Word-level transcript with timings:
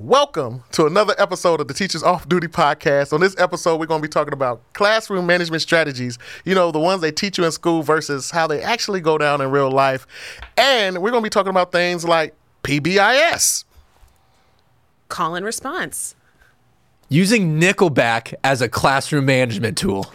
Welcome 0.00 0.62
to 0.70 0.86
another 0.86 1.12
episode 1.18 1.60
of 1.60 1.66
the 1.66 1.74
Teachers 1.74 2.04
Off 2.04 2.28
Duty 2.28 2.46
Podcast. 2.46 3.12
On 3.12 3.20
this 3.20 3.34
episode, 3.36 3.80
we're 3.80 3.86
going 3.86 4.00
to 4.00 4.06
be 4.06 4.08
talking 4.08 4.32
about 4.32 4.60
classroom 4.72 5.26
management 5.26 5.60
strategies. 5.60 6.20
You 6.44 6.54
know, 6.54 6.70
the 6.70 6.78
ones 6.78 7.00
they 7.00 7.10
teach 7.10 7.36
you 7.36 7.44
in 7.44 7.50
school 7.50 7.82
versus 7.82 8.30
how 8.30 8.46
they 8.46 8.62
actually 8.62 9.00
go 9.00 9.18
down 9.18 9.40
in 9.40 9.50
real 9.50 9.72
life. 9.72 10.06
And 10.56 11.02
we're 11.02 11.10
going 11.10 11.24
to 11.24 11.26
be 11.26 11.30
talking 11.30 11.50
about 11.50 11.72
things 11.72 12.04
like 12.04 12.36
PBIS. 12.62 13.64
Call 15.08 15.34
and 15.34 15.44
response. 15.44 16.14
Using 17.08 17.60
Nickelback 17.60 18.34
as 18.44 18.62
a 18.62 18.68
classroom 18.68 19.24
management 19.24 19.76
tool. 19.76 20.06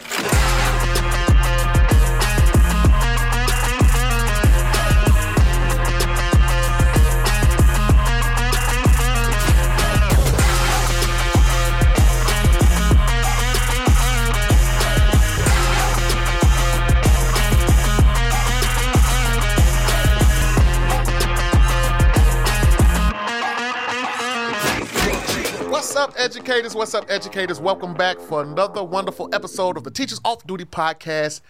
Educators? 26.24 26.74
What's 26.74 26.94
up, 26.94 27.04
educators? 27.10 27.60
Welcome 27.60 27.92
back 27.92 28.18
for 28.18 28.40
another 28.40 28.82
wonderful 28.82 29.28
episode 29.34 29.76
of 29.76 29.84
the 29.84 29.90
Teachers 29.90 30.22
Off 30.24 30.46
Duty 30.46 30.64
Podcast, 30.64 31.42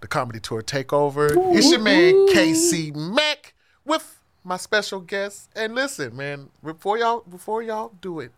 the 0.00 0.08
Comedy 0.08 0.40
Tour 0.40 0.60
Takeover. 0.60 1.30
It's 1.56 1.70
your 1.70 1.78
man, 1.78 2.14
KC 2.26 2.96
Mack, 2.96 3.54
with 3.84 4.20
my 4.42 4.56
special 4.56 4.98
guest. 4.98 5.50
And 5.54 5.76
listen, 5.76 6.16
man, 6.16 6.48
before 6.64 6.98
y'all 6.98 7.20
before 7.30 7.62
y'all 7.62 7.92
do 8.00 8.18
it, 8.18 8.32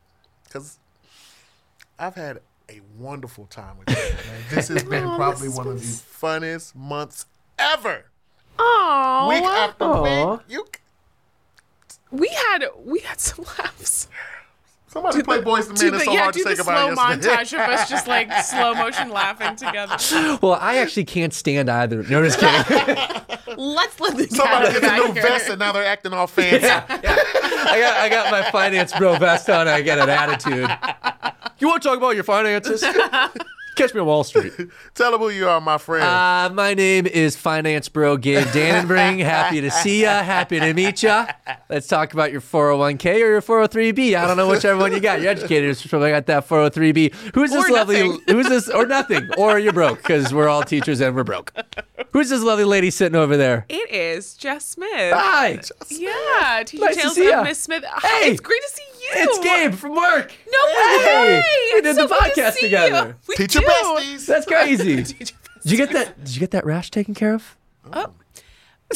because 0.45 0.79
I've 1.98 2.15
had 2.15 2.41
a 2.69 2.83
wonderful 2.98 3.47
time 3.47 3.78
with 3.78 3.89
you. 3.89 3.97
Man. 3.97 4.42
This 4.51 4.69
has 4.69 4.84
been 4.84 5.05
Aw, 5.05 5.17
probably 5.17 5.48
one 5.48 5.67
of 5.67 5.81
the 5.81 5.86
funnest 5.86 6.75
months 6.75 7.25
ever. 7.58 8.05
Oh, 8.58 9.28
Week 9.31 9.42
after 9.42 10.03
week. 10.03 10.41
You 10.47 10.67
we 12.11 12.28
had 12.28 12.67
we 12.84 12.98
had 12.98 13.19
some 13.19 13.47
laughs. 13.58 14.08
Somebody 14.92 15.22
play 15.22 15.41
Boyz 15.41 15.66
II 15.66 15.69
Men. 15.69 15.77
Do 15.77 15.86
It's 15.86 15.98
the, 15.98 16.00
so 16.00 16.12
yeah, 16.12 16.20
hard 16.22 16.34
do 16.34 16.42
to 16.42 16.48
the 16.48 16.56
say 16.56 16.62
slow 16.64 16.88
goodbye 16.88 17.10
yesterday. 17.14 17.34
montage 17.36 17.52
of 17.52 17.60
us 17.70 17.88
just 17.88 18.06
like 18.08 18.33
slow 18.42 18.74
motion 18.74 19.10
laughing 19.10 19.55
together. 19.55 19.96
Well, 20.42 20.58
I 20.60 20.78
actually 20.78 21.05
can't 21.05 21.33
stand 21.33 21.70
either. 21.70 22.02
No, 22.02 22.24
just 22.24 22.41
kidding. 22.41 22.96
Let's 23.56 24.00
let 24.00 24.16
the 24.16 24.27
Somebody 24.28 24.72
cat 24.72 24.80
gets 24.80 24.86
a 24.92 24.96
new 24.96 25.12
here. 25.12 25.22
vest 25.22 25.48
and 25.48 25.58
now 25.61 25.70
they're 25.72 25.84
acting 25.84 26.12
all 26.12 26.27
fancy. 26.27 26.66
I 26.66 26.88
got 26.88 27.96
I 27.98 28.08
got 28.08 28.30
my 28.33 28.50
finance 28.50 28.92
bro 28.96 29.16
vest 29.16 29.48
on. 29.48 29.68
I 29.68 29.80
get 29.83 29.98
an 30.00 30.08
attitude. 30.08 30.68
You 31.61 31.68
want 31.68 31.83
to 31.83 31.88
talk 31.88 31.98
about 31.98 32.14
your 32.16 32.24
finances? 32.24 32.83
Catch 33.81 33.95
me 33.95 34.00
on 34.00 34.06
Wall 34.06 34.25
Street. 34.25 34.53
Tell 34.95 35.11
them 35.11 35.20
who 35.20 35.31
you 35.31 35.48
are, 35.48 35.59
my 35.59 35.78
friend. 35.78 36.05
Uh, 36.05 36.50
my 36.55 36.75
name 36.75 37.06
is 37.06 37.34
Finance 37.34 37.89
Bro 37.89 38.19
Gabe 38.19 38.47
Dannenbring. 38.48 39.20
Happy 39.25 39.62
to 39.62 39.70
see 39.70 40.03
ya. 40.03 40.23
Happy 40.23 40.61
to 40.61 40.75
meet 40.75 41.03
ya. 41.03 41.27
Let's 41.70 41.86
talk 41.86 42.12
about 42.12 42.31
your 42.31 42.42
401k 42.42 43.14
or 43.14 43.19
your 43.19 43.41
403b. 43.41 44.14
I 44.17 44.27
don't 44.27 44.36
know 44.36 44.48
whichever 44.48 44.78
one 44.78 44.92
you 44.92 45.01
got. 45.01 45.23
Your 45.23 45.31
educators 45.31 45.86
probably 45.86 46.11
got 46.11 46.27
that 46.27 46.47
403b. 46.47 47.14
Who's 47.34 47.53
this 47.53 47.64
Or 47.64 47.73
lovely? 47.73 48.06
nothing. 48.06 48.20
Who's 48.28 48.48
this? 48.51 48.69
Or 48.69 48.84
nothing. 48.84 49.31
Or 49.39 49.58
you're 49.58 49.73
broke 49.73 49.98
because 50.03 50.34
we're 50.34 50.48
all 50.48 50.62
teachers 50.62 51.01
and 51.01 51.17
we're 51.17 51.25
broke. 51.25 51.51
Who's 52.12 52.28
this 52.28 52.42
lovely 52.42 52.64
lady 52.64 52.91
sitting 52.91 53.17
over 53.17 53.39
there? 53.39 53.64
It 53.70 53.91
is 53.91 54.34
Jess 54.34 54.67
Smith. 54.67 55.14
Hi. 55.14 55.56
Jess. 55.56 55.73
yeah, 55.91 56.62
Teacher 56.67 56.84
Nice 56.84 56.97
to 56.97 57.01
Tales 57.03 57.14
see 57.14 57.28
ya. 57.31 57.39
of 57.41 57.45
Miss 57.47 57.58
Smith. 57.61 57.84
Hey. 58.03 58.31
it's 58.31 58.41
great 58.41 58.61
to 58.61 58.69
see 58.75 58.83
you. 59.01 59.09
It's 59.12 59.39
Gabe 59.39 59.75
from 59.75 59.95
work. 59.97 60.33
No 60.51 60.59
way. 60.75 61.43
We 61.75 61.81
did 61.83 61.97
so 61.97 62.03
the 62.06 62.09
good 62.15 62.34
to 62.34 62.41
podcast 62.43 62.59
together. 62.61 63.07
You. 63.09 63.15
We 63.29 63.34
Teacher 63.37 63.61
do. 63.61 63.67
besties. 63.67 64.27
That's 64.27 64.47
crazy. 64.47 65.03
Teacher 65.05 65.34
Did 65.62 65.70
you 65.73 65.77
get 65.77 65.92
that? 65.92 66.25
Did 66.25 66.34
you 66.34 66.41
get 66.41 66.51
that 66.53 66.65
rash 66.65 66.91
taken 66.91 67.15
care 67.15 67.35
of? 67.35 67.57
Oh, 67.92 68.13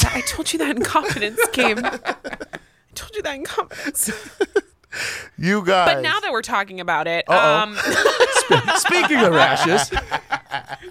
I 0.03 0.21
told 0.27 0.51
you 0.53 0.59
that 0.59 0.75
in 0.75 0.83
confidence, 0.83 1.39
Gabe. 1.53 1.79
I 1.83 2.15
told 2.95 3.15
you 3.15 3.21
that 3.23 3.35
in 3.35 3.43
confidence. 3.45 4.09
you 5.37 5.63
guys. 5.65 5.95
But 5.95 6.01
now 6.01 6.19
that 6.19 6.31
we're 6.31 6.41
talking 6.41 6.79
about 6.79 7.07
it, 7.07 7.25
Uh-oh. 7.27 7.63
um, 7.63 7.75
Speaking 8.77 9.19
of 9.19 9.33
rashes, 9.33 9.91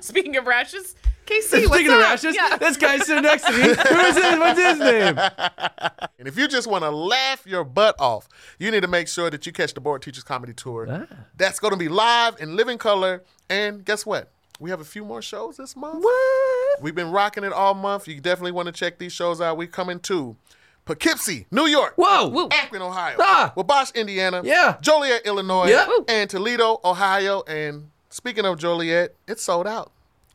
speaking 0.01 0.37
of 0.37 0.47
rashes, 0.47 0.97
KC, 1.27 1.53
what's 1.53 1.75
speaking 1.75 1.93
of 1.93 1.99
rashes, 1.99 2.35
Yeah. 2.37 2.57
this 2.57 2.77
guy's 2.77 3.07
sitting 3.07 3.23
next 3.23 3.45
to 3.47 3.53
me. 3.53 3.59
Who 3.63 3.67
is 4.01 4.15
his? 4.17 4.39
What's 4.39 4.61
his 4.61 4.79
name? 4.79 5.19
and 6.19 6.29
if 6.29 6.37
you 6.39 6.47
just 6.49 6.67
want 6.67 6.85
to 6.85 6.91
laugh 6.91 7.47
your 7.47 7.65
butt 7.65 7.97
off, 7.99 8.29
you 8.59 8.71
need 8.71 8.83
to 8.83 8.89
make 8.89 9.09
sure 9.09 9.31
that 9.31 9.47
you 9.47 9.53
catch 9.53 9.75
the 9.75 9.81
Bored 9.81 10.03
Teachers 10.03 10.25
Comedy 10.25 10.53
Tour. 10.53 10.87
Ah. 10.91 11.15
That's 11.37 11.59
going 11.59 11.73
to 11.73 11.79
be 11.79 11.89
live 11.89 12.37
in 12.41 12.57
living 12.57 12.79
color. 12.79 13.23
And 13.49 13.85
guess 13.85 14.05
what? 14.07 14.31
We 14.61 14.71
have 14.71 14.81
a 14.81 14.85
few 14.85 15.05
more 15.05 15.21
shows 15.21 15.57
this 15.57 15.75
month. 15.77 16.03
What? 16.05 16.83
We've 16.83 16.95
been 16.95 17.11
rocking 17.11 17.45
it 17.45 17.53
all 17.53 17.75
month. 17.75 18.07
You 18.07 18.21
definitely 18.21 18.53
want 18.53 18.67
to 18.67 18.73
check 18.73 18.99
these 18.99 19.13
shows 19.13 19.41
out. 19.41 19.57
We're 19.57 19.67
coming 19.67 19.99
to 20.01 20.37
Poughkeepsie, 20.85 21.47
New 21.51 21.67
York. 21.67 21.95
Whoa! 21.97 22.29
Woo. 22.29 22.49
Akron, 22.53 22.83
Ohio. 22.83 23.17
Ah. 23.19 23.53
Wabash, 23.57 23.91
Indiana. 23.93 24.43
Yeah. 24.45 24.77
Joliet, 24.81 25.23
Illinois. 25.27 25.69
Yeah. 25.71 25.89
And 26.09 26.29
Toledo, 26.31 26.81
Ohio. 26.85 27.43
And 27.49 27.91
speaking 28.11 28.45
of 28.45 28.59
Joliet, 28.59 29.15
it's 29.27 29.43
sold 29.43 29.67
out. 29.67 29.91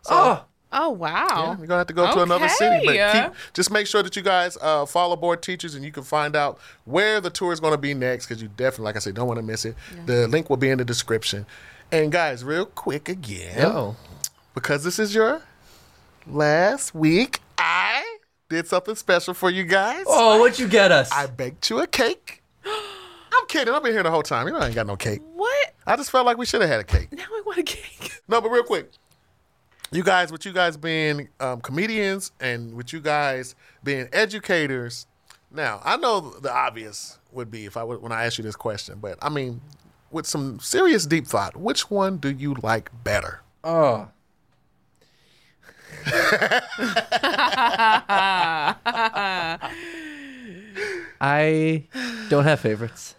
Oh, 0.09 0.43
Oh 0.71 0.91
wow! 0.91 1.27
Yeah, 1.29 1.57
you're 1.57 1.67
gonna 1.67 1.79
have 1.79 1.87
to 1.87 1.93
go 1.93 2.13
to 2.13 2.21
another 2.21 2.47
city, 2.47 2.85
but 2.85 3.13
keep, 3.13 3.33
just 3.53 3.71
make 3.71 3.87
sure 3.87 4.03
that 4.03 4.15
you 4.15 4.21
guys 4.21 4.55
uh, 4.61 4.85
follow 4.85 5.15
bored 5.15 5.41
teachers, 5.41 5.73
and 5.73 5.83
you 5.83 5.91
can 5.91 6.03
find 6.03 6.35
out 6.35 6.59
where 6.85 7.19
the 7.19 7.31
tour 7.31 7.51
is 7.51 7.59
going 7.59 7.73
to 7.73 7.77
be 7.77 7.95
next. 7.95 8.27
Because 8.27 8.41
you 8.41 8.49
definitely, 8.49 8.85
like 8.85 8.95
I 8.95 8.99
said, 8.99 9.15
don't 9.15 9.27
want 9.27 9.39
to 9.39 9.45
miss 9.45 9.65
it. 9.65 9.75
The 10.05 10.27
link 10.27 10.49
will 10.49 10.57
be 10.57 10.69
in 10.69 10.77
the 10.77 10.85
description. 10.85 11.47
And 11.91 12.11
guys, 12.11 12.43
real 12.43 12.67
quick 12.67 13.09
again, 13.09 13.95
because 14.53 14.83
this 14.83 14.99
is 14.99 15.15
your 15.15 15.41
last 16.27 16.93
week, 16.93 17.39
I 17.57 18.17
did 18.47 18.67
something 18.67 18.93
special 18.93 19.33
for 19.33 19.49
you 19.49 19.63
guys. 19.63 20.03
Oh, 20.07 20.39
what'd 20.39 20.59
you 20.59 20.67
get 20.67 20.91
us? 20.91 21.11
I 21.11 21.25
baked 21.25 21.67
you 21.71 21.79
a 21.79 21.87
cake. 21.87 22.43
I'm 22.65 23.47
kidding. 23.47 23.73
I've 23.73 23.81
been 23.81 23.93
here 23.93 24.03
the 24.03 24.11
whole 24.11 24.21
time. 24.21 24.45
You 24.45 24.53
know, 24.53 24.59
I 24.59 24.67
ain't 24.67 24.75
got 24.75 24.85
no 24.85 24.95
cake. 24.95 25.21
What? 25.33 25.73
I 25.87 25.95
just 25.95 26.11
felt 26.11 26.27
like 26.27 26.37
we 26.37 26.45
should 26.45 26.61
have 26.61 26.69
had 26.69 26.79
a 26.79 26.83
cake. 26.83 27.11
Now 27.11 27.23
I 27.23 27.41
want 27.43 27.57
a 27.57 27.63
cake. 27.63 28.21
No, 28.27 28.39
but 28.41 28.49
real 28.49 28.63
quick, 28.63 28.91
you 29.91 30.03
guys, 30.03 30.31
with 30.31 30.45
you 30.45 30.53
guys 30.53 30.77
being 30.77 31.29
um, 31.39 31.61
comedians 31.61 32.31
and 32.39 32.75
with 32.75 32.93
you 32.93 32.99
guys 32.99 33.55
being 33.83 34.07
educators. 34.13 35.07
Now, 35.51 35.81
I 35.83 35.97
know 35.97 36.19
the 36.39 36.51
obvious 36.53 37.17
would 37.31 37.49
be 37.49 37.65
if 37.65 37.75
I 37.75 37.83
would 37.83 38.01
when 38.01 38.11
I 38.11 38.25
ask 38.25 38.37
you 38.37 38.43
this 38.43 38.55
question, 38.55 38.99
but 39.01 39.17
I 39.21 39.29
mean, 39.29 39.61
with 40.11 40.25
some 40.25 40.59
serious 40.59 41.05
deep 41.05 41.27
thought, 41.27 41.55
which 41.57 41.89
one 41.89 42.17
do 42.17 42.29
you 42.29 42.55
like 42.61 42.91
better? 43.03 43.41
oh. 43.63 44.09
I 51.21 51.83
don't 52.29 52.45
have 52.45 52.61
favorites. 52.61 53.15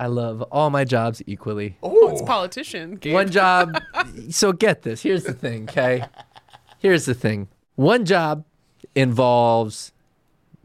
I 0.00 0.06
love 0.06 0.40
all 0.50 0.70
my 0.70 0.84
jobs 0.84 1.22
equally. 1.26 1.76
Oh, 1.82 2.08
it's 2.08 2.22
politician. 2.22 2.96
Gabe. 2.96 3.12
One 3.14 3.30
job. 3.30 3.80
so 4.30 4.52
get 4.52 4.82
this. 4.82 5.02
Here's 5.02 5.24
the 5.24 5.34
thing, 5.34 5.68
okay? 5.68 6.04
Here's 6.78 7.04
the 7.04 7.14
thing. 7.14 7.48
One 7.76 8.04
job 8.06 8.44
involves 8.94 9.92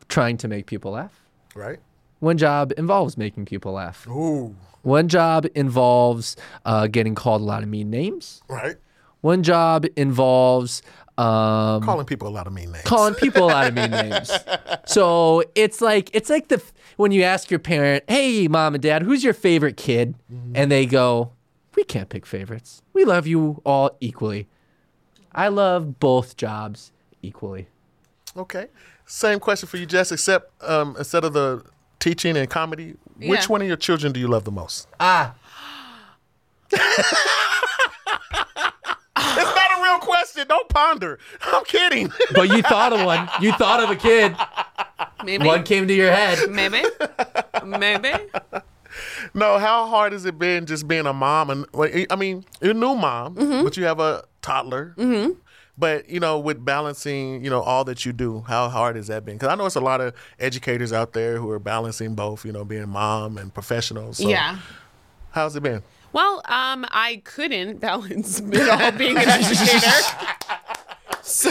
trying 0.07 0.37
to 0.37 0.47
make 0.47 0.65
people 0.67 0.91
laugh. 0.91 1.21
Right? 1.53 1.79
One 2.19 2.37
job 2.37 2.71
involves 2.77 3.17
making 3.17 3.45
people 3.45 3.73
laugh. 3.73 4.07
Ooh, 4.07 4.55
One 4.83 5.07
job 5.09 5.45
involves 5.55 6.35
uh, 6.65 6.87
getting 6.87 7.13
called 7.15 7.41
a 7.41 7.45
lot 7.45 7.61
of 7.63 7.69
mean 7.69 7.89
names. 7.89 8.41
right? 8.47 8.77
One 9.21 9.41
job 9.43 9.85
involves 9.95 10.81
um, 11.17 11.81
Calling 11.81 12.05
people 12.05 12.27
a 12.27 12.29
lot 12.29 12.45
of 12.45 12.53
mean 12.53 12.71
names. 12.71 12.83
calling 12.83 13.15
people 13.15 13.45
a 13.45 13.51
lot 13.51 13.67
of 13.67 13.73
mean 13.73 13.89
names. 14.09 14.31
So 14.85 15.43
it's 15.55 15.81
like 15.81 16.09
it's 16.13 16.29
like 16.29 16.49
the 16.49 16.61
when 16.97 17.11
you 17.11 17.23
ask 17.23 17.49
your 17.51 17.59
parent, 17.59 18.03
"Hey, 18.07 18.47
mom 18.47 18.73
and 18.75 18.81
dad, 18.83 19.03
who's 19.03 19.23
your 19.23 19.33
favorite 19.33 19.77
kid?" 19.77 20.15
and 20.53 20.71
they 20.71 20.85
go, 20.85 21.31
"We 21.75 21.83
can't 21.83 22.09
pick 22.09 22.25
favorites. 22.25 22.81
We 22.93 23.05
love 23.05 23.27
you 23.27 23.61
all 23.65 23.97
equally." 23.99 24.47
I 25.33 25.49
love 25.49 25.99
both 25.99 26.37
jobs 26.37 26.91
equally. 27.21 27.67
Okay. 28.37 28.67
Same 29.05 29.39
question 29.39 29.67
for 29.67 29.77
you, 29.77 29.85
Jess. 29.85 30.11
Except 30.11 30.51
um, 30.63 30.95
instead 30.97 31.23
of 31.25 31.33
the 31.33 31.63
teaching 31.99 32.37
and 32.37 32.49
comedy, 32.49 32.95
which 33.19 33.49
one 33.49 33.61
of 33.61 33.67
your 33.67 33.77
children 33.77 34.13
do 34.13 34.19
you 34.19 34.27
love 34.27 34.43
the 34.45 34.51
most? 34.51 34.87
Ah, 34.99 35.35
It's 39.37 39.55
not 39.55 39.79
a 39.79 39.83
real 39.83 39.99
question. 40.35 40.47
Don't 40.47 40.69
ponder. 40.69 41.19
I'm 41.41 41.63
kidding. 41.65 42.11
but 42.33 42.49
you 42.49 42.61
thought 42.61 42.93
of 42.93 43.05
one. 43.05 43.29
You 43.41 43.51
thought 43.53 43.83
of 43.83 43.89
a 43.89 43.95
kid. 43.95 44.35
Maybe. 45.23 45.45
One 45.45 45.63
came 45.63 45.87
to 45.87 45.93
your 45.93 46.11
head. 46.11 46.49
Maybe. 46.49 46.83
Maybe. 47.65 48.11
No, 49.33 49.57
how 49.57 49.87
hard 49.87 50.13
has 50.13 50.23
it 50.23 50.39
been 50.39 50.65
just 50.65 50.87
being 50.87 51.05
a 51.05 51.11
mom? 51.11 51.49
And 51.49 51.65
well, 51.73 51.89
I 52.09 52.15
mean, 52.15 52.45
you're 52.61 52.71
a 52.71 52.73
new 52.73 52.95
mom, 52.95 53.35
Mm-hmm. 53.35 53.65
but 53.65 53.75
you 53.75 53.83
have 53.83 53.99
a 53.99 54.23
toddler. 54.41 54.95
But 55.77 56.07
you 56.07 56.21
know, 56.21 56.39
with 56.39 56.63
balancing, 56.63 57.43
you 57.43 57.49
know, 57.49 57.61
all 57.61 57.83
that 57.85 58.05
you 58.05 58.13
do, 58.13 58.45
how 58.47 58.69
hard 58.69 58.95
has 58.95 59.07
that 59.07 59.25
been? 59.25 59.35
Because 59.35 59.49
I 59.49 59.55
know 59.55 59.65
it's 59.65 59.75
a 59.75 59.81
lot 59.81 59.99
of 59.99 60.13
educators 60.39 60.93
out 60.93 61.11
there 61.11 61.39
who 61.39 61.49
are 61.49 61.59
balancing 61.59 62.15
both, 62.15 62.45
you 62.45 62.53
know, 62.53 62.63
being 62.63 62.87
mom 62.87 63.37
and 63.37 63.53
professional. 63.53 64.13
So 64.13 64.29
yeah. 64.29 64.59
how's 65.31 65.57
it 65.57 65.63
been? 65.63 65.83
Well, 66.15 66.41
um, 66.45 66.85
I 66.91 67.21
couldn't 67.25 67.79
balance 67.81 68.39
it 68.39 68.69
all 68.69 68.91
being 68.93 69.17
an 69.17 69.27
educator. 69.27 69.91
So, 71.27 71.49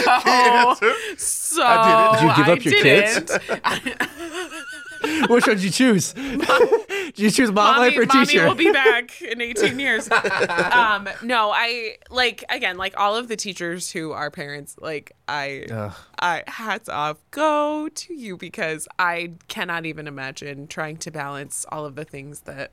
so 1.17 1.61
I 1.61 2.13
Did 2.13 2.21
you 2.23 2.29
give 2.37 2.47
up 2.47 2.59
I 2.59 2.61
your 2.61 2.73
didn't. 2.81 3.29
Which 5.29 5.45
one 5.47 5.57
did 5.57 5.65
you 5.65 5.69
choose? 5.69 6.13
did 6.13 7.19
you 7.19 7.29
choose 7.29 7.51
mom 7.51 7.75
mommy, 7.75 7.89
life 7.89 7.97
or 7.97 8.05
mommy 8.05 8.25
teacher? 8.25 8.47
will 8.47 8.55
be 8.55 8.71
back 8.71 9.21
in 9.21 9.41
18 9.41 9.77
years. 9.77 10.09
um, 10.09 11.09
no, 11.23 11.51
I 11.51 11.97
like 12.09 12.45
again, 12.47 12.77
like 12.77 12.97
all 12.97 13.17
of 13.17 13.27
the 13.27 13.35
teachers 13.35 13.91
who 13.91 14.13
are 14.13 14.31
parents, 14.31 14.77
like 14.79 15.11
I, 15.27 15.65
Ugh. 15.69 15.93
I 16.19 16.43
hats 16.47 16.87
off, 16.87 17.17
go 17.31 17.89
to 17.89 18.13
you 18.13 18.37
because 18.37 18.87
I 18.97 19.33
cannot 19.49 19.85
even 19.85 20.07
imagine 20.07 20.67
trying 20.67 20.95
to 20.97 21.11
balance 21.11 21.65
all 21.69 21.85
of 21.85 21.95
the 21.95 22.05
things 22.05 22.39
that 22.41 22.71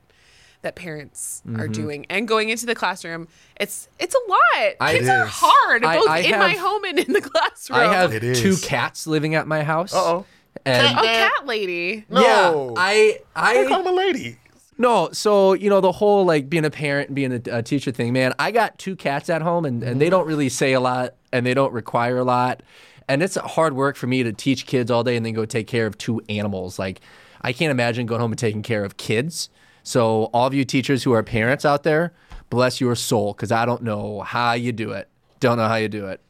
that 0.63 0.75
parents 0.75 1.41
are 1.45 1.51
Mm-hmm. 1.67 1.71
doing 1.71 2.05
and 2.09 2.27
going 2.27 2.49
into 2.49 2.65
the 2.65 2.75
classroom. 2.75 3.27
It's 3.59 3.87
it's 3.99 4.15
a 4.15 4.29
lot. 4.29 4.75
I- 4.81 4.93
Kids 4.97 5.07
are 5.09 5.25
hard, 5.25 5.85
I- 5.85 5.97
both 5.97 6.09
I 6.09 6.19
in 6.19 6.39
my 6.39 6.53
home 6.53 6.83
and 6.85 6.99
in 6.99 7.13
the 7.13 7.21
classroom. 7.21 7.79
I 7.79 7.83
have 7.93 8.13
It 8.13 8.35
two 8.35 8.49
is. 8.49 8.65
cats 8.65 9.05
living 9.07 9.35
at 9.35 9.47
my 9.47 9.63
house. 9.63 9.93
Uh-oh. 9.93 10.25
And 10.65 10.97
oh, 10.97 11.01
cat 11.01 11.45
lady. 11.45 12.05
No. 12.09 12.21
yeah, 12.21 12.73
I 12.77 13.19
I 13.35 13.65
call 13.67 13.77
I 13.77 13.81
him 13.81 13.87
a 13.87 13.91
lady. 13.91 14.37
no. 14.77 15.09
So 15.11 15.53
you 15.53 15.69
know 15.69 15.81
the 15.81 15.91
whole 15.91 16.25
like 16.25 16.49
being 16.49 16.63
a 16.65 16.69
parent 16.69 17.09
and 17.09 17.15
being 17.15 17.33
a, 17.33 17.41
a 17.59 17.63
teacher 17.63 17.91
thing, 17.91 18.13
man. 18.13 18.33
I 18.39 18.51
got 18.51 18.77
two 18.77 18.95
cats 18.95 19.29
at 19.29 19.41
home, 19.41 19.65
and, 19.65 19.83
and 19.83 19.99
they 19.99 20.09
don't 20.09 20.27
really 20.27 20.49
say 20.49 20.73
a 20.73 20.79
lot, 20.79 21.15
and 21.31 21.45
they 21.45 21.53
don't 21.53 21.73
require 21.73 22.17
a 22.19 22.23
lot, 22.23 22.61
and 23.09 23.21
it's 23.23 23.35
hard 23.35 23.73
work 23.73 23.95
for 23.97 24.07
me 24.07 24.23
to 24.23 24.31
teach 24.31 24.65
kids 24.67 24.89
all 24.91 25.03
day 25.03 25.17
and 25.17 25.25
then 25.25 25.33
go 25.33 25.43
take 25.45 25.67
care 25.67 25.85
of 25.87 25.97
two 25.97 26.21
animals. 26.29 26.77
Like 26.79 27.01
I 27.41 27.51
can't 27.51 27.71
imagine 27.71 28.05
going 28.05 28.21
home 28.21 28.31
and 28.31 28.39
taking 28.39 28.61
care 28.63 28.85
of 28.85 28.95
kids. 28.95 29.49
So 29.83 30.25
all 30.33 30.47
of 30.47 30.53
you 30.53 30.65
teachers 30.65 31.03
who 31.03 31.11
are 31.13 31.23
parents 31.23 31.65
out 31.65 31.83
there, 31.83 32.13
bless 32.49 32.79
your 32.81 32.95
soul, 32.95 33.33
because 33.33 33.51
I 33.51 33.65
don't 33.65 33.83
know 33.83 34.21
how 34.21 34.53
you 34.53 34.71
do 34.71 34.91
it. 34.91 35.07
Don't 35.39 35.57
know 35.57 35.67
how 35.67 35.75
you 35.75 35.89
do 35.89 36.07
it. 36.07 36.21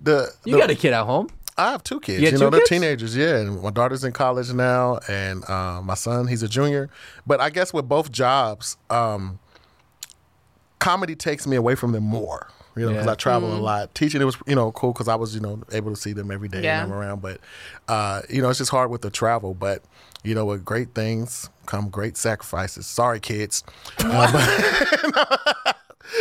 The, 0.00 0.28
You 0.44 0.54
the- 0.54 0.58
got 0.58 0.70
a 0.70 0.74
kid 0.74 0.92
at 0.92 1.04
home. 1.04 1.28
I 1.58 1.70
have 1.70 1.84
two 1.84 2.00
kids. 2.00 2.18
You 2.18 2.24
You, 2.24 2.30
got 2.32 2.40
know, 2.40 2.46
two 2.46 2.50
they're 2.50 2.60
kids? 2.60 2.68
teenagers. 2.70 3.16
Yeah, 3.16 3.36
and 3.36 3.62
my 3.62 3.70
daughter's 3.70 4.04
in 4.04 4.12
college 4.12 4.50
now, 4.52 4.98
and 5.06 5.48
uh, 5.48 5.82
my 5.82 5.94
son, 5.94 6.26
he's 6.26 6.42
a 6.42 6.48
junior. 6.48 6.88
But 7.26 7.40
I 7.40 7.50
guess 7.50 7.74
with 7.74 7.86
both 7.88 8.10
jobs, 8.10 8.78
um, 8.88 9.38
comedy 10.78 11.14
takes 11.14 11.46
me 11.46 11.56
away 11.56 11.74
from 11.74 11.92
them 11.92 12.04
more. 12.04 12.48
You 12.74 12.84
know, 12.86 12.92
because 12.92 13.04
Yeah. 13.04 13.12
I 13.12 13.14
travel 13.16 13.54
a 13.54 13.60
lot. 13.60 13.94
Teaching 13.94 14.22
it 14.22 14.24
was, 14.24 14.38
you 14.46 14.54
know, 14.54 14.72
cool 14.72 14.94
because 14.94 15.06
I 15.06 15.14
was, 15.14 15.34
you 15.34 15.42
know, 15.42 15.62
able 15.72 15.90
to 15.90 15.96
see 15.96 16.14
them 16.14 16.30
every 16.30 16.48
day 16.48 16.62
Yeah. 16.62 16.82
and 16.82 16.90
I'm 16.90 16.98
around. 16.98 17.20
But, 17.20 17.38
uh, 17.86 18.22
you 18.30 18.40
know, 18.40 18.48
it's 18.48 18.58
just 18.58 18.70
hard 18.70 18.90
with 18.90 19.02
the 19.02 19.10
travel. 19.10 19.52
But, 19.52 19.82
you 20.24 20.34
know, 20.34 20.44
with 20.44 20.64
great 20.64 20.94
things 20.94 21.48
come 21.66 21.88
great 21.90 22.16
sacrifices. 22.16 22.86
Sorry, 22.86 23.20
kids. 23.20 23.62
Uh, 23.98 24.32
but, 25.64 25.76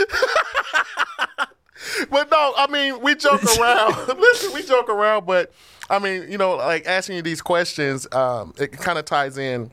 but 2.09 2.30
no, 2.31 2.53
I 2.57 2.68
mean, 2.69 3.01
we 3.01 3.15
joke 3.15 3.44
around. 3.59 4.07
Listen, 4.19 4.53
we 4.53 4.63
joke 4.63 4.89
around, 4.89 5.25
but 5.25 5.51
I 5.89 6.00
mean, 6.00 6.31
you 6.31 6.38
know, 6.38 6.56
like 6.56 6.86
asking 6.86 7.18
you 7.18 7.21
these 7.21 7.42
questions, 7.42 8.07
um, 8.13 8.53
it 8.57 8.71
kind 8.71 8.98
of 9.00 9.06
ties 9.06 9.38
in 9.38 9.71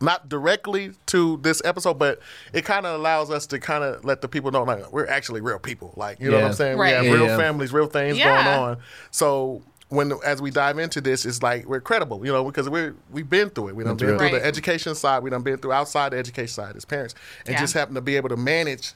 not 0.00 0.28
directly 0.28 0.92
to 1.06 1.38
this 1.38 1.60
episode, 1.64 1.98
but 1.98 2.20
it 2.52 2.64
kind 2.64 2.86
of 2.86 2.98
allows 3.00 3.30
us 3.32 3.46
to 3.48 3.58
kind 3.58 3.82
of 3.82 4.04
let 4.04 4.20
the 4.20 4.28
people 4.28 4.52
know, 4.52 4.62
like, 4.62 4.92
we're 4.92 5.08
actually 5.08 5.40
real 5.40 5.58
people. 5.58 5.92
Like, 5.96 6.20
you 6.20 6.30
know 6.30 6.38
what 6.38 6.46
I'm 6.46 6.52
saying? 6.52 6.78
Right. 6.78 6.90
We 6.90 6.94
have 6.94 7.04
Yeah, 7.06 7.12
real 7.12 7.26
yeah. 7.26 7.36
families, 7.36 7.72
real 7.72 7.88
things 7.88 8.16
Yeah. 8.16 8.44
going 8.44 8.60
on. 8.60 8.76
So 9.10 9.60
when 9.90 10.12
as 10.24 10.42
we 10.42 10.50
dive 10.50 10.78
into 10.78 11.00
this, 11.00 11.24
it's 11.24 11.42
like 11.42 11.64
we're 11.66 11.80
credible, 11.80 12.24
you 12.24 12.32
know, 12.32 12.44
because 12.44 12.68
we're 12.68 12.94
we've 13.10 13.28
been 13.30 13.50
through 13.50 13.68
it. 13.68 13.76
We 13.76 13.84
done 13.84 13.96
That's 13.96 14.06
been 14.10 14.18
right. 14.18 14.30
through 14.30 14.38
the 14.40 14.44
education 14.46 14.94
side. 14.94 15.22
We 15.22 15.30
done 15.30 15.42
been 15.42 15.58
through 15.58 15.72
outside 15.72 16.12
the 16.12 16.18
education 16.18 16.52
side 16.52 16.76
as 16.76 16.84
parents, 16.84 17.14
and 17.46 17.54
Yeah. 17.54 17.60
just 17.60 17.74
happen 17.74 17.94
to 17.94 18.00
be 18.00 18.16
able 18.16 18.28
to 18.28 18.36
manage 18.36 18.92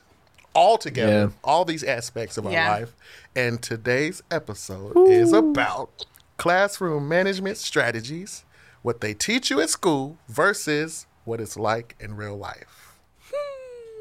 all 0.54 0.76
together 0.76 1.12
Yeah. 1.12 1.28
all 1.42 1.64
these 1.64 1.82
aspects 1.82 2.36
of 2.36 2.44
our 2.46 2.52
Yeah. 2.52 2.70
life. 2.70 2.94
And 3.34 3.62
today's 3.62 4.22
episode 4.30 5.08
is 5.08 5.32
about 5.32 6.04
classroom 6.36 7.08
management 7.08 7.56
strategies, 7.56 8.44
what 8.82 9.00
they 9.00 9.14
teach 9.14 9.48
you 9.50 9.60
at 9.62 9.70
school 9.70 10.18
versus 10.28 11.06
what 11.24 11.40
it's 11.40 11.56
like 11.56 11.96
in 12.00 12.16
real 12.16 12.36
life. 12.36 12.96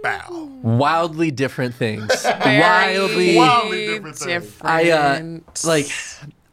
Bow. 0.04 0.50
Wildly 0.64 1.30
different 1.32 1.76
things. 1.76 2.10
Wildly. 2.26 3.36
Wildly 3.38 3.86
different 3.88 4.18
things. 4.18 4.52
I 4.62 4.90
uh, 4.90 5.24
like 5.64 5.88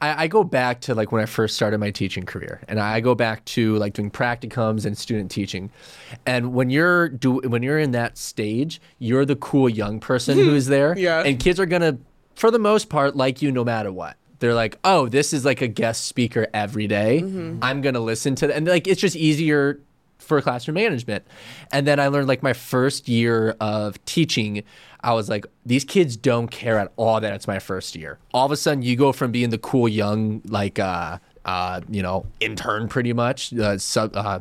I, 0.00 0.24
I 0.24 0.26
go 0.28 0.44
back 0.44 0.80
to 0.82 0.94
like 0.94 1.12
when 1.12 1.22
I 1.22 1.26
first 1.26 1.56
started 1.56 1.78
my 1.78 1.90
teaching 1.90 2.24
career, 2.24 2.60
and 2.68 2.78
I 2.78 3.00
go 3.00 3.14
back 3.14 3.44
to 3.46 3.76
like 3.76 3.94
doing 3.94 4.10
practicums 4.10 4.84
and 4.84 4.96
student 4.96 5.30
teaching. 5.30 5.70
And 6.26 6.54
when 6.54 6.70
you're 6.70 7.08
do 7.08 7.40
when 7.44 7.62
you're 7.62 7.78
in 7.78 7.92
that 7.92 8.16
stage, 8.18 8.80
you're 8.98 9.24
the 9.24 9.36
cool 9.36 9.68
young 9.68 10.00
person 10.00 10.38
who's 10.38 10.66
there, 10.68 10.96
Yeah. 10.96 11.22
And 11.22 11.38
kids 11.40 11.58
are 11.58 11.66
gonna, 11.66 11.98
for 12.34 12.50
the 12.50 12.58
most 12.58 12.88
part, 12.88 13.16
like 13.16 13.42
you 13.42 13.50
no 13.50 13.64
matter 13.64 13.92
what. 13.92 14.16
They're 14.40 14.54
like, 14.54 14.78
oh, 14.84 15.08
this 15.08 15.32
is 15.32 15.44
like 15.44 15.62
a 15.62 15.68
guest 15.68 16.04
speaker 16.06 16.46
every 16.54 16.86
day. 16.86 17.22
Mm-hmm. 17.22 17.58
I'm 17.60 17.80
gonna 17.80 18.00
listen 18.00 18.36
to, 18.36 18.54
and 18.54 18.66
like 18.68 18.86
it's 18.86 19.00
just 19.00 19.16
easier 19.16 19.80
for 20.18 20.40
classroom 20.42 20.74
management. 20.74 21.24
And 21.72 21.86
then 21.86 21.98
I 21.98 22.08
learned 22.08 22.28
like 22.28 22.42
my 22.42 22.52
first 22.52 23.08
year 23.08 23.56
of 23.60 24.04
teaching, 24.04 24.62
I 25.00 25.12
was 25.12 25.28
like, 25.28 25.46
these 25.64 25.84
kids 25.84 26.16
don't 26.16 26.48
care 26.48 26.78
at 26.78 26.92
all 26.96 27.20
that 27.20 27.32
it's 27.32 27.46
my 27.46 27.58
first 27.58 27.94
year. 27.94 28.18
All 28.34 28.44
of 28.44 28.52
a 28.52 28.56
sudden, 28.56 28.82
you 28.82 28.96
go 28.96 29.12
from 29.12 29.32
being 29.32 29.50
the 29.50 29.58
cool 29.58 29.88
young, 29.88 30.42
like, 30.46 30.78
uh, 30.78 31.18
uh, 31.44 31.80
you 31.88 32.02
know, 32.02 32.26
intern 32.40 32.88
pretty 32.88 33.12
much, 33.12 33.54
uh, 33.54 33.78
sub, 33.78 34.14
uh, 34.16 34.40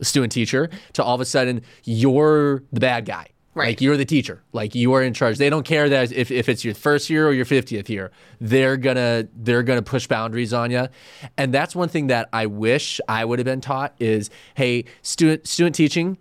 student 0.00 0.32
teacher, 0.32 0.70
to 0.94 1.02
all 1.02 1.14
of 1.14 1.20
a 1.20 1.24
sudden 1.24 1.62
you're 1.84 2.62
the 2.72 2.80
bad 2.80 3.04
guy. 3.04 3.26
Right. 3.54 3.68
Like 3.68 3.80
you're 3.82 3.98
the 3.98 4.06
teacher. 4.06 4.42
Like 4.52 4.74
you 4.74 4.94
are 4.94 5.02
in 5.02 5.12
charge. 5.12 5.36
They 5.36 5.50
don't 5.50 5.64
care 5.64 5.88
that 5.90 6.10
if, 6.10 6.30
if 6.30 6.48
it's 6.48 6.64
your 6.64 6.74
first 6.74 7.10
year 7.10 7.28
or 7.28 7.32
your 7.32 7.44
50th 7.44 7.88
year. 7.90 8.10
They're 8.40 8.78
gonna 8.78 9.28
they're 9.36 9.62
gonna 9.62 9.82
push 9.82 10.06
boundaries 10.06 10.54
on 10.54 10.70
you. 10.70 10.88
And 11.36 11.52
that's 11.52 11.76
one 11.76 11.90
thing 11.90 12.06
that 12.06 12.30
I 12.32 12.46
wish 12.46 12.98
I 13.08 13.26
would 13.26 13.38
have 13.38 13.44
been 13.44 13.60
taught 13.60 13.94
is 13.98 14.30
hey, 14.54 14.86
student 15.02 15.46
student 15.46 15.74
teaching, 15.74 16.16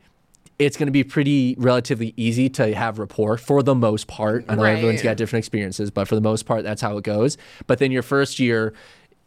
it's 0.65 0.77
going 0.77 0.87
to 0.87 0.91
be 0.91 1.03
pretty 1.03 1.55
relatively 1.57 2.13
easy 2.17 2.47
to 2.49 2.73
have 2.75 2.99
rapport 2.99 3.37
for 3.37 3.63
the 3.63 3.73
most 3.75 4.07
part. 4.07 4.45
I 4.47 4.55
know 4.55 4.63
Right. 4.63 4.73
everyone's 4.77 5.01
got 5.01 5.17
different 5.17 5.41
experiences, 5.43 5.89
but 5.89 6.07
for 6.07 6.15
the 6.15 6.21
most 6.21 6.45
part, 6.45 6.63
that's 6.63 6.81
how 6.81 6.97
it 6.97 7.03
goes. 7.03 7.37
But 7.67 7.79
then 7.79 7.91
your 7.91 8.03
first 8.03 8.39
year, 8.39 8.73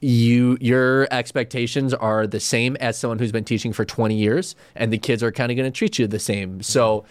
you 0.05 0.59
your 0.61 1.09
expectations 1.11 1.95
are 1.95 2.27
the 2.27 2.41
same 2.41 2.77
as 2.77 2.99
someone 2.99 3.19
who's 3.19 3.33
been 3.33 3.45
teaching 3.45 3.73
for 3.73 3.85
20 3.85 4.15
years, 4.15 4.55
and 4.75 4.93
the 4.93 4.99
kids 4.99 5.23
are 5.23 5.33
kind 5.33 5.51
of 5.51 5.56
going 5.56 5.71
to 5.71 5.77
treat 5.77 5.99
you 5.99 6.06
the 6.06 6.19
same. 6.19 6.62
So. 6.62 7.05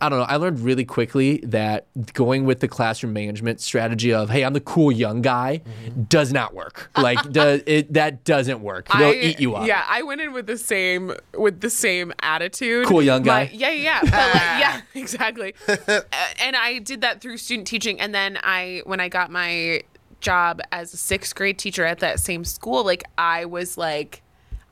I 0.00 0.08
don't 0.08 0.20
know. 0.20 0.24
I 0.24 0.36
learned 0.36 0.60
really 0.60 0.86
quickly 0.86 1.42
that 1.44 1.86
going 2.14 2.46
with 2.46 2.60
the 2.60 2.68
classroom 2.68 3.12
management 3.12 3.60
strategy 3.60 4.10
of 4.10 4.30
"Hey, 4.30 4.42
I'm 4.42 4.54
the 4.54 4.60
cool 4.60 4.90
young 4.90 5.20
guy" 5.20 5.60
mm-hmm. 5.62 6.04
does 6.04 6.32
not 6.32 6.54
work. 6.54 6.90
Like, 6.96 7.30
does 7.30 7.60
it? 7.66 7.92
That 7.92 8.24
doesn't 8.24 8.62
work. 8.62 8.88
They'll 8.88 9.08
I- 9.08 9.12
eat 9.12 9.38
you 9.38 9.54
up. 9.54 9.66
Yeah, 9.66 9.84
I 9.86 10.02
went 10.02 10.22
in 10.22 10.32
with 10.32 10.46
the 10.46 10.56
same 10.56 11.12
with 11.36 11.60
the 11.60 11.68
same 11.68 12.10
attitude. 12.22 12.86
Cool 12.86 13.02
young 13.02 13.22
guy. 13.22 13.50
yeah, 13.52 13.70
yeah, 13.70 13.82
yeah. 13.82 14.00
But 14.00 14.12
like, 14.12 14.34
yeah, 14.34 14.80
exactly. 14.94 15.54
And 16.42 16.56
I 16.56 16.78
did 16.78 17.02
that 17.02 17.20
through 17.20 17.36
student 17.36 17.66
teaching, 17.66 18.00
and 18.00 18.14
then 18.14 18.38
I 18.42 18.80
when 18.86 18.98
I 18.98 19.10
got 19.10 19.30
my 19.30 19.82
job 20.22 20.60
as 20.72 20.94
a 20.94 20.96
sixth 20.96 21.34
grade 21.34 21.58
teacher 21.58 21.84
at 21.84 21.98
that 21.98 22.18
same 22.20 22.44
school, 22.44 22.84
like 22.84 23.04
I 23.18 23.44
was 23.44 23.76
like, 23.76 24.22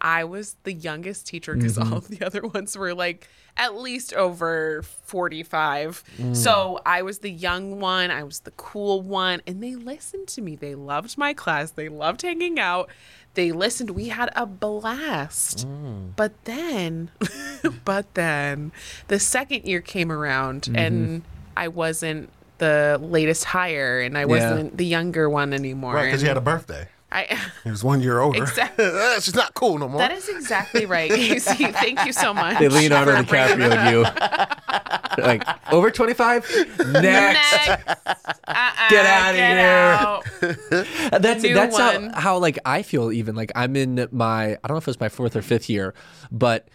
I 0.01 0.25
was 0.25 0.57
the 0.63 0.73
youngest 0.73 1.27
teacher 1.27 1.55
because 1.55 1.77
Mm-hmm. 1.77 1.93
all 1.93 1.99
of 1.99 2.09
the 2.15 2.25
other 2.25 2.41
ones 2.47 2.79
were 2.79 2.95
like 2.95 3.29
at 3.59 3.75
least 3.77 4.15
over 4.15 4.83
45. 4.83 6.03
Mm. 6.19 6.35
So 6.37 6.81
I 6.87 7.03
was 7.03 7.19
the 7.19 7.31
young 7.31 7.79
one, 7.81 8.11
I 8.11 8.23
was 8.23 8.41
the 8.41 8.53
cool 8.53 9.03
one, 9.03 9.43
and 9.47 9.63
they 9.63 9.75
listened 9.75 10.29
to 10.29 10.41
me. 10.41 10.57
They 10.57 10.75
loved 10.75 11.19
my 11.19 11.35
class, 11.35 11.73
they 11.73 11.91
loved 11.91 12.23
hanging 12.23 12.59
out. 12.59 12.89
They 13.35 13.53
listened. 13.53 13.91
We 13.91 14.09
had 14.09 14.31
a 14.35 14.45
blast. 14.45 15.69
Mm. 15.69 16.17
But 16.17 16.33
then, 16.47 17.11
but 17.85 18.15
then 18.15 18.73
the 19.07 19.21
second 19.21 19.65
year 19.67 19.81
came 19.81 20.11
around 20.11 20.63
Mm-hmm. 20.63 20.77
and 20.77 21.23
I 21.57 21.69
wasn't 21.69 22.31
the 22.61 22.99
latest 23.03 23.45
hire 23.45 24.01
and 24.01 24.17
I 24.17 24.25
wasn't 24.27 24.77
the 24.77 24.87
younger 24.87 25.29
one 25.29 25.53
anymore. 25.53 25.95
Right, 25.95 26.05
because 26.07 26.23
you 26.23 26.29
had 26.29 26.37
a 26.37 26.41
birthday. 26.41 26.87
I, 27.13 27.27
He 27.65 27.71
was 27.73 27.83
one 27.83 28.01
year 28.01 28.21
older. 28.21 28.41
Exactly. 28.43 28.85
She's 29.21 29.35
not 29.35 29.55
cool 29.55 29.79
no 29.79 29.89
more. 29.89 29.99
that 29.99 30.13
is 30.13 30.29
exactly 30.29 30.87
right, 30.87 31.11
KC. 31.11 31.73
Thank 31.85 32.05
you 32.07 32.13
so 32.13 32.33
much. 32.33 32.61
They 32.61 32.69
Leonardo 32.69 33.17
for 33.17 33.25
bringing 33.25 33.59
DiCaprio 33.59 35.17
you. 35.19 35.23
like 35.25 35.43
over 35.73 35.91
25? 35.91 36.49
Next. 36.79 37.03
Next. 37.03 37.89
Uh-uh, 38.47 38.89
Get 38.91 39.07
out 39.07 39.31
of 39.31 39.37
here. 39.37 40.55
out. 41.11 41.21
That's 41.23 41.43
New 41.43 41.55
that's 41.55 41.77
how, 41.77 42.11
how 42.21 42.39
like 42.39 42.59
I 42.65 42.83
feel 42.83 43.11
even 43.11 43.35
like 43.35 43.51
I'm 43.57 43.75
in 43.75 44.07
my 44.13 44.53
I 44.53 44.59
don't 44.67 44.71
know 44.75 44.77
if 44.77 44.87
it's 44.89 45.01
my 45.01 45.09
fourth 45.09 45.35
or 45.35 45.43
fifth 45.43 45.69
year, 45.69 45.95
but 46.31 46.69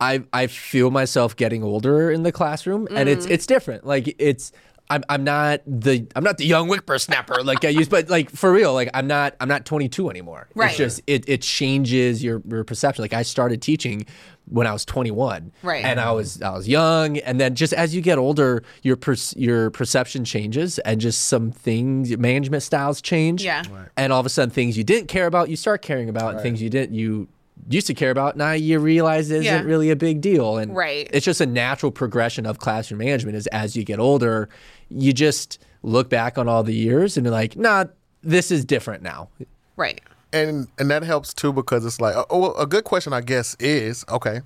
I 0.00 0.22
I 0.32 0.46
feel 0.46 0.90
myself 0.90 1.34
getting 1.36 1.62
older 1.64 2.10
in 2.12 2.22
the 2.22 2.32
classroom 2.32 2.86
and 2.92 3.08
it's 3.08 3.26
Mm. 3.26 3.30
it's 3.30 3.46
different. 3.46 3.84
Like 3.86 4.14
it's 4.18 4.52
I'm 4.90 5.04
I'm 5.08 5.24
not 5.24 5.60
the 5.66 6.06
I'm 6.16 6.24
not 6.24 6.36
the 6.36 6.44
young 6.44 6.68
whippersnapper 6.68 7.42
like 7.42 7.64
I 7.64 7.68
used, 7.68 7.90
but 7.90 8.10
like 8.10 8.28
for 8.30 8.52
real, 8.52 8.74
like 8.74 8.90
I'm 8.92 9.06
not 9.06 9.36
I'm 9.40 9.48
not 9.48 9.64
22 9.64 10.10
anymore. 10.10 10.48
Right. 10.54 10.68
It's 10.68 10.76
just 10.76 11.00
it 11.06 11.28
it 11.28 11.42
changes 11.42 12.22
your 12.22 12.42
your 12.48 12.64
perception. 12.64 13.02
Like 13.02 13.14
I 13.14 13.22
started 13.22 13.62
teaching 13.62 14.04
when 14.46 14.66
I 14.66 14.72
was 14.72 14.84
21, 14.84 15.52
Right. 15.62 15.84
And 15.84 16.00
I 16.00 16.10
was 16.10 16.42
I 16.42 16.50
was 16.50 16.66
young, 16.66 17.18
and 17.18 17.40
then 17.40 17.54
just 17.54 17.72
as 17.72 17.94
you 17.94 18.00
get 18.00 18.18
older, 18.18 18.64
your 18.82 18.96
per, 18.96 19.14
your 19.36 19.70
perception 19.70 20.24
changes, 20.24 20.80
and 20.80 21.00
just 21.00 21.28
some 21.28 21.52
things 21.52 22.16
management 22.18 22.64
styles 22.64 23.00
change. 23.00 23.44
Yeah. 23.44 23.62
And 23.96 24.12
all 24.12 24.18
of 24.18 24.26
a 24.26 24.28
sudden, 24.28 24.50
things 24.50 24.76
you 24.76 24.82
didn't 24.82 25.06
care 25.06 25.26
about, 25.26 25.50
you 25.50 25.56
start 25.56 25.82
caring 25.82 26.08
about, 26.08 26.34
and 26.34 26.42
things 26.42 26.60
you 26.60 26.68
didn't 26.68 26.94
you 26.94 27.28
used 27.76 27.86
to 27.86 27.94
care 27.94 28.10
about 28.10 28.36
now 28.36 28.52
you 28.52 28.78
realize 28.78 29.30
isn't 29.30 29.44
Yeah. 29.44 29.62
really 29.62 29.90
a 29.90 29.96
big 29.96 30.20
deal 30.20 30.58
and 30.58 30.74
Right. 30.74 31.08
it's 31.12 31.24
just 31.24 31.40
a 31.40 31.46
natural 31.46 31.92
progression 31.92 32.44
of 32.46 32.58
classroom 32.58 32.98
management 32.98 33.36
is 33.36 33.46
as 33.48 33.76
you 33.76 33.84
get 33.84 33.98
older 33.98 34.48
you 34.90 35.12
just 35.12 35.58
look 35.82 36.10
back 36.10 36.36
on 36.38 36.48
all 36.48 36.62
the 36.62 36.74
years 36.74 37.16
and 37.16 37.24
you're 37.24 37.32
like 37.32 37.56
nah 37.56 37.84
this 38.22 38.50
is 38.50 38.64
different 38.64 39.02
now 39.02 39.28
Right. 39.76 40.00
and 40.32 40.68
and 40.78 40.90
that 40.90 41.02
helps 41.04 41.32
too 41.32 41.52
because 41.52 41.84
it's 41.86 42.00
like 42.00 42.14
oh, 42.30 42.38
well, 42.38 42.56
a 42.56 42.66
good 42.66 42.84
question 42.84 43.12
I 43.12 43.20
guess 43.20 43.56
is 43.60 44.04
okay. 44.10 44.40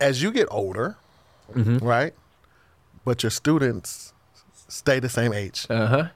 As 0.00 0.22
you 0.22 0.30
get 0.32 0.48
older, 0.50 0.96
Mm-hmm. 1.54 1.78
right? 1.86 2.14
But 3.04 3.22
your 3.22 3.30
students 3.30 4.12
stay 4.66 4.98
the 4.98 5.10
same 5.10 5.32
age. 5.34 5.66
uh-huh 5.68 6.08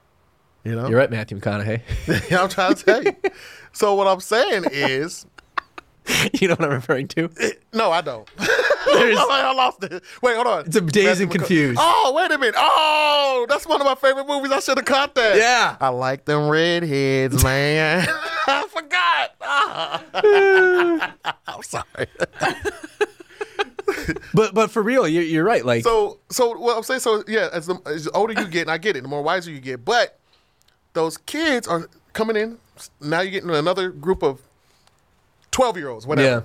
You 0.63 0.75
know, 0.75 0.87
you're 0.89 0.97
right 0.97 1.09
matthew 1.09 1.39
mcconaughey 1.39 1.81
I'm 2.37 2.49
trying 2.49 2.75
to 2.75 2.83
tell 2.83 3.03
you. 3.03 3.15
so 3.71 3.95
what 3.95 4.07
I'm 4.07 4.19
saying 4.19 4.65
is, 4.71 5.25
you 6.33 6.47
know 6.47 6.55
what 6.55 6.65
i'm 6.65 6.71
referring 6.71 7.07
to 7.09 7.29
no, 7.73 7.91
I 7.91 8.01
don't. 8.01 8.27
I 8.39 9.53
lost 9.55 9.83
it. 9.83 10.03
Wait, 10.21 10.35
hold 10.35 10.47
on. 10.47 10.65
It's 10.65 10.75
a 10.75 10.81
Dazed 10.81 11.21
and 11.21 11.31
Confused. 11.31 11.79
Oh, 11.79 12.13
wait 12.15 12.31
a 12.31 12.37
minute. 12.37 12.55
Oh, 12.57 13.45
that's 13.47 13.67
one 13.67 13.79
of 13.79 13.85
my 13.85 13.93
favorite 13.95 14.25
movies. 14.25 14.51
I 14.51 14.59
should 14.59 14.77
have 14.77 14.85
caught 14.85 15.13
that. 15.15 15.37
Yeah. 15.37 15.77
I 15.79 15.89
like 15.89 16.25
them 16.25 16.49
redheads, 16.49 17.43
man. 17.43 18.07
I 18.47 18.67
forgot. 18.67 19.35
Ah. 19.41 21.15
I'm 21.47 21.61
sorry. 21.63 22.07
but 24.33 24.53
but 24.53 24.71
for 24.71 24.81
real 24.81 25.07
you're, 25.07 25.23
you're 25.23 25.43
right 25.43 25.65
like 25.65 25.83
So, 25.83 26.19
so 26.29 26.57
what 26.57 26.77
I'm 26.77 26.83
saying, 26.83 27.01
so 27.01 27.23
yeah, 27.27 27.49
as 27.53 27.67
the 27.67 27.79
as 27.85 28.05
the 28.05 28.11
older 28.11 28.33
you 28.33 28.47
get, 28.47 28.61
and 28.61 28.71
I 28.71 28.77
get 28.77 28.95
it, 28.95 29.01
the 29.01 29.07
more 29.07 29.21
wiser 29.21 29.51
you 29.51 29.59
get, 29.59 29.83
but 29.85 30.19
those 30.93 31.17
kids 31.17 31.67
are 31.67 31.89
coming 32.13 32.35
in. 32.35 32.57
Now 33.01 33.21
you're 33.21 33.31
getting 33.31 33.49
another 33.49 33.89
group 33.89 34.23
of 34.23 34.41
twelve 35.51 35.77
year 35.77 35.89
olds, 35.89 36.07
whatever, 36.07 36.29
yeah 36.29 36.41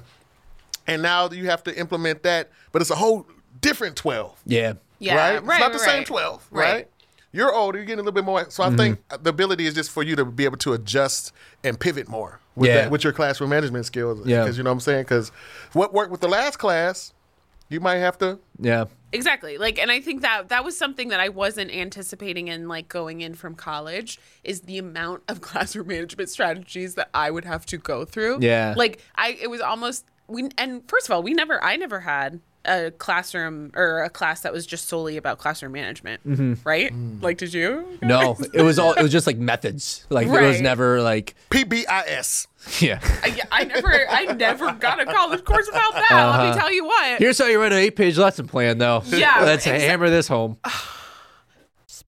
and 0.86 1.02
now 1.02 1.28
you 1.30 1.46
have 1.46 1.62
to 1.64 1.78
implement 1.78 2.22
that, 2.24 2.50
but 2.72 2.82
it's 2.82 2.90
a 2.90 2.94
whole 2.96 3.26
different 3.60 3.96
twelve, 3.96 4.40
yeah 4.44 4.74
Yeah. 4.98 5.16
right? 5.16 5.44
Right. 5.44 5.56
it's 5.56 5.60
not 5.60 5.72
the 5.72 5.78
right, 5.78 5.84
same 5.96 6.04
twelve, 6.04 6.46
right? 6.50 6.88
You're 7.32 7.52
older, 7.52 7.78
you're 7.78 7.84
getting 7.86 7.98
a 7.98 8.02
little 8.02 8.12
bit 8.12 8.24
more. 8.24 8.48
So 8.50 8.62
I 8.62 8.68
mm-hmm. 8.68 8.76
think 8.76 9.22
the 9.22 9.30
ability 9.30 9.66
is 9.66 9.74
just 9.74 9.90
for 9.90 10.04
you 10.04 10.14
to 10.16 10.24
be 10.24 10.44
able 10.44 10.58
to 10.58 10.72
adjust 10.72 11.32
and 11.64 11.78
pivot 11.80 12.08
more 12.08 12.38
with 12.54 12.68
Yeah. 12.70 12.82
that, 12.82 12.90
with 12.92 13.02
your 13.02 13.12
classroom 13.12 13.50
management 13.50 13.86
skills. 13.86 14.24
Yeah. 14.24 14.42
because 14.44 14.56
you 14.56 14.62
know 14.62 14.70
what 14.70 14.74
I'm 14.74 14.80
saying. 14.80 15.02
Because 15.02 15.32
what 15.72 15.92
worked 15.92 16.12
with 16.12 16.20
the 16.20 16.28
last 16.28 16.58
class, 16.58 17.12
you 17.68 17.80
might 17.80 17.96
have 17.96 18.18
to. 18.18 18.38
yeah 18.60 18.84
Exactly. 19.14 19.58
Like 19.58 19.78
and 19.78 19.90
I 19.90 20.00
think 20.00 20.22
that 20.22 20.48
that 20.48 20.64
was 20.64 20.76
something 20.76 21.08
that 21.08 21.20
I 21.20 21.28
wasn't 21.28 21.70
anticipating 21.70 22.48
in 22.48 22.68
like 22.68 22.88
going 22.88 23.20
in 23.20 23.34
from 23.34 23.54
college 23.54 24.18
is 24.42 24.62
the 24.62 24.78
amount 24.78 25.22
of 25.28 25.40
classroom 25.40 25.88
management 25.88 26.28
strategies 26.28 26.94
that 26.96 27.10
I 27.14 27.30
would 27.30 27.44
have 27.44 27.64
to 27.66 27.78
go 27.78 28.04
through. 28.04 28.38
Yeah. 28.40 28.74
Like 28.76 29.00
I 29.14 29.38
it 29.40 29.48
was 29.48 29.60
almost 29.60 30.06
we 30.26 30.48
and 30.58 30.88
first 30.88 31.06
of 31.06 31.12
all, 31.12 31.22
we 31.22 31.32
never 31.32 31.62
I 31.62 31.76
never 31.76 32.00
had 32.00 32.40
a 32.66 32.90
classroom 32.92 33.70
or 33.74 34.02
a 34.02 34.10
class 34.10 34.40
that 34.40 34.52
was 34.52 34.66
just 34.66 34.88
solely 34.88 35.16
about 35.16 35.38
classroom 35.38 35.72
management. 35.72 36.26
Mm-hmm. 36.26 36.54
Right? 36.68 36.92
Mm. 36.92 37.22
Like 37.22 37.38
did 37.38 37.52
you? 37.52 37.86
no 38.02 38.36
it 38.54 38.62
was 38.62 38.78
all 38.78 38.92
it 38.94 39.02
was 39.02 39.12
just 39.12 39.26
like 39.26 39.36
methods 39.38 40.06
like 40.10 40.26
it 40.26 40.30
was 40.30 40.60
never 40.60 41.00
like 41.02 41.34
PBIS. 41.50 42.46
yeah 42.80 42.98
I, 43.22 43.40
I 43.52 43.64
never 43.64 44.08
I 44.08 44.24
never 44.34 44.72
got 44.72 45.00
a 45.00 45.04
college 45.06 45.44
course 45.44 45.68
about 45.68 45.92
that. 45.94 46.08
Let 46.10 46.20
Uh-huh. 46.20 46.50
me 46.54 46.58
tell 46.58 46.72
you 46.72 46.84
what. 46.84 47.18
here's 47.18 47.38
how 47.38 47.46
you 47.46 47.60
write 47.60 47.72
an 47.72 47.78
eight 47.78 47.96
page 47.96 48.16
lesson 48.18 48.46
plan 48.46 48.78
though 48.78 49.02
Yeah, 49.06 49.40
let's 49.42 49.66
exa- 49.66 49.80
hammer 49.80 50.08
this 50.10 50.28
home 50.28 50.56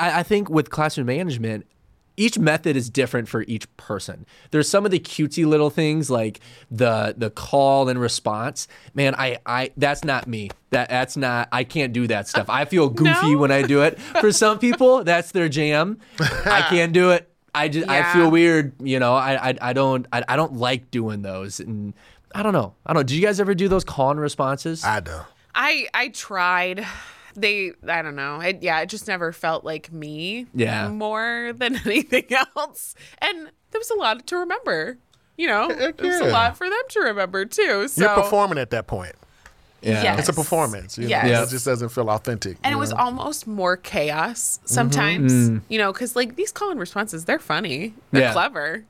I, 0.00 0.20
I 0.20 0.22
think 0.22 0.48
with 0.50 0.70
classroom 0.70 1.06
management, 1.06 1.66
each 2.16 2.38
method 2.38 2.76
is 2.76 2.90
different 2.90 3.28
for 3.28 3.42
each 3.42 3.74
person. 3.76 4.26
There's 4.50 4.68
some 4.68 4.84
of 4.84 4.90
the 4.90 4.98
cutesy 5.00 5.46
little 5.46 5.70
things 5.70 6.10
like 6.10 6.40
the 6.70 7.14
the 7.16 7.30
call 7.30 7.88
and 7.88 7.98
response. 8.00 8.68
Man, 8.94 9.14
I 9.16 9.38
I 9.46 9.70
that's 9.76 10.04
not 10.04 10.26
me. 10.26 10.50
That 10.70 10.90
that's 10.90 11.16
not 11.16 11.48
I 11.52 11.64
can't 11.64 11.92
do 11.92 12.06
that 12.08 12.28
stuff. 12.28 12.46
I 12.50 12.64
feel 12.66 12.88
goofy 12.90 13.32
No? 13.32 13.38
when 13.38 13.50
I 13.50 13.62
do 13.62 13.82
it. 13.82 13.98
For 14.00 14.32
some 14.32 14.58
people, 14.66 15.02
that's 15.04 15.30
their 15.32 15.48
jam. 15.48 15.98
I 16.18 16.66
can't 16.68 16.92
do 16.92 17.10
it. 17.12 17.26
I 17.54 17.68
just 17.68 17.88
I 17.88 18.12
feel 18.12 18.30
weird. 18.30 18.74
You 18.82 18.98
know, 18.98 19.14
I 19.14 19.50
I, 19.50 19.54
I 19.62 19.72
don't 19.72 20.06
I, 20.12 20.22
I 20.28 20.36
don't 20.36 20.54
like 20.54 20.90
doing 20.90 21.22
those. 21.22 21.58
And 21.58 21.94
I 22.34 22.42
don't 22.42 22.52
know. 22.52 22.74
I 22.84 22.92
don't. 22.92 23.00
know. 23.00 23.04
Did 23.04 23.14
you 23.16 23.22
guys 23.22 23.40
ever 23.40 23.54
do 23.54 23.66
those 23.68 23.84
call 23.84 24.10
and 24.10 24.20
responses? 24.20 24.84
I 24.84 25.00
do. 25.00 25.18
I 25.54 25.88
I 25.94 26.08
tried. 26.08 26.86
They 27.34 27.72
I 27.86 28.02
don't 28.02 28.16
know. 28.16 28.40
It, 28.40 28.62
yeah, 28.62 28.80
it 28.80 28.88
just 28.88 29.06
never 29.08 29.32
felt 29.32 29.64
like 29.64 29.92
me. 29.92 30.46
Yeah. 30.54 30.88
More 30.88 31.52
than 31.54 31.76
anything 31.86 32.26
else, 32.56 32.94
and 33.18 33.50
there 33.70 33.78
was 33.78 33.90
a 33.90 33.94
lot 33.96 34.26
to 34.26 34.36
remember. 34.36 34.98
You 35.36 35.46
know, 35.46 35.68
Heck 35.70 35.96
there's 35.96 36.20
a 36.20 36.24
lot 36.26 36.56
for 36.58 36.68
them 36.68 36.82
to 36.90 37.00
remember 37.00 37.46
too. 37.46 37.88
So 37.88 38.02
You're 38.02 38.14
performing 38.22 38.58
at 38.58 38.70
that 38.70 38.86
point. 38.86 39.14
yeah. 39.80 40.02
Yes. 40.02 40.18
It's 40.20 40.28
a 40.28 40.32
performance. 40.34 40.98
You? 40.98 41.08
Yes. 41.08 41.26
Yeah. 41.26 41.42
It 41.44 41.48
just 41.48 41.64
doesn't 41.64 41.88
feel 41.88 42.10
authentic. 42.10 42.58
and 42.62 42.72
you 42.72 42.76
it 42.76 42.80
was 42.80 42.92
almost 42.92 43.46
more 43.46 43.78
chaos 43.78 44.60
sometimes. 44.66 45.32
Mm. 45.32 45.62
You 45.70 45.78
know, 45.78 45.92
because 45.94 46.14
like 46.14 46.36
these 46.36 46.52
call 46.52 46.70
and 46.70 46.78
responses, 46.78 47.24
they're 47.24 47.38
funny, 47.38 47.94
they're 48.10 48.22
Yeah. 48.22 48.32
clever. 48.34 48.84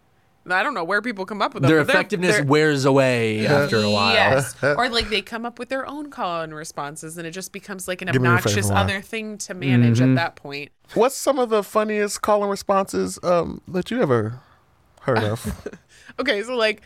I 0.52 0.62
don't 0.62 0.74
know 0.74 0.84
where 0.84 1.00
people 1.02 1.24
come 1.26 1.40
up 1.42 1.54
with 1.54 1.62
them. 1.62 1.70
Their 1.70 1.80
but 1.80 1.86
they're- 1.88 1.96
effectiveness 1.96 2.36
they're- 2.36 2.44
wears 2.44 2.84
away 2.84 3.46
after 3.46 3.76
a 3.78 3.90
while. 3.90 4.12
Yes. 4.14 4.54
or 4.62 4.88
like 4.88 5.08
they 5.08 5.22
come 5.22 5.44
up 5.46 5.58
with 5.58 5.68
their 5.68 5.86
own 5.86 6.10
call 6.10 6.42
and 6.42 6.54
responses 6.54 7.18
and 7.18 7.26
it 7.26 7.30
just 7.32 7.52
becomes 7.52 7.86
like 7.88 8.02
an 8.02 8.08
Give 8.08 8.16
obnoxious 8.16 8.70
other 8.70 9.00
thing 9.00 9.38
to 9.38 9.54
manage 9.54 9.98
Mm-hmm. 10.00 10.10
at 10.10 10.14
that 10.16 10.36
point. 10.36 10.70
What's 10.94 11.14
some 11.16 11.38
of 11.38 11.48
the 11.50 11.62
funniest 11.62 12.22
call 12.22 12.42
and 12.42 12.50
responses 12.50 13.18
um, 13.22 13.60
that 13.68 13.90
you 13.90 14.00
ever 14.02 14.40
heard 15.02 15.18
of? 15.18 15.68
Okay, 16.18 16.42
so 16.42 16.54
like 16.56 16.82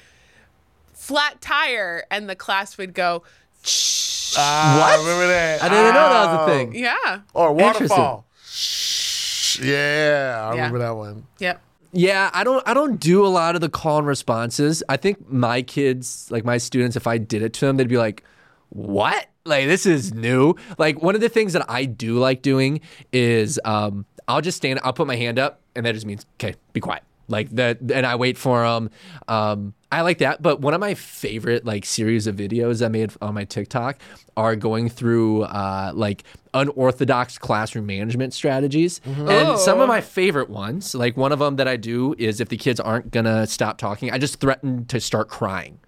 flat 0.93 1.41
tire 1.41 2.05
and 2.11 2.29
the 2.31 2.37
class 2.37 2.79
would 2.79 2.95
go 2.95 3.23
Shh. 3.65 4.35
Ah, 4.39 4.97
remember 4.99 5.27
that? 5.29 5.63
I 5.63 5.69
didn't 5.69 5.95
know 5.95 6.09
that 6.09 6.27
was 6.27 6.37
a 6.39 6.43
Oh. 6.43 6.47
thing. 6.47 6.75
yeah. 6.75 7.21
Or 7.33 7.53
waterfall. 7.55 8.27
Shh. 8.47 9.59
Yeah, 9.61 10.41
I 10.43 10.55
Yeah. 10.55 10.67
remember 10.67 10.79
that 10.81 10.91
one. 10.97 11.27
Yep. 11.39 11.61
Yeah, 11.97 12.29
I 12.35 12.43
don't 12.43 12.67
I 12.67 12.75
don't 12.75 12.99
do 12.99 13.25
a 13.25 13.29
lot 13.29 13.55
of 13.55 13.61
the 13.61 13.69
call 13.69 13.99
and 13.99 14.07
responses. 14.07 14.83
I 14.89 14.97
think 14.97 15.31
my 15.31 15.63
kids, 15.63 16.29
like 16.31 16.45
my 16.45 16.59
students, 16.59 16.97
if 16.97 17.07
I 17.07 17.19
did 17.19 17.41
it 17.43 17.53
to 17.55 17.67
them, 17.67 17.77
they'd 17.77 17.89
be 17.89 17.99
like, 17.99 18.25
"What? 18.71 19.29
Like 19.45 19.67
this 19.67 19.87
is 19.87 20.13
new." 20.13 20.57
Like 20.77 21.01
one 21.03 21.15
of 21.15 21.21
the 21.21 21.29
things 21.29 21.53
that 21.53 21.65
I 21.71 21.85
do 21.85 22.19
like 22.19 22.43
doing 22.43 22.81
is 23.13 23.61
um 23.65 24.07
I'll 24.27 24.41
just 24.41 24.57
stand 24.57 24.81
I'll 24.83 24.93
put 24.93 25.07
my 25.07 25.15
hand 25.17 25.39
up 25.39 25.61
and 25.77 25.87
that 25.87 25.93
just 25.93 26.05
means, 26.05 26.27
"Okay, 26.41 26.57
be 26.73 26.81
quiet." 26.81 27.05
Like 27.29 27.49
that 27.51 27.79
and 27.81 28.05
I 28.05 28.17
wait 28.17 28.37
for 28.39 28.63
them. 28.65 28.91
Um 29.29 29.75
I 29.99 30.03
like 30.03 30.19
that, 30.19 30.43
but 30.43 30.61
one 30.61 30.75
of 30.75 30.81
my 30.81 30.95
favorite 30.95 31.65
like 31.65 31.85
series 31.85 32.27
of 32.27 32.37
videos 32.37 32.85
I 32.85 32.89
made 32.89 33.13
on 33.23 33.35
my 33.35 33.45
TikTok 33.45 33.99
are 34.37 34.57
going 34.57 34.89
through 34.89 35.43
uh 35.45 35.93
like 35.95 36.25
unorthodox 36.53 37.39
classroom 37.39 37.87
management 37.87 38.33
strategies. 38.35 39.01
And 39.05 39.59
some 39.59 39.79
of 39.81 39.85
Oh. 39.85 39.87
my 39.87 40.01
favorite 40.01 40.51
ones, 40.51 40.95
like 40.95 41.17
one 41.17 41.33
of 41.33 41.39
them 41.39 41.57
that 41.57 41.69
I 41.69 41.77
do 41.77 42.15
is 42.19 42.41
if 42.41 42.49
the 42.49 42.57
kids 42.57 42.81
aren't 42.81 43.11
gonna 43.11 43.47
stop 43.47 43.79
talking, 43.79 44.11
I 44.11 44.19
just 44.19 44.41
threaten 44.41 44.87
to 44.87 45.01
start 45.01 45.29
crying. 45.29 45.79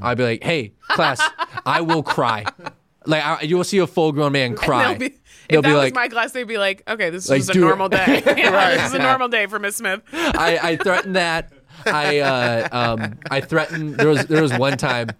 I'd 0.00 0.16
be 0.16 0.24
like, 0.24 0.42
"Hey, 0.42 0.72
class, 0.88 1.20
I 1.66 1.80
will 1.82 2.02
cry." 2.02 2.44
Like 3.08 3.22
I, 3.24 3.42
you 3.42 3.56
will 3.56 3.62
see 3.62 3.78
a 3.78 3.86
full-grown 3.86 4.32
man 4.32 4.56
cry. 4.56 4.94
Be, 4.94 5.06
if 5.06 5.12
They'll 5.48 5.62
that 5.62 5.68
be 5.68 5.74
was 5.74 5.80
like, 5.84 5.94
my 5.94 6.08
class, 6.08 6.32
they'd 6.32 6.42
be 6.42 6.58
like, 6.58 6.82
okay, 6.88 7.08
this 7.10 7.28
Like, 7.30 7.38
is 7.38 7.48
a 7.48 7.52
do 7.52 7.62
it. 7.62 7.66
normal 7.68 7.88
day. 7.88 8.20
Yeah, 8.36 8.74
This 8.78 8.86
is 8.88 8.94
a 8.94 8.98
normal 8.98 9.28
day 9.28 9.46
for 9.46 9.60
Miss 9.60 9.76
Smith. 9.76 10.00
I, 10.12 10.58
I 10.60 10.76
threatened 10.76 11.14
that. 11.14 11.52
I 11.84 12.18
uh, 12.20 12.68
um, 12.72 13.18
I 13.30 13.40
threatened. 13.40 13.96
There 13.96 14.08
was 14.08 14.26
there 14.26 14.42
was 14.42 14.56
one 14.56 14.78
time 14.78 15.10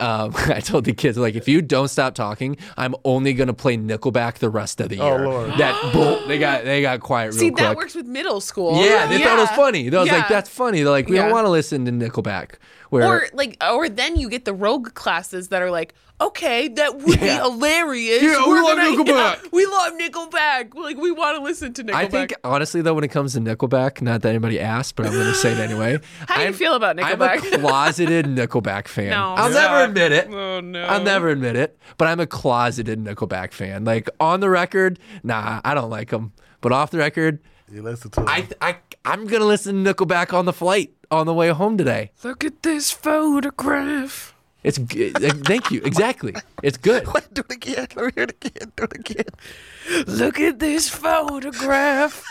um, 0.00 0.32
I 0.36 0.60
told 0.60 0.84
the 0.84 0.92
kids 0.92 1.18
like, 1.18 1.34
if 1.34 1.48
you 1.48 1.60
don't 1.62 1.88
stop 1.88 2.14
talking, 2.14 2.56
I'm 2.76 2.94
only 3.04 3.34
gonna 3.34 3.52
play 3.54 3.76
Nickelback 3.76 4.34
the 4.34 4.48
rest 4.50 4.80
of 4.80 4.88
the 4.88 5.00
Oh, 5.00 5.06
year. 5.16 5.24
Lord. 5.28 5.50
That 5.58 5.90
bull, 5.92 6.26
they 6.26 6.38
got 6.38 6.64
they 6.64 6.82
got 6.82 7.00
quiet 7.00 7.32
real 7.32 7.38
See, 7.40 7.50
quick. 7.50 7.58
that 7.58 7.76
works 7.76 7.94
with 7.94 8.06
middle 8.06 8.40
school. 8.40 8.82
Yeah, 8.84 9.06
they 9.06 9.22
thought 9.22 9.38
it 9.38 9.42
was 9.42 9.50
funny. 9.50 9.88
They 9.88 9.96
was 9.98 10.08
like, 10.10 10.28
that's 10.28 10.48
funny. 10.50 10.82
They're 10.82 10.90
like, 10.90 11.08
we 11.08 11.16
Yeah. 11.16 11.22
don't 11.22 11.32
want 11.32 11.46
to 11.46 11.50
listen 11.50 11.84
to 11.84 11.90
Nickelback. 11.92 12.54
Where 12.90 13.06
Or 13.06 13.26
like, 13.32 13.56
or 13.62 13.88
then 13.88 14.16
you 14.16 14.28
get 14.30 14.44
the 14.44 14.54
rogue 14.54 14.94
classes 14.94 15.48
that 15.48 15.60
are 15.62 15.70
like, 15.70 15.94
okay, 16.20 16.68
that 16.68 16.96
would 16.96 17.20
Yeah. 17.20 17.38
be 17.44 17.50
hilarious. 17.50 18.22
Yeah, 18.22 18.38
we 18.44 18.48
We're 18.52 18.62
love 18.62 18.76
gonna- 18.76 18.90
Nickelback. 19.04 19.42
yeah, 19.42 19.48
we 19.52 19.66
love 19.66 19.92
Nickelback. 19.94 20.74
Like, 20.74 20.96
we 20.96 21.12
want 21.12 21.36
to 21.36 21.42
listen 21.44 21.72
to 21.74 21.84
Nickelback. 21.84 21.94
I 21.94 22.06
think 22.08 22.34
honestly 22.42 22.80
though, 22.82 22.94
when 22.94 23.04
it 23.04 23.08
comes 23.08 23.34
to 23.34 23.40
Nickelback, 23.40 24.00
not 24.02 24.22
that 24.22 24.28
anybody 24.30 24.58
asked, 24.58 24.96
but 24.96 25.06
I'm 25.06 25.12
going 25.12 25.26
to 25.26 25.34
say 25.34 25.52
it 25.52 25.58
anyway. 25.58 26.00
How 26.28 26.36
do 26.36 26.40
you 26.40 26.46
I'm- 26.46 26.54
feel 26.54 26.74
about 26.74 26.96
Nickelback? 26.96 27.42
I'm 27.44 27.54
a 27.54 27.58
closeted 27.68 28.26
Nickelback 28.26 28.88
fan. 28.88 29.10
No, 29.10 29.34
I'll 29.36 29.50
stop. 29.50 29.70
never 29.70 29.84
admit 29.84 30.12
it. 30.12 30.28
Oh 30.32 30.60
no. 30.60 30.84
I'll 30.84 31.02
never 31.02 31.28
admit 31.28 31.56
it, 31.56 31.78
but 31.98 32.08
I'm 32.08 32.20
a 32.20 32.26
closeted 32.26 32.98
Nickelback 33.04 33.52
fan. 33.52 33.84
Like 33.84 34.08
on 34.18 34.40
the 34.40 34.50
record, 34.50 34.98
nah, 35.22 35.60
I 35.64 35.74
don't 35.74 35.90
like 35.90 36.10
them. 36.10 36.32
But 36.60 36.72
off 36.72 36.90
the 36.90 36.98
record, 36.98 37.38
You 37.70 37.82
listen 37.82 38.10
to 38.12 38.20
them. 38.20 38.28
I, 38.28 38.48
I, 38.60 38.76
I'm 39.04 39.26
gonna 39.26 39.44
listen 39.44 39.84
to 39.84 39.94
Nickelback 39.94 40.32
on 40.32 40.46
the 40.46 40.52
flight 40.52 40.90
on 41.10 41.26
the 41.26 41.34
way 41.34 41.48
home 41.48 41.76
today. 41.78 42.10
Look 42.22 42.44
at 42.44 42.62
this 42.62 42.90
photograph. 42.90 44.34
It's 44.64 44.78
g- 44.78 45.12
uh, 45.14 45.20
thank 45.44 45.70
you 45.70 45.80
exactly. 45.84 46.34
It's 46.62 46.76
good. 46.76 47.06
Wait, 47.12 47.24
do 47.32 47.42
it 47.48 47.52
again. 47.54 47.86
Let 47.94 48.04
me 48.06 48.12
hear 48.14 48.24
it 48.24 48.44
again. 48.44 48.72
Do 48.76 48.84
it 48.84 48.92
again. 48.94 50.04
Look 50.06 50.40
at 50.40 50.58
this 50.58 50.88
photograph. 50.88 52.24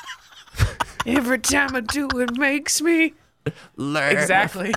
Every 1.05 1.39
time 1.39 1.75
I 1.75 1.79
do 1.81 2.07
it 2.15 2.37
makes 2.37 2.81
me 2.81 3.13
laugh. 3.77 4.11
exactly 4.13 4.73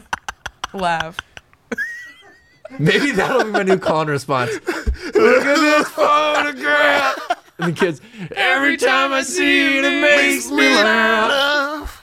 laugh. 0.73 1.17
Maybe 2.79 3.11
that'll 3.11 3.45
be 3.45 3.51
my 3.51 3.65
new 3.65 3.79
call 3.79 4.03
and 4.03 4.11
response. 4.11 4.53
Look 4.53 5.45
at 5.45 5.57
this 5.57 5.89
photograph. 5.89 7.19
And 7.59 7.75
the 7.75 7.79
kids, 7.79 8.01
every 8.37 8.77
time 8.77 9.13
I 9.13 9.23
see 9.23 9.79
it, 9.79 9.85
it 9.85 10.01
makes 10.01 10.49
me 10.51 10.73
laugh. 10.77 12.00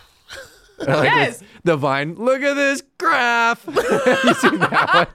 like 0.87 1.03
Yes. 1.03 1.39
this- 1.39 1.47
The 1.63 1.75
vine, 1.77 2.15
look 2.15 2.41
at 2.41 2.53
this 2.55 2.83
graph. 2.97 3.63
you 3.67 3.73
seen 4.35 4.59
that 4.59 4.89
one? 4.93 5.07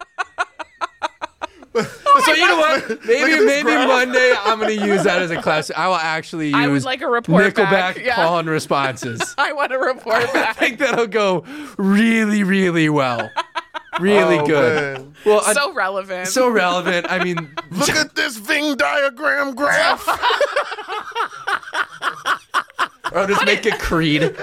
Oh 1.75 2.23
so 2.27 2.35
you 2.35 2.47
know 2.47 2.59
what? 2.59 3.05
Maybe 3.07 3.45
maybe 3.47 3.63
graph. 3.63 3.89
Monday 3.89 4.35
I'm 4.45 4.61
gonna 4.61 4.73
use 4.73 5.05
that 5.05 5.23
as 5.23 5.31
a 5.31 5.41
class. 5.41 5.71
I 5.75 5.87
will 5.89 5.95
actually 5.95 6.49
use 6.49 6.55
I 6.57 6.67
would 6.69 6.85
like 6.85 7.01
a 7.01 7.07
report 7.09 7.45
Nickelback 7.45 7.71
back, 7.71 7.97
yeah. 7.99 8.15
call 8.17 8.39
and 8.39 8.51
responses. 8.51 9.35
I 9.39 9.53
want 9.55 9.73
to 9.73 9.79
report 9.79 10.31
back. 10.35 10.49
I 10.49 10.53
think 10.53 10.79
that'll 10.81 11.07
go 11.07 11.45
really, 11.79 12.45
really 12.45 12.91
well. 12.91 13.31
Really 14.01 14.39
Oh, 14.39 14.47
good. 14.47 14.99
man. 14.99 15.15
Well, 15.25 15.41
I- 15.47 15.55
so 15.55 15.73
relevant. 15.73 16.29
so 16.29 16.51
relevant. 16.51 17.07
I 17.11 17.25
mean, 17.25 17.37
Look 17.71 17.89
at 17.91 18.15
this 18.17 18.37
Venn 18.37 18.77
diagram 18.77 19.55
graph. 19.55 20.07
or 23.13 23.27
just 23.27 23.47
make 23.47 23.65
it 23.65 23.79
Creed. 23.79 24.37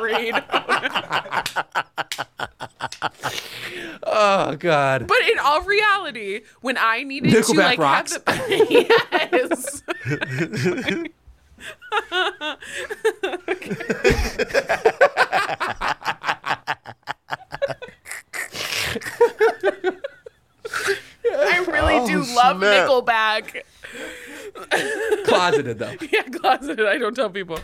Read. 0.00 0.42
Oh 4.06 4.56
God. 4.56 5.06
But 5.06 5.20
in 5.30 5.38
all 5.38 5.62
reality, 5.62 6.42
when 6.60 6.76
I 6.78 7.02
needed 7.02 7.32
Nickelback 7.32 7.46
to 7.46 7.54
like 7.54 7.78
rocks. 7.78 8.12
have 8.12 8.24
the 8.24 8.86
yes. 8.88 9.82
I 21.36 21.64
really 21.68 21.96
oh, 21.96 22.06
do 22.06 22.24
Oh, 22.26 22.34
love 22.36 22.58
snap. 22.58 22.88
Nickelback. 22.88 23.62
Closeted 25.26 25.78
though. 25.78 25.94
Yeah, 26.12 26.22
closeted. 26.22 26.86
I 26.86 26.98
don't 26.98 27.14
tell 27.14 27.30
people. 27.30 27.58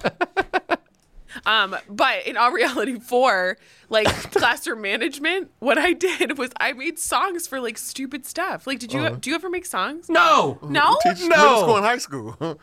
Um, 1.47 1.77
but 1.89 2.27
in 2.27 2.37
all 2.37 2.53
reality, 2.53 2.99
for 2.99 3.57
like 3.89 4.07
classroom 4.33 4.81
management, 4.83 5.51
what 5.59 5.79
I 5.79 5.93
did 5.93 6.39
was 6.39 6.51
I 6.59 6.73
made 6.73 6.99
songs 6.99 7.47
for 7.47 7.61
like 7.61 7.79
stupid 7.79 8.27
stuff. 8.27 8.67
Like, 8.67 8.79
did 8.79 8.93
you 8.93 9.01
Uh-huh. 9.01 9.17
do 9.21 9.31
you 9.31 9.37
ever 9.37 9.49
make 9.51 9.67
songs? 9.67 10.09
No. 10.09 10.59
No, 10.63 10.97
Teach 11.03 11.21
No. 11.23 11.29
middle 11.29 11.61
school 11.61 11.77
and 11.77 11.85
high 11.85 11.99
school. 11.99 12.37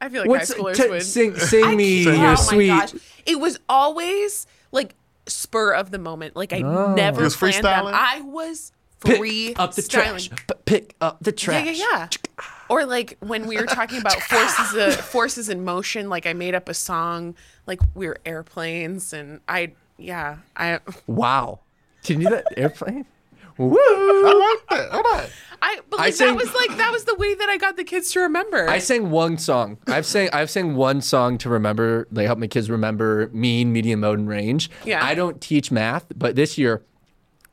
I 0.00 0.08
feel 0.08 0.20
like 0.22 0.30
What's 0.30 0.52
high 0.52 0.58
schoolers 0.60 0.76
t- 0.76 0.88
would 0.88 1.02
sing? 1.02 1.36
Sing 1.36 1.76
me 1.76 2.06
oh 2.06 2.12
your 2.12 2.20
my 2.20 2.34
sweet. 2.36 2.66
gosh, 2.68 2.92
it 3.26 3.40
was 3.40 3.58
always 3.68 4.46
like 4.70 4.94
spur 5.26 5.72
of 5.72 5.90
the 5.90 5.98
moment. 5.98 6.36
Like 6.36 6.52
I 6.52 6.60
never 6.94 7.20
You 7.20 7.24
was 7.24 7.36
planned 7.36 7.64
them. 7.64 7.86
I 7.86 8.20
was 8.20 8.72
Pick 9.04 9.16
free 9.18 9.54
up 9.54 9.74
the 9.74 9.82
styling. 9.82 10.18
trash. 10.20 10.30
P- 10.48 10.54
pick 10.64 10.94
up 11.00 11.18
the 11.20 11.30
Yeah, 11.30 11.36
trash. 11.36 11.64
yeah, 11.66 11.72
yeah. 11.72 12.08
yeah. 12.12 12.44
Or 12.68 12.84
like 12.84 13.16
when 13.20 13.46
we 13.46 13.56
were 13.56 13.66
talking 13.66 14.00
about 14.00 14.20
forces, 14.22 14.74
of, 14.74 14.94
forces 15.04 15.48
in 15.48 15.64
motion. 15.64 16.08
Like 16.08 16.26
I 16.26 16.32
made 16.32 16.54
up 16.54 16.68
a 16.68 16.74
song. 16.74 17.34
Like 17.66 17.80
we 17.94 18.06
were 18.08 18.18
airplanes, 18.26 19.12
and 19.12 19.40
I, 19.48 19.72
yeah, 19.98 20.38
I, 20.56 20.80
Wow. 21.06 21.60
Can 22.04 22.20
you 22.20 22.28
do 22.28 22.34
that 22.36 22.46
airplane? 22.56 23.04
Woo. 23.58 23.76
I 23.76 24.56
like 24.68 24.78
that. 24.78 24.90
All 24.92 25.02
right. 25.02 25.30
I. 25.60 25.80
But 25.90 26.00
I 26.00 26.10
sang- 26.10 26.28
that 26.28 26.36
was 26.36 26.54
like 26.54 26.76
that 26.78 26.92
was 26.92 27.04
the 27.04 27.14
way 27.16 27.34
that 27.34 27.48
I 27.48 27.56
got 27.56 27.76
the 27.76 27.82
kids 27.84 28.12
to 28.12 28.20
remember. 28.20 28.68
I 28.68 28.78
sang 28.78 29.10
one 29.10 29.36
song. 29.38 29.78
I've 29.88 30.06
sang 30.06 30.28
I've 30.32 30.48
sang 30.50 30.76
one 30.76 31.00
song 31.00 31.38
to 31.38 31.48
remember. 31.48 32.06
They 32.12 32.24
help 32.24 32.38
my 32.38 32.46
kids 32.46 32.70
remember 32.70 33.28
mean, 33.32 33.72
medium, 33.72 34.00
mode, 34.00 34.18
and 34.20 34.28
range. 34.28 34.70
Yeah. 34.84 35.04
I 35.04 35.14
don't 35.14 35.40
teach 35.40 35.72
math, 35.72 36.06
but 36.16 36.36
this 36.36 36.56
year 36.56 36.82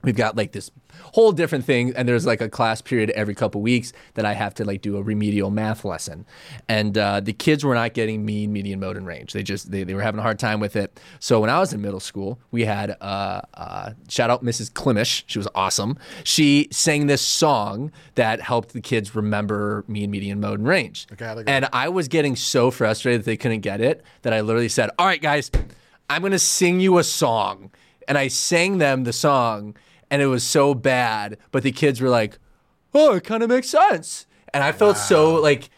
we've 0.05 0.15
got 0.15 0.35
like 0.35 0.51
this 0.51 0.71
whole 1.13 1.31
different 1.31 1.65
thing 1.65 1.93
and 1.95 2.07
there's 2.07 2.25
like 2.25 2.41
a 2.41 2.49
class 2.49 2.81
period 2.81 3.09
every 3.11 3.35
couple 3.35 3.61
weeks 3.61 3.91
that 4.13 4.25
i 4.25 4.33
have 4.33 4.53
to 4.53 4.63
like 4.63 4.81
do 4.81 4.97
a 4.97 5.01
remedial 5.01 5.49
math 5.49 5.83
lesson. 5.85 6.25
And 6.69 6.97
uh, 6.97 7.19
the 7.19 7.33
kids 7.33 7.63
were 7.63 7.73
not 7.73 7.93
getting 7.93 8.25
mean 8.25 8.53
median 8.53 8.79
mode 8.79 8.97
and 8.97 9.07
range. 9.07 9.33
They 9.33 9.43
just 9.43 9.71
they, 9.71 9.83
they 9.83 9.93
were 9.93 10.01
having 10.01 10.19
a 10.19 10.21
hard 10.21 10.39
time 10.39 10.59
with 10.59 10.75
it. 10.75 10.99
So 11.19 11.39
when 11.41 11.49
i 11.49 11.59
was 11.59 11.73
in 11.73 11.81
middle 11.81 11.99
school 11.99 12.39
we 12.51 12.65
had 12.65 12.95
uh, 13.01 13.41
uh, 13.55 13.91
shout 14.07 14.29
out 14.29 14.43
mrs 14.43 14.71
klimish 14.71 15.23
she 15.27 15.39
was 15.39 15.47
awesome. 15.55 15.97
She 16.23 16.67
sang 16.71 17.07
this 17.07 17.21
song 17.21 17.91
that 18.15 18.41
helped 18.41 18.73
the 18.73 18.81
kids 18.81 19.15
remember 19.15 19.83
mean 19.87 20.11
median 20.11 20.39
mode 20.39 20.59
and 20.59 20.67
range. 20.67 21.07
Okay, 21.13 21.25
I 21.25 21.43
and 21.47 21.67
i 21.73 21.89
was 21.89 22.07
getting 22.07 22.35
so 22.35 22.71
frustrated 22.71 23.21
that 23.21 23.25
they 23.25 23.37
couldn't 23.37 23.61
get 23.61 23.81
it 23.81 24.03
that 24.21 24.33
i 24.33 24.41
literally 24.41 24.69
said 24.69 24.89
all 24.99 25.05
right 25.05 25.21
guys 25.21 25.49
i'm 26.09 26.21
going 26.21 26.31
to 26.31 26.39
sing 26.39 26.79
you 26.79 26.97
a 26.97 27.03
song. 27.03 27.71
And 28.07 28.19
i 28.19 28.27
sang 28.27 28.77
them 28.77 29.03
the 29.03 29.13
song 29.13 29.75
and 30.15 30.21
it 30.21 30.27
was 30.27 30.43
so 30.43 30.73
bad 30.73 31.37
but 31.51 31.61
the 31.63 31.71
kids 31.71 31.99
were 31.99 32.09
like 32.09 32.39
oh 32.93 33.13
it 33.15 33.23
kind 33.25 33.43
of 33.43 33.49
makes 33.49 33.67
sense 33.69 34.25
and 34.53 34.63
i 34.63 34.71
felt 34.71 34.95
so 34.97 35.35
like 35.35 35.69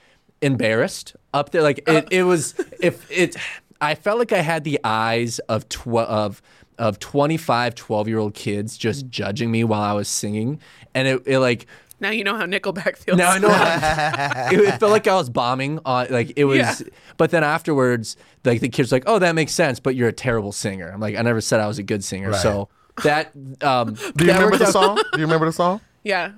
embarrassed 0.42 1.16
up 1.34 1.50
there 1.52 1.64
like 1.64 1.82
it, 1.88 2.08
it 2.12 2.24
was 2.24 2.54
if 2.80 3.10
it 3.12 3.36
i 3.82 3.96
felt 3.96 4.20
like 4.20 4.32
i 4.32 4.42
had 4.42 4.64
the 4.64 4.80
eyes 4.84 5.40
of 5.50 5.68
tw- 5.70 5.88
of 5.98 6.42
of 6.78 7.00
25 7.00 7.74
12 7.74 8.08
year 8.08 8.20
old 8.20 8.36
kids 8.36 8.78
just 8.78 9.10
judging 9.10 9.50
me 9.50 9.64
while 9.64 9.82
i 9.82 9.94
was 9.94 10.08
singing 10.08 10.60
and 10.94 11.08
it, 11.08 11.24
it 11.26 11.40
like 11.40 11.66
now 12.00 12.12
you 12.12 12.24
know 12.24 12.36
how 12.38 12.46
Nickelback 12.46 12.96
feels. 12.96 13.18
now 13.18 13.32
I 13.32 13.40
know 13.40 13.50
how- 13.50 14.50
it, 14.52 14.60
it 14.60 14.80
felt 14.80 14.92
like 14.92 15.08
I 15.08 15.16
was 15.16 15.32
bombing 15.32 15.80
on 15.84 16.06
like 16.12 16.32
it 16.36 16.46
was 16.46 16.58
Yeah. 16.60 16.76
but 17.18 17.32
then 17.32 17.44
afterwards 17.44 18.16
like 18.46 18.62
the 18.62 18.70
kids 18.70 18.92
were 18.92 18.98
like 18.98 19.06
oh 19.08 19.18
that 19.18 19.34
makes 19.34 19.52
sense 19.54 19.80
but 19.80 19.96
you're 19.96 20.08
a 20.10 20.14
terrible 20.14 20.52
singer 20.52 20.92
I'm 20.94 21.00
like 21.00 21.16
I 21.16 21.24
never 21.24 21.42
said 21.42 21.60
I 21.60 21.66
was 21.66 21.80
a 21.80 21.84
good 21.84 22.04
singer 22.04 22.30
Right. 22.30 22.40
so 22.40 22.70
that 23.04 23.32
um 23.62 23.94
Do 24.16 24.26
you 24.26 24.32
remember 24.34 24.58
the 24.58 24.72
song? 24.72 24.96
Do 25.14 25.20
you 25.20 25.26
remember 25.26 25.46
the 25.46 25.54
song? 25.54 25.82
Yeah. 26.04 26.32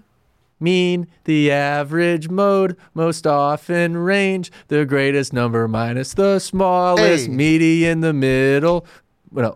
mean 0.59 1.07
the 1.23 1.51
average 1.51 2.27
mode 2.29 2.75
most 2.93 3.25
often 3.27 3.95
range 3.97 4.51
the 4.67 4.85
greatest 4.85 5.31
number 5.31 5.67
minus 5.67 6.13
the 6.13 6.39
smallest 6.39 7.27
Hey. 7.27 7.31
meaty 7.33 7.85
in 7.85 8.01
the 8.01 8.11
middle 8.13 8.85
no 9.31 9.55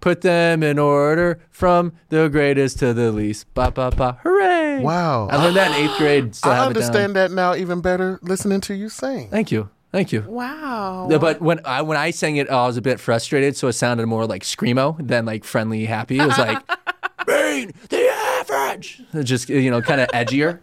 put 0.00 0.20
them 0.20 0.62
in 0.62 0.78
order 0.78 1.40
from 1.50 1.92
the 2.10 2.28
greatest 2.28 2.78
to 2.80 2.92
the 2.94 3.10
least 3.10 3.46
ba 3.54 3.70
ba 3.70 3.90
ba 3.90 4.18
hooray 4.22 4.80
Wow. 4.82 5.28
I 5.28 5.36
learned 5.42 5.56
that 5.56 5.70
in 5.78 5.84
eighth 5.88 5.96
grade 5.98 6.34
still 6.34 6.52
I 6.52 6.56
have 6.56 6.70
it 6.70 6.74
down. 6.74 6.82
understand 6.82 7.16
that 7.16 7.30
now 7.32 7.54
even 7.54 7.80
better 7.80 8.18
listening 8.22 8.60
to 8.62 8.74
you 8.74 8.88
sing. 8.90 9.30
thank 9.30 9.50
you 9.50 9.70
thank 9.96 10.12
you 10.12 10.20
Wow. 10.28 11.08
Yeah, 11.10 11.16
But 11.18 11.40
when 11.40 11.60
I 11.64 11.80
when 11.82 11.96
I 11.96 12.10
sang 12.10 12.36
it, 12.36 12.50
I 12.50 12.66
was 12.66 12.76
a 12.76 12.82
bit 12.82 13.00
frustrated, 13.00 13.56
so 13.56 13.68
it 13.68 13.72
sounded 13.72 14.04
more 14.06 14.26
like 14.26 14.42
screamo 14.42 14.96
than 15.06 15.24
like 15.24 15.42
friendly, 15.44 15.86
happy. 15.86 16.18
It 16.18 16.26
was 16.26 16.36
like, 16.38 16.58
"Mean 17.26 17.72
the 17.88 18.08
average," 18.40 19.00
It 19.14 19.24
just 19.24 19.48
you 19.48 19.70
know, 19.70 19.80
kind 19.80 20.00
of 20.02 20.08
edgier. 20.08 20.60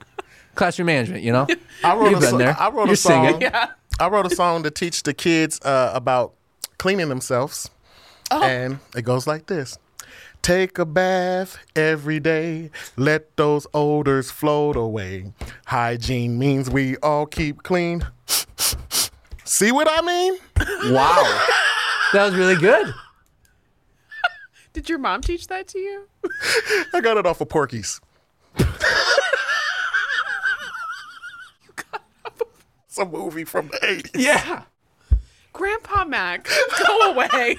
Classroom 0.55 0.85
management, 0.85 1.23
you 1.23 1.31
know. 1.31 1.47
I 1.83 1.95
wrote 1.95 2.09
You've 2.11 2.17
a 2.19 2.21
been 2.21 2.29
so- 2.29 2.37
there. 2.37 2.55
I 2.59 2.69
wrote 2.69 2.85
You're 2.85 2.93
a 2.93 2.97
song. 2.97 3.25
singing. 3.25 3.41
yeah. 3.41 3.71
I 3.99 4.07
wrote 4.07 4.27
a 4.31 4.35
song 4.35 4.61
to 4.63 4.69
teach 4.71 5.01
the 5.01 5.13
kids 5.15 5.59
uh, 5.65 5.91
about 5.95 6.33
cleaning 6.77 7.09
themselves. 7.09 7.71
Oh. 8.29 8.43
And 8.43 8.77
it 8.95 9.01
goes 9.01 9.25
like 9.25 9.47
this. 9.47 9.77
Take 10.43 10.77
a 10.77 10.85
bath 10.85 11.57
every 11.75 12.19
day. 12.19 12.69
Let 12.97 13.35
those 13.37 13.65
odors 13.73 14.29
float 14.29 14.75
away. 14.75 15.33
Hygiene 15.67 16.37
means 16.37 16.69
we 16.69 16.97
all 16.97 17.25
keep 17.25 17.63
clean. 17.63 18.05
See 19.45 19.71
what 19.71 19.87
I 19.89 20.01
mean? 20.01 20.37
Wow, 20.93 21.23
that 22.13 22.25
was 22.25 22.35
really 22.35 22.55
good. 22.55 22.93
Did 24.71 24.89
your 24.89 24.97
mom 24.97 25.21
teach 25.21 25.47
that 25.47 25.67
to 25.69 25.79
you? 25.79 26.07
I 26.93 27.01
got 27.01 27.17
it 27.17 27.25
off 27.25 27.41
of 27.41 27.49
Porky's. 27.49 28.01
It's 32.87 32.99
a 32.99 33.05
movie 33.05 33.43
from 33.43 33.69
the 33.69 33.79
80s. 33.79 34.11
Yeah. 34.13 34.63
Grandpa 35.51 36.05
Mac, 36.05 36.47
go 36.87 37.11
away. 37.11 37.57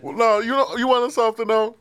Well, 0.00 0.14
no, 0.14 0.38
you 0.38 0.52
know, 0.52 0.76
you 0.76 0.86
want 0.86 1.12
something 1.12 1.48
though? 1.48 1.74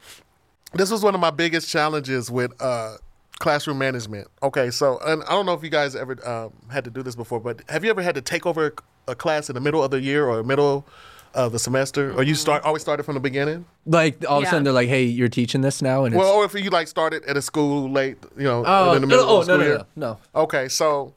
This 0.74 0.90
was 0.90 1.04
one 1.04 1.14
of 1.14 1.22
my 1.22 1.30
biggest 1.30 1.70
challenges 1.70 2.32
with 2.32 2.52
uh, 2.60 2.98
classroom 3.42 3.78
management. 3.78 4.28
Okay, 4.42 4.72
so 4.72 5.00
and 5.00 5.24
I 5.24 5.32
don't 5.32 5.46
know 5.46 5.54
if 5.54 5.64
you 5.64 5.70
guys 5.70 5.96
ever 5.96 6.16
um, 6.28 6.54
had 6.70 6.86
to 6.86 6.90
do 6.90 7.04
this 7.04 7.16
before, 7.16 7.40
but 7.40 7.62
have 7.68 7.84
you 7.84 7.90
ever 7.90 8.02
had 8.02 8.16
to 8.16 8.22
take 8.22 8.46
over 8.46 8.74
a 9.08 9.16
class 9.16 9.50
in 9.50 9.56
the 9.56 9.62
middle 9.62 9.84
of 9.84 9.92
the 9.92 10.00
year 10.00 10.28
or 10.28 10.44
middle 10.44 10.86
of 11.34 11.52
the 11.52 11.60
semester, 11.60 12.14
or 12.14 12.24
you 12.24 12.36
start 12.36 12.64
always 12.64 12.82
started 12.82 13.04
from 13.04 13.16
the 13.16 13.20
beginning? 13.20 13.66
Like 13.86 14.24
all 14.30 14.38
of 14.38 14.44
a 14.44 14.48
sudden 14.48 14.64
they're 14.64 14.74
like, 14.74 14.90
"Hey, 14.90 15.04
you're 15.04 15.28
teaching 15.28 15.62
this 15.62 15.82
now," 15.82 16.06
and 16.06 16.14
it's 16.14 16.20
Well, 16.20 16.34
or 16.34 16.46
if 16.46 16.54
you 16.54 16.70
like 16.70 16.88
started 16.88 17.26
at 17.26 17.36
a 17.36 17.42
school 17.42 17.90
late, 17.90 18.18
you 18.38 18.44
know, 18.44 18.64
oh, 18.66 18.94
in 18.94 19.02
the 19.02 19.08
middle 19.08 19.26
oh, 19.26 19.40
of 19.40 19.48
the 19.48 19.58
no, 19.58 19.58
school 19.58 19.68
no, 19.68 19.76
year. 19.76 19.86
no, 19.96 20.20
no. 20.36 20.42
Okay, 20.44 20.70
so 20.70 21.14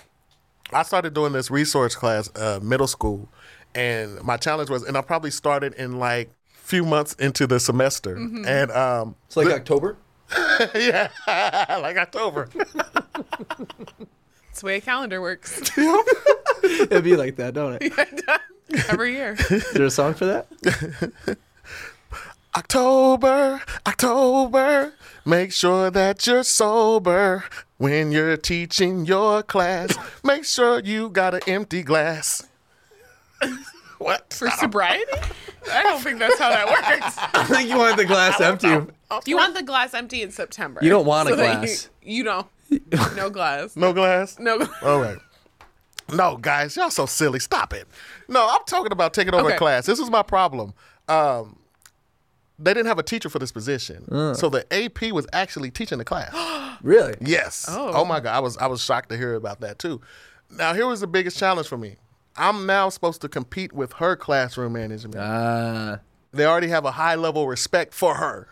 I 0.73 0.83
started 0.83 1.15
doing 1.15 1.33
this 1.33 1.51
resource 1.51 1.95
class, 1.95 2.31
uh, 2.37 2.59
middle 2.63 2.87
school, 2.87 3.29
and 3.75 4.23
my 4.23 4.37
challenge 4.39 4.71
was, 4.71 4.83
and 4.83 4.97
I 4.97 5.03
probably 5.03 5.31
started 5.31 5.75
in 5.75 5.99
like 5.99 6.31
few 6.53 6.85
months 6.87 7.13
into 7.15 7.47
the 7.47 7.61
semester, 7.61 8.17
and 8.17 8.71
um, 8.71 9.15
It's 9.27 9.37
like 9.37 9.49
October. 9.49 9.99
yeah, 10.75 11.09
like 11.83 11.97
October. 11.97 12.49
That's 12.55 14.61
the 14.61 14.67
way 14.67 14.77
a 14.77 14.81
calendar 14.81 15.21
works 15.21 15.71
It'd 16.65 17.05
be 17.05 17.17
like 17.17 17.37
that, 17.37 17.55
don't 17.55 17.79
it? 17.81 17.93
every 18.89 19.13
year. 19.13 19.37
Is 19.51 19.71
there 19.73 19.87
a 19.87 19.91
song 19.91 20.15
for 20.15 20.27
that? 20.27 21.37
October, 22.57 23.61
October, 23.87 24.95
make 25.25 25.53
sure 25.53 25.91
that 25.91 26.27
you're 26.27 26.45
sober 26.45 27.45
when 27.79 28.13
you're 28.13 28.37
teaching 28.37 29.05
your 29.05 29.43
class. 29.43 29.97
Make 30.23 30.45
sure 30.45 30.81
you 30.81 31.11
got 31.11 31.35
an 31.35 31.41
empty 31.47 31.83
glass. 31.83 32.47
What? 34.05 34.33
For 34.35 34.51
sobriety? 34.51 35.05
I 35.73 35.83
don't 35.83 36.01
think 36.03 36.19
that's 36.19 36.39
how 36.39 36.51
that 36.51 36.67
works. 36.67 37.17
I 37.35 37.45
think 37.45 37.71
you 37.71 37.79
want 37.79 37.97
the 37.97 38.05
glass 38.05 38.41
empty. 38.41 38.69
You 39.27 39.37
want 39.37 39.55
the 39.55 39.63
glass 39.63 39.95
empty 39.95 40.23
in 40.23 40.31
September. 40.31 40.81
You 40.83 40.91
don't 40.91 41.07
want 41.07 41.29
a 41.29 41.33
so 41.33 41.37
that 41.37 41.59
glass. 41.61 41.89
You, 42.03 42.17
you 42.17 42.25
don't. 42.25 42.47
No 43.17 43.31
glass. 43.31 43.77
No 43.77 43.93
glass? 43.93 44.39
No 44.39 44.59
glass. 44.59 44.83
All 44.83 45.01
right. 45.01 45.19
No, 46.13 46.37
guys, 46.37 46.77
y'all 46.77 46.91
so 46.91 47.07
silly. 47.07 47.39
Stop 47.39 47.73
it. 47.73 47.87
No, 48.29 48.47
I'm 48.47 48.61
talking 48.67 48.93
about 48.93 49.15
taking 49.15 49.33
over 49.33 49.47
Okay. 49.47 49.55
a 49.55 49.59
class. 49.59 49.87
This 49.87 49.99
is 49.99 50.11
my 50.11 50.23
problem. 50.23 50.75
Um, 51.09 51.59
they 52.59 52.75
didn't 52.75 52.87
have 52.89 52.99
a 52.99 53.03
teacher 53.03 53.29
for 53.29 53.39
this 53.39 53.53
position, 53.53 54.07
so 54.35 54.49
the 54.51 54.67
AP 54.73 55.13
was 55.13 55.27
actually 55.33 55.71
teaching 55.71 55.99
the 55.99 56.05
class. 56.05 56.33
Really? 56.83 57.15
yes. 57.21 57.65
Oh. 57.69 58.05
my 58.05 58.21
god, 58.21 58.37
I 58.37 58.41
was 58.41 58.59
I 58.59 58.67
was 58.67 58.83
shocked 58.83 59.09
to 59.09 59.17
hear 59.17 59.35
about 59.37 59.61
that 59.61 59.79
too. 59.79 60.03
Now 60.51 60.75
here 60.75 60.87
was 60.87 61.01
the 61.01 61.07
biggest 61.07 61.39
challenge 61.39 61.67
for 61.69 61.79
me. 61.79 61.97
I'm 62.37 62.67
now 62.67 62.89
supposed 62.89 63.21
to 63.23 63.29
compete 63.29 63.73
with 63.73 63.95
her 63.95 64.17
classroom 64.17 64.73
management. 64.73 65.17
Ah, 65.19 66.01
they 66.33 66.45
already 66.47 66.69
have 66.69 66.85
a 66.85 66.91
high 66.93 67.15
level 67.15 67.47
respect 67.47 67.95
for 67.95 68.15
her, 68.17 68.49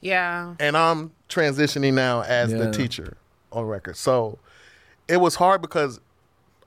Yeah. 0.00 0.54
and 0.58 0.76
I'm 0.76 1.12
transitioning 1.28 1.94
now 1.94 2.22
as 2.22 2.50
Yeah. 2.52 2.58
the 2.58 2.70
teacher 2.72 3.16
on 3.52 3.64
record. 3.66 3.96
So 3.96 4.38
it 5.08 5.18
was 5.18 5.34
hard 5.36 5.60
because 5.62 6.00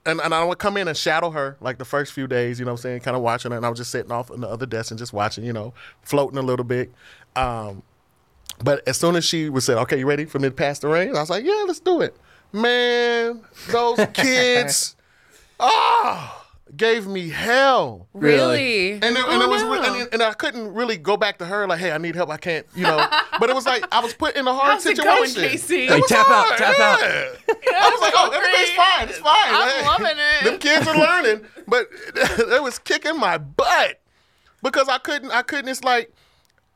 and, 0.06 0.18
and 0.20 0.32
I 0.34 0.42
would 0.44 0.58
come 0.58 0.78
in 0.78 0.88
and 0.88 0.96
shadow 0.96 1.30
her 1.30 1.56
like 1.60 1.76
the 1.76 1.84
first 1.84 2.12
few 2.14 2.26
days, 2.26 2.58
you 2.58 2.64
know 2.64 2.70
what 2.72 2.78
I'm 2.80 2.82
saying, 2.82 3.00
kind 3.00 3.14
of 3.16 3.22
watching 3.22 3.50
her. 3.50 3.56
And 3.58 3.66
I 3.66 3.68
was 3.68 3.78
just 3.78 3.90
sitting 3.90 4.10
off 4.10 4.30
on 4.30 4.40
the 4.40 4.48
other 4.48 4.64
desk 4.64 4.90
and 4.90 4.98
just 4.98 5.12
watching, 5.12 5.44
you 5.44 5.52
know, 5.52 5.74
floating 6.02 6.38
a 6.38 6.42
little 6.42 6.64
bit. 6.64 6.90
Um, 7.36 7.82
but 8.64 8.86
as 8.88 8.96
soon 8.96 9.14
as 9.14 9.26
she 9.26 9.50
was 9.50 9.66
said, 9.66 9.76
okay, 9.76 9.98
you 9.98 10.06
ready 10.06 10.24
for 10.24 10.38
me 10.38 10.48
to 10.48 10.54
pass 10.54 10.78
the 10.78 10.88
reins? 10.88 11.18
I 11.18 11.20
was 11.20 11.28
like, 11.28 11.44
yeah, 11.44 11.64
let's 11.66 11.80
do 11.80 12.00
it. 12.00 12.16
Man, 12.50 13.42
those 13.70 13.98
kids, 14.14 14.96
oh, 15.60 16.39
gave 16.76 17.06
me 17.06 17.28
hell. 17.30 18.08
Really? 18.12 18.92
And 18.92 19.04
it, 19.04 19.16
and 19.16 19.18
Oh, 19.18 19.42
it 19.42 19.48
was, 19.48 19.62
no. 19.62 19.72
re- 19.72 20.00
and, 20.02 20.08
and 20.14 20.22
I 20.22 20.32
couldn't 20.32 20.72
really 20.74 20.96
go 20.96 21.16
back 21.16 21.38
to 21.38 21.46
her 21.46 21.66
like, 21.66 21.78
"Hey, 21.80 21.90
I 21.92 21.98
need 21.98 22.14
help. 22.14 22.30
I 22.30 22.36
can't," 22.36 22.66
you 22.74 22.84
know. 22.84 23.06
But 23.40 23.48
it 23.48 23.54
was 23.54 23.64
like 23.66 23.84
I 23.90 24.00
was 24.00 24.12
put 24.12 24.36
in 24.36 24.46
a 24.46 24.52
hard 24.54 24.72
How's 24.74 24.86
it 24.86 24.96
situation. 24.96 25.42
going, 25.42 25.56
KC? 25.56 25.70
It 25.86 25.90
Like, 25.90 26.00
was 26.02 26.10
tap 26.10 26.26
out, 26.28 26.46
hard, 26.46 26.58
tap 26.58 26.78
out. 26.80 27.00
yeah. 27.00 27.72
I 27.80 27.90
was 27.90 28.00
like, 28.00 28.12
"Oh, 28.16 28.30
everything's 28.30 28.76
fine. 28.76 29.08
It's 29.08 29.18
fine. 29.18 29.54
I'm 29.54 29.84
Like, 29.86 30.00
loving 30.00 30.18
it. 30.18 30.44
Them 30.44 30.58
kids 30.58 30.86
are 30.86 30.96
learning, 30.98 31.46
but 31.66 31.88
it 32.16 32.62
was 32.62 32.78
kicking 32.78 33.18
my 33.18 33.38
butt 33.38 34.00
because 34.62 34.88
I 34.88 34.98
couldn't. 34.98 35.30
I 35.30 35.42
couldn't. 35.42 35.68
It's 35.68 35.82
like. 35.84 36.12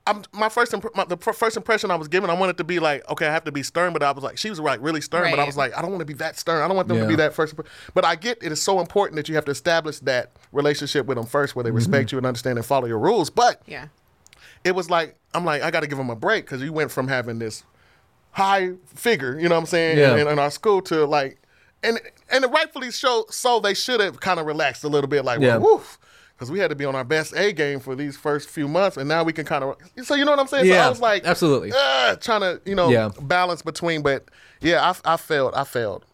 I'm, 0.07 0.23
my 0.33 0.51
first 0.51 0.75
imp- 0.75 0.95
my, 0.95 1.05
the 1.05 1.17
pr- 1.17 1.33
first 1.33 1.57
impression 1.57 1.91
I 1.91 1.95
was 1.97 2.09
given, 2.09 2.29
I 2.29 2.35
wanted 2.35 2.59
to 2.59 2.65
be 2.65 2.79
like, 2.79 3.09
okay, 3.11 3.27
I 3.27 3.33
have 3.33 3.45
to 3.45 3.53
be 3.53 3.63
stern, 3.63 3.93
but 3.95 4.03
I 4.03 4.11
was 4.13 4.23
like, 4.23 4.37
she 4.37 4.51
was 4.51 4.61
like 4.61 4.81
really 4.83 5.01
stern, 5.01 5.31
but 5.31 5.39
I 5.41 5.45
was 5.45 5.57
like, 5.57 5.75
I 5.77 5.81
don't 5.81 5.91
want 5.91 6.01
to 6.01 6.05
be 6.07 6.13
that 6.15 6.39
stern. 6.39 6.63
I 6.63 6.69
don't 6.69 6.77
want 6.77 6.89
them 6.89 6.99
to 6.99 7.07
be 7.07 7.17
that 7.17 7.33
first. 7.33 7.55
imp- 7.55 7.67
But 7.95 8.05
I 8.05 8.15
get 8.15 8.39
it 8.43 8.53
is 8.53 8.61
so 8.61 8.81
important 8.81 9.17
that 9.17 9.29
you 9.31 9.35
have 9.37 9.47
to 9.47 9.51
establish 9.51 10.01
that 10.01 10.33
relationship 10.53 11.07
with 11.07 11.17
them 11.17 11.27
first, 11.27 11.57
where 11.57 11.63
they 11.63 11.71
mm-hmm. 11.71 11.77
respect 11.77 12.13
you 12.13 12.19
and 12.19 12.27
understand 12.27 12.59
and 12.59 12.67
follow 12.67 12.87
your 12.87 12.99
rules. 12.99 13.31
But 13.31 13.63
Yeah. 13.67 13.87
it 14.63 14.75
was 14.75 14.91
like 14.91 15.17
I'm 15.33 15.45
like 15.47 15.63
I 15.63 15.71
got 15.71 15.81
to 15.81 15.87
give 15.87 15.99
them 15.99 16.11
a 16.11 16.17
break 16.17 16.45
because 16.45 16.61
you 16.63 16.73
went 16.73 16.91
from 16.91 17.09
having 17.09 17.39
this 17.39 17.65
high 18.33 18.73
figure, 18.87 19.39
you 19.39 19.49
know 19.49 19.55
what 19.55 19.61
I'm 19.63 19.67
saying, 19.67 19.97
Yeah. 19.99 20.17
in, 20.17 20.29
in 20.29 20.39
our 20.39 20.51
school 20.51 20.83
to 20.83 21.07
like, 21.07 21.39
and 21.83 21.99
and 22.31 22.45
rightfully 22.53 22.91
so. 22.91 23.25
So 23.31 23.59
they 23.59 23.75
should 23.75 24.01
have 24.01 24.21
kind 24.21 24.39
of 24.39 24.45
relaxed 24.47 24.85
a 24.85 24.89
little 24.89 25.09
bit, 25.09 25.25
like, 25.25 25.41
Yeah. 25.41 25.57
woof, 25.57 25.99
because 26.37 26.51
we 26.51 26.59
had 26.59 26.69
to 26.71 26.75
be 26.77 26.85
on 26.85 26.95
our 26.95 27.05
best 27.05 27.35
A 27.37 27.53
game 27.53 27.81
for 27.81 27.95
these 27.95 28.17
first 28.17 28.49
few 28.49 28.67
months, 28.69 28.97
and 28.97 29.09
now 29.09 29.23
we 29.25 29.33
can 29.33 29.45
kind 29.47 29.65
of. 29.65 29.77
So 30.05 30.15
you 30.15 30.25
know 30.25 30.33
what 30.33 30.41
I'm 30.41 30.47
saying? 30.47 30.65
So 30.67 30.73
Yeah, 30.75 30.87
I 30.87 30.89
was 30.91 31.01
like, 31.01 31.25
absolutely. 31.25 31.73
uh, 31.75 32.17
trying 32.17 32.41
to 32.41 32.61
you 32.65 32.75
know 32.75 32.91
Yeah. 32.91 33.11
balance 33.23 33.63
between, 33.63 34.03
but 34.03 34.29
yeah, 34.61 34.93
I, 35.05 35.15
I 35.15 35.17
failed. 35.17 35.55
I 35.55 35.65
failed. 35.65 36.05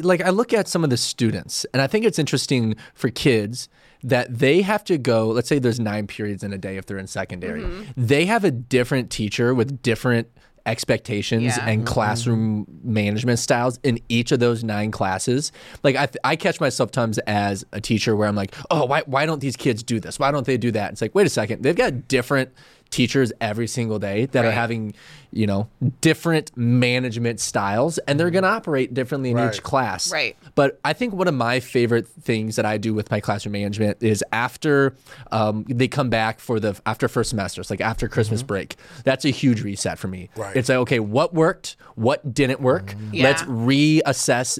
like 0.00 0.20
I 0.20 0.30
look 0.30 0.52
at 0.52 0.68
some 0.68 0.84
of 0.84 0.90
the 0.90 0.96
students, 0.96 1.64
and 1.72 1.80
I 1.82 1.86
think 1.86 2.04
it's 2.04 2.18
interesting 2.18 2.76
for 2.94 3.08
kids 3.10 3.68
that 4.02 4.38
they 4.38 4.62
have 4.62 4.84
to 4.84 4.98
go. 4.98 5.28
Let's 5.28 5.48
say 5.48 5.58
there's 5.58 5.80
nine 5.80 6.06
periods 6.06 6.42
in 6.44 6.52
a 6.52 6.58
day 6.58 6.76
if 6.76 6.86
they're 6.86 6.98
in 6.98 7.06
secondary. 7.06 7.64
They 7.96 8.26
have 8.26 8.44
a 8.44 8.50
different 8.50 9.10
teacher 9.10 9.54
with 9.54 9.80
different 9.82 10.28
expectations 10.66 11.44
Yeah. 11.44 11.66
and 11.66 11.82
mm-hmm. 11.82 11.94
classroom 11.94 12.66
management 12.82 13.38
styles 13.38 13.78
in 13.82 14.00
each 14.08 14.32
of 14.32 14.40
those 14.40 14.64
nine 14.64 14.90
classes. 14.90 15.52
Like 15.82 15.96
I, 15.96 16.06
th- 16.06 16.18
I 16.24 16.36
catch 16.36 16.60
myself 16.60 16.90
times 16.90 17.18
as 17.26 17.64
a 17.72 17.80
teacher 17.80 18.14
where 18.16 18.28
I'm 18.28 18.36
like, 18.36 18.54
oh, 18.70 18.84
why, 18.84 19.02
why 19.06 19.26
don't 19.26 19.40
these 19.40 19.56
kids 19.56 19.82
do 19.82 20.00
this? 20.00 20.18
Why 20.18 20.30
don't 20.30 20.46
they 20.46 20.56
do 20.56 20.70
that? 20.72 20.92
It's 20.92 21.00
like, 21.00 21.14
wait 21.14 21.26
a 21.26 21.30
second, 21.30 21.62
they've 21.62 21.76
got 21.76 22.08
different 22.08 22.50
teachers 22.90 23.32
every 23.40 23.66
single 23.66 23.98
day 23.98 24.26
that 24.26 24.44
are 24.44 24.50
having, 24.50 24.94
you 25.32 25.46
know, 25.46 25.68
different 26.00 26.56
management 26.56 27.40
styles 27.40 27.98
and 27.98 28.18
they're 28.18 28.28
mm-hmm. 28.28 28.34
going 28.34 28.44
to 28.44 28.48
operate 28.48 28.94
differently 28.94 29.30
in 29.30 29.36
Right. 29.36 29.54
each 29.54 29.62
class. 29.62 30.10
Right. 30.10 30.36
But 30.54 30.80
I 30.84 30.92
think 30.92 31.12
one 31.12 31.28
of 31.28 31.34
my 31.34 31.60
favorite 31.60 32.08
things 32.08 32.56
that 32.56 32.64
I 32.64 32.78
do 32.78 32.94
with 32.94 33.10
my 33.10 33.20
classroom 33.20 33.52
management 33.52 34.02
is 34.02 34.24
after 34.32 34.94
um, 35.32 35.64
they 35.68 35.88
come 35.88 36.10
back 36.10 36.40
for 36.40 36.58
the 36.60 36.80
after 36.86 37.08
first 37.08 37.30
semester, 37.30 37.60
it's 37.60 37.70
like 37.70 37.80
after 37.80 38.08
Christmas 38.08 38.40
mm-hmm. 38.40 38.46
break. 38.46 38.76
That's 39.04 39.24
a 39.24 39.30
huge 39.30 39.62
reset 39.62 39.98
for 39.98 40.08
me. 40.08 40.30
Right. 40.36 40.56
It's 40.56 40.68
like 40.68 40.78
okay, 40.78 41.00
what 41.00 41.34
worked, 41.34 41.76
what 41.96 42.32
didn't 42.32 42.60
work. 42.60 42.86
Mm-hmm. 42.86 43.14
Yeah. 43.14 43.24
Let's 43.24 43.42
reassess 43.42 44.58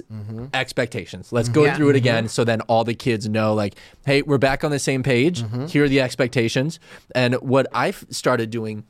expectations. 0.53 1.31
Let's 1.31 1.49
go 1.49 1.65
Yeah. 1.65 1.75
through 1.75 1.89
it 1.89 1.95
again, 1.95 2.27
so 2.27 2.43
then 2.43 2.61
all 2.61 2.83
the 2.83 2.93
kids 2.93 3.27
know 3.27 3.53
like, 3.53 3.75
hey, 4.05 4.21
we're 4.21 4.37
back 4.37 4.63
on 4.63 4.71
the 4.71 4.79
same 4.79 5.03
page. 5.03 5.43
Here 5.69 5.83
are 5.83 5.89
the 5.89 6.01
expectations. 6.01 6.79
And 7.15 7.35
what 7.35 7.67
I've 7.73 8.05
started 8.17 8.49
doing 8.49 8.83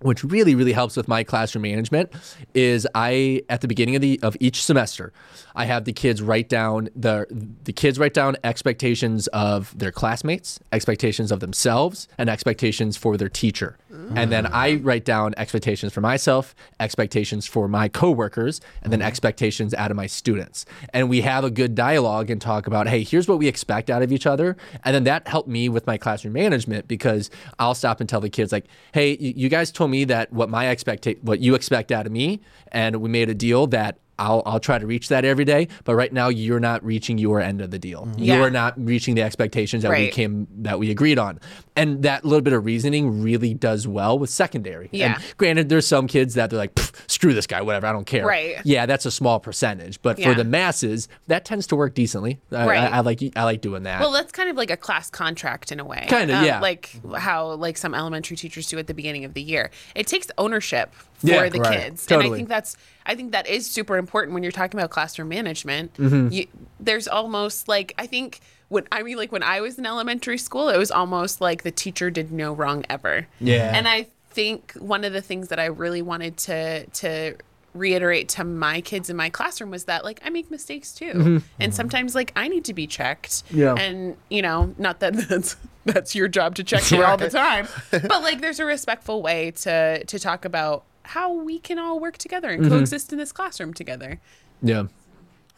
which 0.00 0.24
really 0.24 0.54
really 0.54 0.72
helps 0.72 0.96
with 0.96 1.08
my 1.08 1.22
classroom 1.24 1.62
management 1.62 2.12
is 2.54 2.86
I 2.94 3.42
at 3.48 3.60
the 3.60 3.68
beginning 3.68 3.96
of 3.96 4.02
the 4.02 4.20
of 4.22 4.36
each 4.40 4.62
semester 4.62 5.12
I 5.56 5.66
have 5.66 5.84
the 5.84 5.92
kids 5.92 6.20
write 6.20 6.48
down 6.48 6.88
the 6.96 7.26
the 7.62 7.72
kids 7.72 7.98
write 7.98 8.14
down 8.14 8.36
expectations 8.42 9.28
of 9.28 9.76
their 9.78 9.92
classmates, 9.92 10.58
expectations 10.72 11.30
of 11.30 11.40
themselves, 11.40 12.08
and 12.18 12.28
expectations 12.28 12.96
for 12.96 13.16
their 13.16 13.28
teacher. 13.28 13.78
And 14.16 14.32
then 14.32 14.46
I 14.46 14.74
write 14.74 15.04
down 15.04 15.34
expectations 15.36 15.92
for 15.92 16.00
myself, 16.00 16.54
expectations 16.80 17.46
for 17.46 17.68
my 17.68 17.88
coworkers, 17.88 18.60
and 18.82 18.92
then 18.92 19.00
expectations 19.00 19.72
out 19.72 19.92
of 19.92 19.96
my 19.96 20.08
students. 20.08 20.66
And 20.92 21.08
we 21.08 21.20
have 21.20 21.44
a 21.44 21.50
good 21.50 21.76
dialogue 21.76 22.28
and 22.28 22.40
talk 22.40 22.66
about, 22.66 22.88
hey, 22.88 23.04
here's 23.04 23.28
what 23.28 23.38
we 23.38 23.46
expect 23.46 23.90
out 23.90 24.02
of 24.02 24.10
each 24.10 24.26
other. 24.26 24.56
And 24.84 24.96
then 24.96 25.04
that 25.04 25.28
helped 25.28 25.48
me 25.48 25.68
with 25.68 25.86
my 25.86 25.96
classroom 25.96 26.34
management 26.34 26.88
because 26.88 27.30
I'll 27.60 27.76
stop 27.76 28.00
and 28.00 28.08
tell 28.08 28.20
the 28.20 28.28
kids 28.28 28.50
like, 28.50 28.66
hey, 28.92 29.16
you 29.16 29.48
guys 29.48 29.70
told 29.70 29.83
me 29.88 30.04
that 30.04 30.32
what 30.32 30.48
my 30.48 30.68
expect 30.68 31.08
what 31.22 31.40
you 31.40 31.54
expect 31.54 31.92
out 31.92 32.06
of 32.06 32.12
me, 32.12 32.40
and 32.68 32.96
we 32.96 33.08
made 33.08 33.28
a 33.28 33.34
deal 33.34 33.66
that 33.68 33.98
I'll 34.18 34.42
I'll 34.46 34.60
try 34.60 34.78
to 34.78 34.86
reach 34.86 35.08
that 35.08 35.24
every 35.24 35.44
day, 35.44 35.68
but 35.84 35.94
right 35.94 36.12
now 36.12 36.28
you're 36.28 36.60
not 36.60 36.84
reaching 36.84 37.18
your 37.18 37.40
end 37.40 37.60
of 37.60 37.70
the 37.70 37.78
deal. 37.78 38.08
Yeah. 38.16 38.36
You're 38.38 38.50
not 38.50 38.74
reaching 38.76 39.14
the 39.14 39.22
expectations 39.22 39.82
that 39.82 39.90
we 39.90 40.08
came 40.08 40.46
that 40.58 40.78
we 40.78 40.90
agreed 40.90 41.18
on. 41.18 41.40
And 41.76 42.04
that 42.04 42.24
little 42.24 42.40
bit 42.40 42.52
of 42.52 42.64
reasoning 42.64 43.22
really 43.22 43.52
does 43.54 43.88
well 43.88 44.16
with 44.18 44.30
secondary. 44.30 44.88
Yeah. 44.92 45.14
And 45.16 45.24
granted 45.36 45.68
there's 45.68 45.86
some 45.88 46.06
kids 46.06 46.34
that 46.34 46.50
they're 46.50 46.58
like, 46.58 46.78
screw 47.08 47.34
this 47.34 47.48
guy, 47.48 47.62
whatever, 47.62 47.88
I 47.88 47.92
don't 47.92 48.06
care. 48.06 48.24
Right. 48.24 48.56
Yeah, 48.64 48.86
that's 48.86 49.04
a 49.06 49.10
small 49.10 49.40
percentage, 49.40 50.00
but 50.00 50.18
Yeah. 50.18 50.28
for 50.30 50.34
the 50.36 50.44
masses, 50.44 51.08
that 51.26 51.44
tends 51.44 51.66
to 51.68 51.76
work 51.76 51.94
decently. 51.94 52.38
I, 52.52 52.66
Right. 52.66 52.78
I, 52.78 52.98
I 52.98 53.00
like 53.00 53.20
I 53.34 53.42
like 53.42 53.60
doing 53.60 53.82
that. 53.82 54.00
Well, 54.00 54.12
that's 54.12 54.30
kind 54.30 54.48
of 54.48 54.56
like 54.56 54.70
a 54.70 54.76
class 54.76 55.10
contract 55.10 55.72
in 55.72 55.80
a 55.80 55.84
way. 55.84 56.06
Kinda, 56.08 56.36
Um, 56.36 56.44
yeah. 56.44 56.60
Like 56.60 56.90
how 57.16 57.52
like 57.54 57.76
some 57.76 57.94
elementary 57.94 58.36
teachers 58.36 58.68
do 58.68 58.78
at 58.78 58.86
the 58.86 58.94
beginning 58.94 59.24
of 59.24 59.34
the 59.34 59.42
year. 59.42 59.70
It 59.96 60.06
takes 60.06 60.28
ownership 60.38 60.94
for 61.14 61.26
Yeah, 61.26 61.48
the 61.48 61.58
right. 61.58 61.80
kids, 61.80 62.06
and 62.10 62.22
I 62.22 62.30
think 62.30 62.48
that's 62.48 62.76
I 63.06 63.14
think 63.14 63.32
that 63.32 63.46
is 63.46 63.66
super 63.66 63.96
important 63.96 64.34
when 64.34 64.42
you're 64.42 64.52
talking 64.52 64.78
about 64.78 64.90
classroom 64.90 65.28
management. 65.28 65.94
Mm-hmm. 65.94 66.28
You, 66.32 66.46
there's 66.80 67.06
almost 67.06 67.68
like 67.68 67.94
I 67.98 68.06
think 68.06 68.40
when 68.68 68.86
I 68.90 69.02
mean 69.02 69.16
like 69.16 69.32
when 69.32 69.42
I 69.42 69.60
was 69.60 69.78
in 69.78 69.86
elementary 69.86 70.38
school, 70.38 70.68
it 70.68 70.78
was 70.78 70.90
almost 70.90 71.40
like 71.40 71.62
the 71.62 71.70
teacher 71.70 72.10
did 72.10 72.32
no 72.32 72.52
wrong 72.52 72.84
ever. 72.88 73.26
Yeah. 73.40 73.72
and 73.74 73.86
I 73.86 74.06
think 74.30 74.72
one 74.72 75.04
of 75.04 75.12
the 75.12 75.22
things 75.22 75.48
that 75.48 75.60
I 75.60 75.66
really 75.66 76.02
wanted 76.02 76.36
to 76.38 76.86
to 76.86 77.36
reiterate 77.74 78.28
to 78.28 78.44
my 78.44 78.80
kids 78.80 79.10
in 79.10 79.16
my 79.16 79.28
classroom 79.28 79.70
was 79.70 79.84
that 79.84 80.04
like 80.04 80.20
I 80.24 80.30
make 80.30 80.50
mistakes 80.50 80.94
too. 80.94 81.42
And 81.58 81.74
sometimes 81.74 82.14
like 82.14 82.32
I 82.36 82.48
need 82.48 82.64
to 82.66 82.74
be 82.74 82.86
checked. 82.86 83.44
Mm-hmm. 83.48 83.58
Yeah. 83.58 83.74
And 83.74 84.16
you 84.28 84.42
know, 84.42 84.74
not 84.78 85.00
that 85.00 85.14
that's 85.28 85.56
that's 85.84 86.14
your 86.14 86.28
job 86.28 86.54
to 86.56 86.64
check 86.64 86.88
me 86.92 87.02
all 87.02 87.16
the 87.16 87.30
time. 87.30 87.68
But 87.90 88.22
like 88.22 88.40
there's 88.40 88.60
a 88.60 88.64
respectful 88.64 89.22
way 89.22 89.50
to 89.62 90.04
to 90.04 90.18
talk 90.18 90.44
about 90.44 90.84
how 91.04 91.32
we 91.32 91.58
can 91.58 91.78
all 91.78 92.00
work 92.00 92.18
together 92.18 92.50
and 92.50 92.62
mm-hmm. 92.62 92.70
coexist 92.72 93.12
in 93.12 93.18
this 93.18 93.32
classroom 93.32 93.72
together. 93.74 94.20
yeah. 94.62 94.84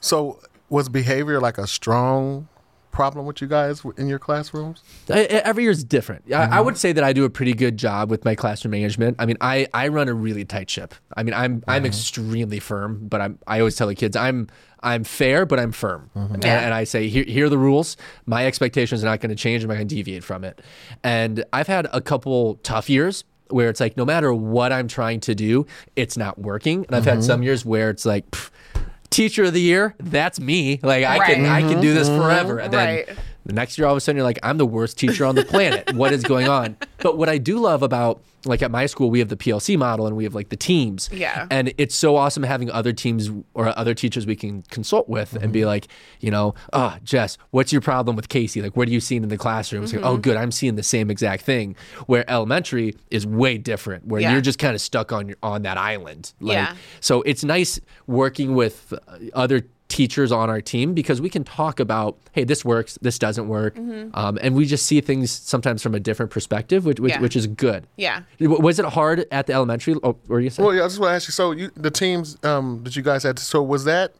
So 0.01 0.41
was 0.69 0.89
behavior 0.89 1.41
like 1.41 1.59
a 1.59 1.67
strong 1.67 2.49
problem 2.97 3.27
with 3.27 3.43
you 3.43 3.47
guys 3.47 3.83
in 3.99 4.09
your 4.09 4.19
classrooms? 4.19 4.83
I- 5.11 5.21
I- 5.21 5.25
every 5.25 5.65
year 5.65 5.71
is 5.71 5.85
different. 5.85 6.25
I, 6.33 6.35
I 6.35 6.47
mm-hmm. 6.47 6.65
would 6.65 6.79
say 6.79 6.93
that 6.93 7.05
I 7.05 7.13
do 7.13 7.25
a 7.25 7.31
pretty 7.31 7.53
good 7.53 7.77
job 7.77 8.11
with 8.11 8.25
my 8.25 8.35
classroom 8.35 8.73
management. 8.73 9.17
I 9.19 9.27
mean, 9.27 9.37
I, 9.41 9.67
I 9.75 9.89
run 9.89 10.09
a 10.09 10.15
really 10.15 10.45
tight 10.45 10.71
ship. 10.71 10.95
I 11.17 11.23
mean, 11.23 11.35
I'm 11.35 11.63
I'm 11.69 11.79
mm-hmm. 11.79 11.87
extremely 11.87 12.59
firm, 12.59 13.07
but 13.07 13.21
I'm 13.21 13.39
I 13.47 13.59
always 13.59 13.77
tell 13.77 13.87
the 13.87 13.95
kids 13.95 14.17
I'm 14.17 14.49
I'm 14.81 15.05
fair, 15.05 15.45
but 15.47 15.59
I'm 15.59 15.73
firm, 15.73 16.11
and, 16.15 16.45
and 16.45 16.73
I 16.73 16.85
say 16.85 17.09
here 17.09 17.25
here 17.25 17.47
are 17.47 17.49
the 17.49 17.59
rules. 17.59 17.97
My 18.25 18.47
expectations 18.47 19.03
are 19.03 19.07
not 19.07 19.21
going 19.21 19.31
to 19.31 19.37
change. 19.37 19.63
I'm 19.63 19.69
not 19.69 19.75
going 19.75 19.89
to 19.89 19.95
deviate 19.95 20.25
from 20.25 20.45
it. 20.45 20.63
And 21.03 21.45
I've 21.53 21.67
had 21.67 21.89
a 21.93 22.01
couple 22.01 22.57
tough 22.63 22.89
years 22.89 23.25
where 23.51 23.69
it's 23.69 23.81
like 23.81 23.97
no 23.97 24.05
matter 24.05 24.33
what 24.33 24.73
I'm 24.73 24.89
trying 24.89 25.21
to 25.21 25.35
do, 25.35 25.67
it's 25.95 26.17
not 26.17 26.39
working. 26.39 26.85
And 26.87 26.97
I've 26.97 27.05
had 27.05 27.19
mm-hmm. 27.19 27.27
some 27.27 27.43
years 27.43 27.65
where 27.65 27.91
it's 27.91 28.07
like. 28.07 28.31
pff, 28.31 28.51
Teacher 29.09 29.45
of 29.45 29.55
the 29.55 29.61
year, 29.61 29.95
that's 30.01 30.41
me. 30.41 30.81
Like 30.83 31.05
I 31.05 31.19
can 31.33 31.45
Right. 31.45 31.65
I 31.65 31.73
can 31.73 31.81
do 31.81 31.95
this 31.95 32.09
mm-hmm. 32.09 32.21
forever. 32.21 32.59
And 32.59 32.73
then 32.73 32.87
Right. 32.87 33.19
The 33.47 33.53
next 33.53 33.79
year, 33.79 33.87
all 33.87 33.93
of 33.95 33.97
a 33.97 34.01
sudden, 34.01 34.17
you're 34.17 34.25
like, 34.25 34.39
I'm 34.43 34.59
the 34.59 34.67
worst 34.67 34.99
teacher 34.99 35.25
on 35.25 35.35
the 35.35 35.45
planet. 35.45 35.95
what 35.95 36.13
is 36.13 36.23
going 36.23 36.49
on? 36.49 36.77
But 36.99 37.19
what 37.19 37.29
I 37.29 37.39
do 37.39 37.59
love 37.61 37.83
about, 37.85 38.21
like 38.47 38.63
at 38.63 38.71
my 38.73 38.87
school, 38.87 39.11
we 39.11 39.21
have 39.21 39.29
the 39.29 39.37
PLC 39.37 39.77
model 39.79 40.07
and 40.09 40.17
we 40.17 40.25
have 40.25 40.35
like 40.35 40.49
the 40.49 40.57
teams. 40.57 41.09
Yeah. 41.13 41.47
And 41.53 41.73
it's 41.79 41.95
so 41.95 42.17
awesome 42.17 42.43
having 42.43 42.69
other 42.71 42.93
teams 42.93 43.31
or 43.55 43.79
other 43.79 43.95
teachers 43.95 44.27
we 44.27 44.35
can 44.35 44.63
consult 44.63 45.09
with 45.09 45.35
and 45.37 45.53
be 45.53 45.67
like, 45.67 45.87
you 46.21 46.31
know, 46.33 46.55
oh, 46.73 46.97
Jess, 47.05 47.37
what's 47.51 47.71
your 47.71 47.83
problem 47.83 48.17
with 48.17 48.29
Casey? 48.29 48.61
Like, 48.63 48.77
what 48.77 48.89
are 48.89 48.91
you 48.91 48.99
seeing 48.99 49.23
in 49.23 49.29
the 49.29 49.37
classroom? 49.39 49.85
It's 49.85 49.93
Mm-hmm. 49.93 50.05
oh, 50.05 50.17
good, 50.17 50.37
I'm 50.37 50.51
seeing 50.51 50.75
the 50.75 50.83
same 50.83 51.11
exact 51.11 51.45
thing. 51.45 51.77
Where 52.07 52.29
elementary 52.29 52.97
is 53.11 53.25
way 53.27 53.59
different, 53.59 54.07
where 54.07 54.21
Yeah. 54.23 54.33
you're 54.33 54.41
just 54.41 54.59
kind 54.59 54.75
of 54.75 54.81
stuck 54.81 55.13
on 55.13 55.29
your, 55.29 55.37
on 55.45 55.63
that 55.63 55.77
island. 55.79 56.33
Like, 56.41 56.55
Yeah. 56.55 56.75
So 57.01 57.23
it's 57.23 57.45
nice 57.45 57.79
working 58.09 58.55
with 58.57 58.93
other 59.35 59.61
teachers 59.88 60.33
on 60.33 60.51
our 60.51 60.61
team 60.61 60.94
because 60.94 61.20
we 61.20 61.31
can 61.31 61.44
talk 61.44 61.79
about, 61.79 62.18
hey, 62.33 62.42
this 62.44 62.64
works, 62.64 62.99
this 63.03 63.18
doesn't 63.18 63.46
work, 63.49 63.79
um, 64.14 64.38
and 64.42 64.55
we 64.55 64.66
just 64.66 64.85
see 64.87 65.01
things 65.01 65.31
sometimes 65.31 65.83
from 65.83 65.94
a 65.94 66.01
different 66.01 66.31
perspective, 66.33 66.85
which 66.85 66.99
which, 67.01 67.12
Yeah. 67.12 67.20
which 67.20 67.37
is 67.37 67.46
good. 67.46 67.87
Yeah. 67.96 68.22
W- 68.40 68.61
Was 68.61 68.79
it 68.79 68.85
hard 68.87 69.27
at 69.31 69.46
the 69.46 69.53
elementary? 69.53 69.94
Oh, 70.03 70.16
were 70.27 70.40
you 70.40 70.51
saying? 70.51 70.66
Well, 70.66 70.75
yeah, 70.75 70.83
I 70.83 70.87
just 70.87 70.99
want 70.99 71.11
to 71.11 71.14
ask 71.14 71.29
you. 71.29 71.33
So, 71.33 71.53
you, 71.53 71.70
the 71.77 71.90
teams 71.90 72.37
um, 72.42 72.83
that 72.85 72.96
you 72.96 73.03
guys 73.03 73.22
had. 73.22 73.38
So, 73.38 73.62
was 73.62 73.85
that 73.85 74.14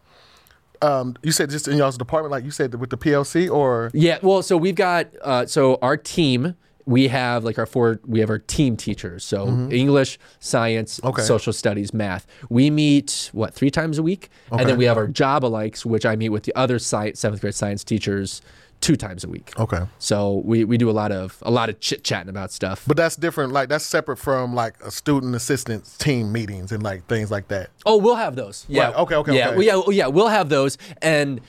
um, 0.83 1.17
you 1.23 1.33
said 1.33 1.51
just 1.51 1.67
in 1.69 1.79
y'all's 1.79 1.97
department, 1.99 2.31
like 2.31 2.45
you 2.45 2.51
said 2.51 2.75
with 2.77 2.91
the 2.91 2.99
PLC, 2.99 3.51
or 3.51 3.91
Yeah, 3.95 4.19
well, 4.23 4.43
so 4.43 4.57
we've 4.57 4.75
got 4.75 5.09
uh, 5.23 5.47
so 5.47 5.79
our 5.83 5.97
team. 5.97 6.55
We 6.87 7.09
have 7.09 7.43
like 7.45 7.59
our 7.59 7.67
four. 7.67 8.01
We 8.07 8.21
have 8.21 8.31
our 8.31 8.39
team 8.39 8.77
teachers. 8.77 9.25
So 9.25 9.47
mm-hmm. 9.47 9.73
English, 9.73 10.19
science, 10.39 11.01
Okay. 11.03 11.23
social 11.23 11.53
studies, 11.53 11.93
math. 11.93 12.27
We 12.49 12.71
meet 12.71 13.31
what 13.33 13.53
three 13.55 13.71
times 13.71 13.99
a 13.99 14.03
week, 14.03 14.31
and 14.53 14.69
then 14.69 14.79
we 14.79 14.85
have 14.85 14.97
our 14.97 15.09
job 15.09 15.43
alikes, 15.43 15.85
which 15.85 16.07
I 16.07 16.15
meet 16.17 16.29
with 16.31 16.45
the 16.45 16.55
other 16.57 16.77
sci- 16.77 17.13
seventh 17.15 17.41
grade 17.41 17.55
science 17.55 17.83
teachers 17.85 18.41
two 18.83 18.95
times 18.95 19.25
a 19.25 19.29
week. 19.29 19.59
okay, 19.59 19.81
So 19.99 20.43
we, 20.45 20.63
we 20.65 20.77
do 20.77 20.91
a 20.91 20.93
lot 20.93 21.11
of 21.11 21.39
a 21.41 21.51
lot 21.51 21.71
of 21.71 21.81
chit 21.81 22.05
chatting 22.05 22.29
about 22.29 22.53
stuff. 22.53 22.85
but 22.87 22.95
that's 22.97 23.17
different. 23.17 23.53
Like 23.55 23.71
that's 23.71 23.87
separate 23.87 24.19
from 24.19 24.55
like 24.55 24.75
a 24.85 24.91
student 24.91 25.35
assistance 25.35 25.97
team 25.97 26.31
meetings 26.31 26.71
and 26.73 26.83
like 26.83 27.07
things 27.07 27.31
like 27.31 27.49
that. 27.49 27.71
Oh, 27.87 27.97
we'll 27.97 28.17
have 28.17 28.37
those. 28.37 28.67
Yeah. 28.69 28.89
Right, 28.89 28.97
okay, 28.97 29.15
okay, 29.17 29.37
Yeah. 29.37 29.47
okay. 29.49 29.57
well, 29.57 29.65
yeah. 29.67 29.75
well, 29.77 29.93
yeah. 29.93 30.07
We'll 30.09 30.29
have 30.29 30.51
those, 30.51 30.77
and 31.01 31.41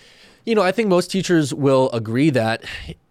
you 0.48 0.56
know, 0.56 0.62
I 0.62 0.72
think 0.72 0.88
most 0.88 1.12
teachers 1.12 1.54
will 1.54 1.92
agree 1.92 2.30
that 2.30 2.64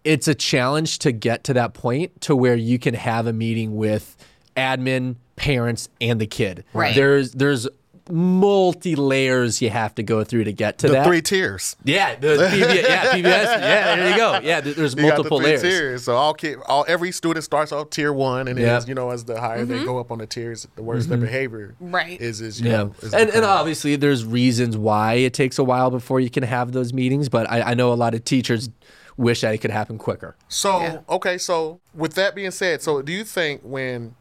it's 0.03 0.27
a 0.27 0.33
challenge 0.33 0.97
to 0.99 1.11
get 1.11 1.43
to 1.43 1.53
that 1.53 1.75
point 1.75 2.19
to 2.21 2.35
where 2.35 2.55
you 2.55 2.79
can 2.79 2.95
have 2.95 3.27
a 3.27 3.31
meeting 3.31 3.75
with 3.75 4.17
admin, 4.57 5.17
parents, 5.35 5.87
and 6.01 6.19
the 6.19 6.25
kid. 6.25 6.65
Right. 6.73 6.95
There's 6.95 7.33
there's 7.33 7.67
multi 8.09 8.95
layers 8.95 9.61
you 9.61 9.69
have 9.69 9.93
to 9.95 10.03
go 10.03 10.23
through 10.23 10.43
to 10.45 10.53
get 10.53 10.77
to 10.79 10.87
The 10.87 10.93
that. 10.93 11.05
three 11.05 11.21
tiers. 11.21 11.75
yeah, 11.83 12.15
the 12.15 12.27
PBS, 12.27 12.83
yeah, 12.83 13.13
PBS. 13.13 13.21
Yeah, 13.23 13.95
there 13.95 14.09
you 14.11 14.17
go. 14.17 14.39
Yeah, 14.43 14.61
there's 14.61 14.77
You 14.77 14.83
got 14.83 14.95
the 14.95 15.01
multiple 15.01 15.37
three 15.39 15.47
layers. 15.47 15.61
tiers. 15.61 16.03
So 16.03 16.15
all 16.15 16.33
kid, 16.33 16.59
all 16.67 16.85
every 16.87 17.11
student 17.11 17.43
starts 17.43 17.71
off 17.71 17.89
tier 17.89 18.13
one, 18.13 18.47
and 18.47 18.57
then 18.57 18.65
Yeah. 18.65 18.77
as, 18.77 18.87
you 18.87 18.95
know 18.95 19.11
as 19.11 19.25
the 19.25 19.39
higher 19.39 19.65
they 19.65 19.75
mm-hmm. 19.75 19.85
go 19.85 19.99
up 19.99 20.11
on 20.11 20.19
the 20.19 20.27
tiers, 20.27 20.67
the 20.75 20.83
worse 20.83 21.05
their 21.07 21.17
mm-hmm. 21.17 21.25
behavior. 21.25 21.75
Right. 21.79 22.19
Is 22.21 22.41
is 22.41 22.61
you 22.61 22.69
Yeah, 22.69 22.77
know, 22.77 22.95
is 23.01 23.13
and, 23.13 23.29
and 23.29 23.43
obviously 23.45 23.95
there's 23.95 24.25
reasons 24.25 24.77
why 24.77 25.15
it 25.15 25.33
takes 25.33 25.57
a 25.59 25.63
while 25.63 25.89
before 25.91 26.19
you 26.19 26.29
can 26.29 26.43
have 26.43 26.71
those 26.71 26.93
meetings, 26.93 27.29
but 27.29 27.49
I, 27.49 27.61
I 27.61 27.73
know 27.73 27.91
a 27.91 27.95
lot 27.95 28.13
of 28.13 28.23
teachers 28.23 28.69
wish 29.17 29.41
that 29.41 29.53
it 29.53 29.57
could 29.57 29.71
happen 29.71 29.97
quicker. 29.97 30.35
So 30.47 30.79
Yeah. 30.79 30.99
okay, 31.09 31.37
so 31.37 31.79
with 31.93 32.13
that 32.13 32.35
being 32.35 32.51
said, 32.51 32.81
so 32.81 33.01
do 33.01 33.11
you 33.11 33.23
think 33.23 33.61
when 33.63 34.15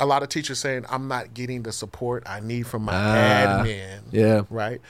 a 0.00 0.06
lot 0.06 0.22
of 0.22 0.28
teachers 0.28 0.58
saying 0.58 0.84
I'm 0.88 1.08
not 1.08 1.34
getting 1.34 1.62
the 1.62 1.72
support 1.72 2.22
I 2.26 2.40
need 2.40 2.66
from 2.66 2.82
my 2.82 2.92
Ah, 2.94 3.62
admin, 3.64 4.00
yeah. 4.12 4.42
right? 4.50 4.80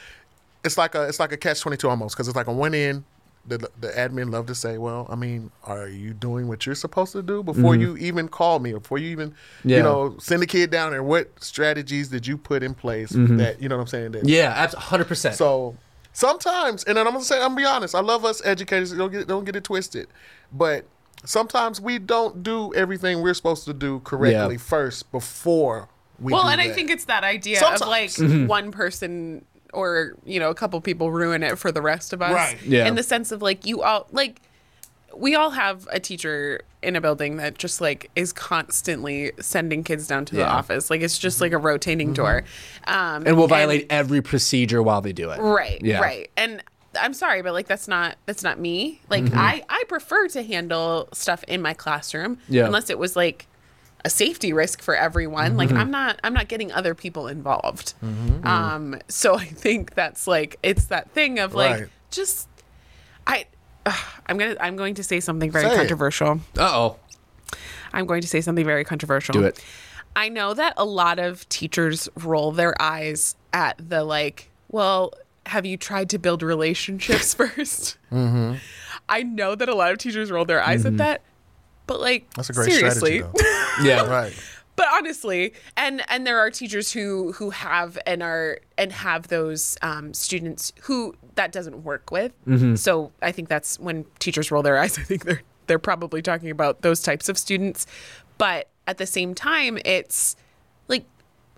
It's 0.65 0.77
like 0.77 0.95
a 0.95 1.05
it's 1.09 1.19
like 1.21 1.33
a 1.33 1.37
catch 1.37 1.61
twenty 1.61 1.77
two 1.79 1.89
almost 1.89 2.15
because 2.17 2.29
it's 2.29 2.37
like 2.37 2.49
on 2.49 2.57
one 2.57 2.75
end. 2.75 3.05
The, 3.47 3.57
the 3.81 3.89
admin 3.89 4.31
love 4.31 4.45
to 4.49 4.55
say, 4.55 4.77
well, 4.77 5.07
I 5.09 5.15
mean, 5.15 5.51
are 5.65 5.89
you 5.89 6.13
doing 6.13 6.49
what 6.49 6.67
you're 6.67 6.75
supposed 6.75 7.13
to 7.13 7.23
do 7.23 7.43
before 7.43 7.75
you 7.75 7.97
even 7.97 8.29
call 8.29 8.59
me 8.59 8.75
or 8.75 8.81
before 8.81 8.99
you 8.99 9.09
even, 9.09 9.31
Mm-hmm. 9.31 9.69
Yeah. 9.71 9.77
you 9.79 9.83
know, 9.85 10.17
send 10.19 10.43
a 10.43 10.47
kid 10.47 10.71
down 10.71 10.91
there? 10.91 11.03
What 11.03 11.31
strategies 11.43 12.09
did 12.09 12.27
you 12.27 12.37
put 12.37 12.63
in 12.63 12.75
place 12.75 13.09
that, 13.09 13.57
you 13.63 13.71
know 13.71 13.77
what 13.77 13.83
I'm 13.83 13.87
saying? 13.87 14.13
That, 14.13 14.19
Mm-hmm. 14.25 14.29
Yeah, 14.29 14.53
abs- 14.55 14.75
100%. 14.75 15.33
so 15.33 15.75
sometimes, 16.13 16.85
and 16.85 16.99
then 16.99 17.07
I'm 17.07 17.15
gonna 17.15 17.25
say, 17.25 17.37
I'm 17.37 17.51
gonna 17.55 17.57
be 17.57 17.65
honest. 17.65 17.95
I 17.95 18.01
love 18.01 18.27
us 18.27 18.45
educators. 18.45 18.93
Don't 18.93 19.11
get 19.11 19.27
don't 19.27 19.45
get 19.45 19.57
it 19.57 19.65
twisted, 19.65 20.09
but 20.53 20.85
sometimes 21.25 21.81
we 21.81 21.99
don't 21.99 22.43
do 22.43 22.73
everything 22.75 23.23
we're 23.23 23.35
supposed 23.35 23.65
to 23.67 23.73
do 23.75 24.01
correctly 24.01 24.55
Yeah. 24.55 24.61
first 24.61 25.11
before 25.13 25.89
we. 26.21 26.33
Well, 26.33 26.45
do 26.45 26.49
and 26.51 26.61
I 26.61 26.71
think 26.71 26.91
it's 26.91 27.05
that 27.07 27.25
idea 27.25 27.59
Sometimes. 27.59 27.83
of 27.83 27.89
like 27.89 28.11
Mm-hmm. 28.11 28.47
one 28.47 28.71
person 28.73 29.45
or 29.75 30.15
you 30.25 30.41
know 30.41 30.49
a 30.51 30.55
couple 30.55 30.81
people 30.81 31.11
ruin 31.13 31.43
it 31.43 31.59
for 31.59 31.71
the 31.71 31.83
rest 31.83 32.13
of 32.13 32.23
us. 32.23 32.33
Right. 32.33 32.59
Yeah. 32.65 32.87
In 32.87 32.95
the 32.95 33.03
sense 33.03 33.33
of 33.33 33.43
like 33.43 33.67
you 33.67 33.83
all 33.83 34.07
like 34.13 34.41
we 35.17 35.35
all 35.35 35.51
have 35.51 35.87
a 35.91 35.99
teacher 36.01 36.61
in 36.83 36.95
a 36.95 37.01
building 37.01 37.39
that 37.39 37.59
just 37.59 37.81
like 37.81 38.09
is 38.15 38.33
constantly 38.33 39.33
sending 39.41 39.83
kids 39.83 40.07
down 40.07 40.25
to 40.27 40.37
the 40.37 40.47
office. 40.47 40.91
Like 40.91 41.01
it's 41.01 41.19
just 41.19 41.41
like 41.41 41.53
a 41.53 41.59
rotating 41.59 42.13
door. 42.13 42.45
Um, 42.87 43.27
and 43.27 43.37
will 43.37 43.49
violate 43.49 43.87
every 43.91 44.23
procedure 44.23 44.83
while 44.83 45.01
they 45.01 45.13
do 45.13 45.31
it. 45.31 45.41
Right. 45.41 45.81
Yeah. 45.83 46.01
Right. 46.01 46.31
And 46.37 46.63
I'm 47.01 47.15
sorry, 47.15 47.43
but 47.43 47.53
like 47.53 47.67
that's 47.67 47.89
not 47.89 48.17
that's 48.27 48.43
not 48.43 48.59
me. 48.59 49.01
Like 49.09 49.25
Mm-hmm. 49.25 49.39
I 49.39 49.65
I 49.69 49.85
prefer 49.89 50.29
to 50.29 50.43
handle 50.43 51.09
stuff 51.13 51.45
in 51.45 51.61
my 51.63 51.75
classroom 51.75 52.39
Yeah. 52.49 52.67
unless 52.67 52.91
it 52.91 52.99
was 52.99 53.17
like 53.17 53.47
a 54.05 54.11
safety 54.11 54.53
risk 54.53 54.81
for 54.83 54.95
everyone. 54.95 55.57
Like 55.57 55.69
Mm-hmm. 55.71 55.79
I'm 55.79 55.91
not 55.91 56.21
I'm 56.23 56.33
not 56.35 56.49
getting 56.49 56.71
other 56.73 56.95
people 56.95 57.27
involved. 57.29 57.95
Um 58.03 58.99
so 59.09 59.35
I 59.37 59.45
think 59.45 59.95
that's 59.95 60.27
like 60.27 60.57
it's 60.63 60.87
that 60.87 61.11
thing 61.13 61.39
of 61.39 61.55
like 61.55 61.81
Right. 61.81 61.89
just 62.11 62.49
I 63.27 63.47
I'm 64.27 64.37
going 64.39 64.55
to 64.55 64.63
I'm 64.63 64.77
going 64.77 64.95
to 64.97 65.03
say 65.05 65.19
something 65.21 65.51
very 65.51 65.65
Say 65.69 65.77
controversial. 65.77 66.41
Uh 66.59 66.63
oh. 66.63 66.97
I'm 67.93 68.07
going 68.07 68.21
to 68.21 68.29
say 68.29 68.41
something 68.43 68.65
very 68.67 68.85
controversial. 68.85 69.33
Do 69.33 69.45
it. 69.45 69.65
I 70.15 70.29
know 70.29 70.53
that 70.53 70.75
a 70.77 70.85
lot 70.85 71.19
of 71.19 71.49
teachers 71.49 72.09
roll 72.17 72.53
their 72.53 72.81
eyes 72.83 73.35
at 73.53 73.77
the 73.79 74.05
like, 74.05 74.51
well, 74.69 75.13
have 75.49 75.67
you 75.67 75.77
tried 75.77 76.11
to 76.11 76.19
build 76.19 76.43
relationships 76.43 77.35
1st 77.35 77.97
Mm-hmm. 78.13 78.55
I 79.09 79.23
know 79.23 79.55
that 79.55 79.69
a 79.69 79.75
lot 79.75 79.93
of 79.93 79.99
teachers 79.99 80.31
roll 80.31 80.45
their 80.45 80.63
eyes 80.63 80.85
at 80.85 80.99
that, 80.99 81.23
but 81.87 82.01
like, 82.01 82.29
that's 82.35 82.51
a 82.51 82.53
great 82.53 82.71
seriously, 82.73 83.19
strategy. 83.21 83.43
Though. 83.79 83.85
Yeah. 83.87 84.07
right. 84.07 84.35
but 84.77 84.87
honestly, 84.93 85.55
and 85.77 86.03
and 86.11 86.27
there 86.27 86.39
are 86.39 86.51
teachers 86.51 86.93
who 86.93 87.33
who 87.33 87.51
have 87.51 87.99
and 88.07 88.23
are 88.23 88.59
and 88.77 88.93
have 88.93 89.29
those 89.29 89.79
um, 89.83 90.13
students 90.13 90.73
who 90.83 91.15
that 91.37 91.53
doesn't 91.53 91.85
work 91.85 92.11
with. 92.11 92.33
So 92.79 93.13
I 93.23 93.33
think 93.33 93.49
that's 93.49 93.79
when 93.79 94.05
teachers 94.19 94.51
roll 94.51 94.63
their 94.63 94.77
eyes. 94.79 94.99
I 94.99 95.03
think 95.03 95.25
they're 95.25 95.43
they're 95.69 95.79
probably 95.79 96.21
talking 96.23 96.51
about 96.51 96.83
those 96.83 97.01
types 97.01 97.29
of 97.29 97.39
students. 97.39 97.87
But 98.37 98.69
at 98.87 98.99
the 98.99 99.07
same 99.07 99.35
time, 99.35 99.79
it's 99.85 100.37
like 100.89 101.05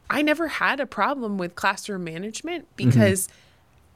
I 0.09 0.23
never 0.23 0.47
had 0.47 0.79
a 0.79 0.87
problem 0.87 1.37
with 1.39 1.55
classroom 1.57 2.05
management 2.05 2.69
because 2.77 3.29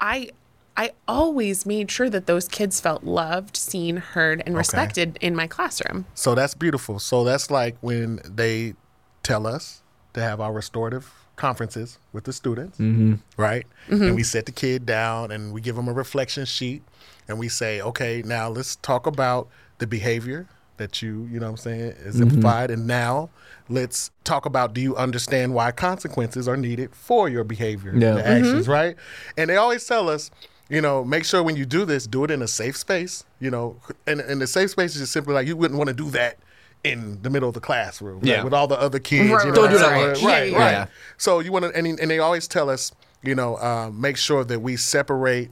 I 0.05 0.29
I 0.77 0.91
always 1.09 1.65
made 1.65 1.91
sure 1.91 2.11
that 2.11 2.27
those 2.27 2.49
kids 2.49 2.81
felt 2.81 3.05
loved, 3.05 3.57
seen, 3.57 3.97
heard, 3.97 4.43
and 4.45 4.57
respected 4.57 5.17
in 5.21 5.35
my 5.35 5.47
classroom. 5.47 6.05
So 6.15 6.35
that's 6.35 6.55
beautiful. 6.55 6.99
So 6.99 7.23
that's 7.23 7.51
like 7.51 7.77
when 7.81 8.21
they 8.25 8.75
tell 9.23 9.47
us 9.47 9.83
to 10.15 10.21
have 10.21 10.41
our 10.41 10.53
restorative 10.53 11.13
conferences 11.37 11.99
with 12.13 12.25
the 12.25 12.33
students, 12.33 12.79
mm-hmm. 12.79 13.15
right? 13.37 13.67
Mm-hmm. 13.89 14.03
And 14.03 14.17
we 14.17 14.25
set 14.25 14.47
the 14.47 14.53
kid 14.53 14.85
down 14.85 15.31
and 15.31 15.53
we 15.53 15.61
give 15.61 15.77
them 15.77 15.89
a 15.89 15.93
reflection 15.93 16.45
sheet 16.45 16.83
and 17.29 17.39
we 17.39 17.49
say, 17.49 17.81
okay, 17.81 18.23
now 18.25 18.49
let's 18.49 18.77
talk 18.77 19.07
about 19.07 19.49
the 19.79 19.87
behavior 19.87 20.49
that 20.77 21.03
you, 21.03 21.29
you 21.31 21.39
know 21.41 21.47
what 21.47 21.51
I'm 21.53 21.57
saying, 21.59 21.81
is 22.05 22.21
implied. 22.21 22.71
And 22.71 22.87
now 22.87 23.31
let's 23.69 24.11
talk 24.25 24.47
about 24.47 24.75
do 24.75 24.81
you 24.81 24.97
understand 24.97 25.55
why 25.55 25.71
consequences 25.73 26.49
are 26.49 26.57
needed 26.57 26.95
for 26.95 27.29
your 27.29 27.45
behavior, 27.45 27.93
Yeah. 27.97 28.15
the 28.15 28.27
actions, 28.27 28.69
right? 28.69 28.97
And 29.37 29.49
they 29.51 29.57
always 29.57 29.87
tell 29.87 30.09
us, 30.09 30.31
you 30.69 30.81
know, 30.81 31.05
make 31.05 31.25
sure 31.25 31.43
when 31.43 31.57
you 31.57 31.65
do 31.67 31.85
this, 31.85 32.07
do 32.07 32.25
it 32.25 32.31
in 32.31 32.43
a 32.43 32.49
safe 32.49 32.77
space. 32.77 33.25
You 33.41 33.51
know, 33.51 33.77
and, 34.07 34.21
and 34.21 34.41
the 34.41 34.47
safe 34.47 34.71
space 34.71 34.95
is 34.95 35.03
just 35.03 35.13
simply 35.13 35.35
like 35.35 35.47
you 35.47 35.57
wouldn't 35.57 35.79
want 35.79 35.89
to 35.89 35.95
do 35.95 36.11
that 36.11 36.39
in 36.83 37.21
the 37.23 37.31
middle 37.31 37.49
of 37.49 37.55
the 37.55 37.61
classroom 37.61 38.17
like, 38.21 38.27
Yeah. 38.29 38.45
with 38.45 38.53
all 38.53 38.67
the 38.67 38.79
other 38.79 38.99
kids. 38.99 39.31
Right, 39.31 39.43
you 39.45 39.51
know 39.51 39.55
Don't 39.55 39.65
what 39.65 39.71
do 39.73 39.79
that 39.79 40.17
saying? 40.17 40.27
Right, 40.27 40.53
Yeah, 40.53 40.59
right. 40.59 40.71
yeah. 40.73 40.87
So 41.17 41.41
you 41.41 41.51
want 41.53 41.65
to, 41.67 41.75
and, 41.75 41.87
and 41.87 42.11
they 42.11 42.19
always 42.19 42.47
tell 42.49 42.69
us, 42.69 42.93
you 43.23 43.35
know, 43.35 43.57
um, 43.59 43.99
make 44.01 44.17
sure 44.19 44.45
that 44.45 44.61
we 44.61 44.77
separate 44.77 45.51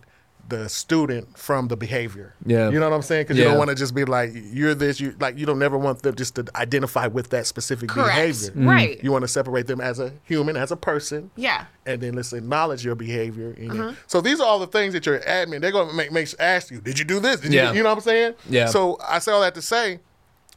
the 0.48 0.68
student 0.68 1.38
from 1.38 1.68
the 1.68 1.76
behavior. 1.76 2.34
Yeah. 2.44 2.68
You 2.68 2.78
know 2.80 2.88
what 2.90 2.94
I'm 2.96 3.02
saying? 3.02 3.22
Because 3.24 3.38
you 3.38 3.44
don't 3.44 3.56
want 3.58 3.70
to 3.70 3.76
just 3.76 3.94
be 3.94 4.04
like, 4.04 4.30
you're 4.34 4.74
this, 4.74 5.00
you 5.00 5.14
like, 5.20 5.38
you 5.38 5.46
don't 5.46 5.58
never 5.58 5.78
want 5.78 6.02
them 6.02 6.14
just 6.14 6.34
to 6.34 6.44
identify 6.54 7.06
with 7.06 7.30
that 7.30 7.46
specific 7.46 7.88
Correct. 7.88 8.14
behavior. 8.16 8.50
Right. 8.54 9.02
You 9.02 9.12
want 9.12 9.22
to 9.22 9.28
separate 9.28 9.66
them 9.66 9.80
as 9.80 9.98
a 9.98 10.12
human, 10.24 10.56
as 10.56 10.70
a 10.70 10.76
person 10.76 11.30
Yeah. 11.36 11.64
and 11.86 12.00
then 12.00 12.14
let's 12.14 12.32
acknowledge 12.32 12.84
your 12.84 12.94
behavior. 12.94 13.54
in 13.56 13.70
Uh-huh. 13.70 13.92
So 14.06 14.20
these 14.20 14.40
are 14.40 14.46
all 14.46 14.58
the 14.58 14.66
things 14.66 14.92
that 14.94 15.06
your 15.06 15.20
admin 15.20 15.60
they're 15.60 15.72
going 15.72 15.88
to 15.88 15.94
make, 15.94 16.12
make 16.12 16.28
ask 16.38 16.70
you. 16.70 16.80
Did 16.80 16.98
you 16.98 17.04
do 17.04 17.20
this? 17.20 17.40
Did 17.40 17.52
Yeah. 17.52 17.70
you, 17.70 17.78
you 17.78 17.82
know 17.82 17.90
what 17.90 17.96
I'm 17.98 18.02
saying? 18.02 18.34
Yeah. 18.50 18.66
So 18.66 18.98
I 19.06 19.20
say 19.20 19.32
all 19.32 19.40
that 19.40 19.54
to 19.54 19.62
say, 19.62 20.00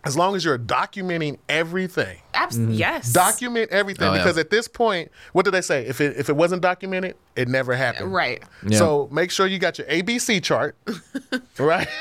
as 0.05 0.15
long 0.15 0.35
as 0.35 0.45
you're 0.45 0.57
documenting 0.59 1.37
everything, 1.49 2.17
Abs- 2.33 2.57
Yes. 2.57 3.11
document 3.11 3.71
everything 3.71 4.07
Oh, 4.07 4.13
yeah. 4.13 4.19
because 4.23 4.37
at 4.37 4.49
this 4.51 4.67
point, 4.67 5.11
what 5.33 5.45
did 5.45 5.51
they 5.53 5.61
say? 5.61 5.85
If 5.85 5.99
it 5.99 6.15
if 6.17 6.29
it 6.29 6.35
wasn't 6.35 6.61
documented, 6.61 7.15
it 7.35 7.47
never 7.47 7.75
happened. 7.75 8.13
Right. 8.13 8.43
Yeah. 8.65 8.77
So 8.77 9.09
make 9.11 9.31
sure 9.31 9.47
you 9.47 9.57
got 9.59 9.77
your 9.79 9.87
ABC 9.87 10.41
chart, 10.43 10.75
right? 11.59 11.87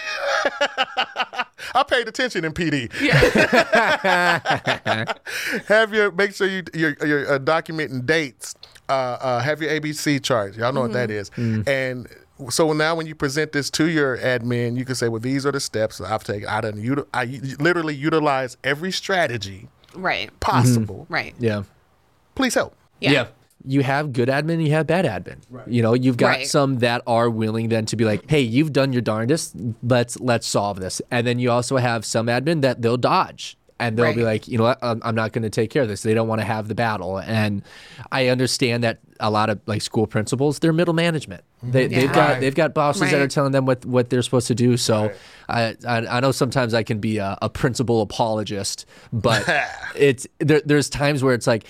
I 1.77 1.83
paid 1.89 2.07
attention 2.07 2.45
in 2.45 2.53
PD. 2.53 2.93
Yeah. 3.01 4.39
have 5.67 5.93
your 5.95 6.11
make 6.13 6.35
sure 6.35 6.47
you 6.47 6.63
you're, 6.75 6.95
you're 7.05 7.33
uh, 7.35 7.39
documenting 7.39 8.05
dates. 8.07 8.55
Uh, 8.89 8.93
uh, 9.21 9.41
have 9.41 9.63
your 9.63 9.71
ABC 9.71 10.23
chart. 10.23 10.57
Y'all 10.57 10.73
know 10.73 10.83
what 10.83 10.93
that 10.93 11.11
is. 11.11 11.31
And 11.37 12.07
so 12.51 12.73
now 12.73 12.95
when 12.97 13.07
you 13.07 13.15
present 13.15 13.53
this 13.53 13.71
to 13.71 13.89
your 13.89 14.19
admin, 14.19 14.77
you 14.77 14.85
can 14.85 14.95
say, 14.95 15.09
"Well, 15.09 15.21
these 15.21 15.47
are 15.47 15.53
the 15.53 15.61
steps 15.61 15.99
that 15.99 16.11
I've 16.11 16.25
taken. 16.25 16.49
I 16.49 16.61
done 16.61 16.75
util- 16.75 17.07
I 17.15 17.23
u- 17.25 17.57
literally 17.61 17.95
utilize 17.95 18.57
every 18.65 18.91
strategy 18.93 19.69
Right. 19.95 20.29
possible. 20.41 21.05
Mm-hmm. 21.05 21.15
Right. 21.15 21.35
Yeah. 21.39 21.63
Please 22.35 22.55
help." 22.55 22.75
Yeah. 23.01 23.11
yeah 23.13 23.27
You 23.67 23.83
have 23.83 24.13
good 24.13 24.29
admin, 24.29 24.65
you 24.65 24.73
have 24.73 24.87
bad 24.87 25.05
admin. 25.05 25.39
You 25.67 25.83
know, 25.83 25.95
you've 25.95 26.17
got 26.19 26.29
Right. 26.29 26.47
some 26.47 26.79
that 26.81 27.03
are 27.07 27.31
willing 27.31 27.69
then 27.71 27.87
to 27.87 27.97
be 27.97 28.05
like, 28.05 28.29
"Hey, 28.29 28.41
you've 28.41 28.73
done 28.73 28.93
your 28.93 29.03
darndest. 29.03 29.55
Let's 29.83 30.19
let's 30.21 30.47
solve 30.47 30.81
this." 30.81 31.01
And 31.11 31.27
then 31.27 31.39
you 31.39 31.51
also 31.51 31.77
have 31.79 32.05
some 32.05 32.27
admin 32.27 32.61
that 32.63 32.83
they'll 32.83 32.97
dodge 32.99 33.57
and 33.81 33.97
they'll 33.97 34.13
be 34.15 34.23
Right. 34.23 34.33
like, 34.33 34.49
"You 34.49 34.59
know 34.59 34.65
what? 34.65 34.79
I'm, 34.83 35.01
I'm 35.05 35.15
not 35.15 35.33
going 35.33 35.43
to 35.45 35.51
take 35.51 35.71
care 35.71 35.83
of 35.83 35.89
this." 35.89 36.03
They 36.03 36.15
don't 36.15 36.29
want 36.29 36.41
to 36.41 36.45
have 36.45 36.69
the 36.69 36.75
battle. 36.75 37.19
And 37.19 37.63
I 38.13 38.27
understand 38.29 38.83
that 38.85 38.99
a 39.21 39.31
lot 39.31 39.49
of 39.51 39.61
like 39.67 39.81
school 39.83 40.07
principals, 40.07 40.59
they're 40.59 40.73
middle 40.73 40.95
management. 40.95 41.43
They, 41.71 41.87
They've 41.89 42.13
got 42.13 42.31
Right. 42.31 42.41
they've 42.41 42.55
got 42.55 42.75
bosses 42.75 43.11
that 43.11 43.21
are 43.21 43.29
telling 43.29 43.53
them 43.53 43.67
what 43.67 43.85
what 43.87 44.11
they're 44.11 44.23
supposed 44.23 44.47
to 44.49 44.55
do. 44.55 44.77
So 44.77 45.13
I, 45.49 45.75
I 45.87 46.07
I 46.07 46.21
know 46.21 46.33
sometimes 46.33 46.75
I 46.75 46.83
can 46.83 46.99
be 46.99 47.19
a, 47.19 47.39
a 47.43 47.49
principal 47.49 48.01
apologist, 48.03 48.87
but 49.13 49.45
it's 49.97 50.27
there, 50.39 50.61
there's 50.65 50.89
times 50.89 51.23
where 51.23 51.35
it's 51.35 51.47
like 51.47 51.65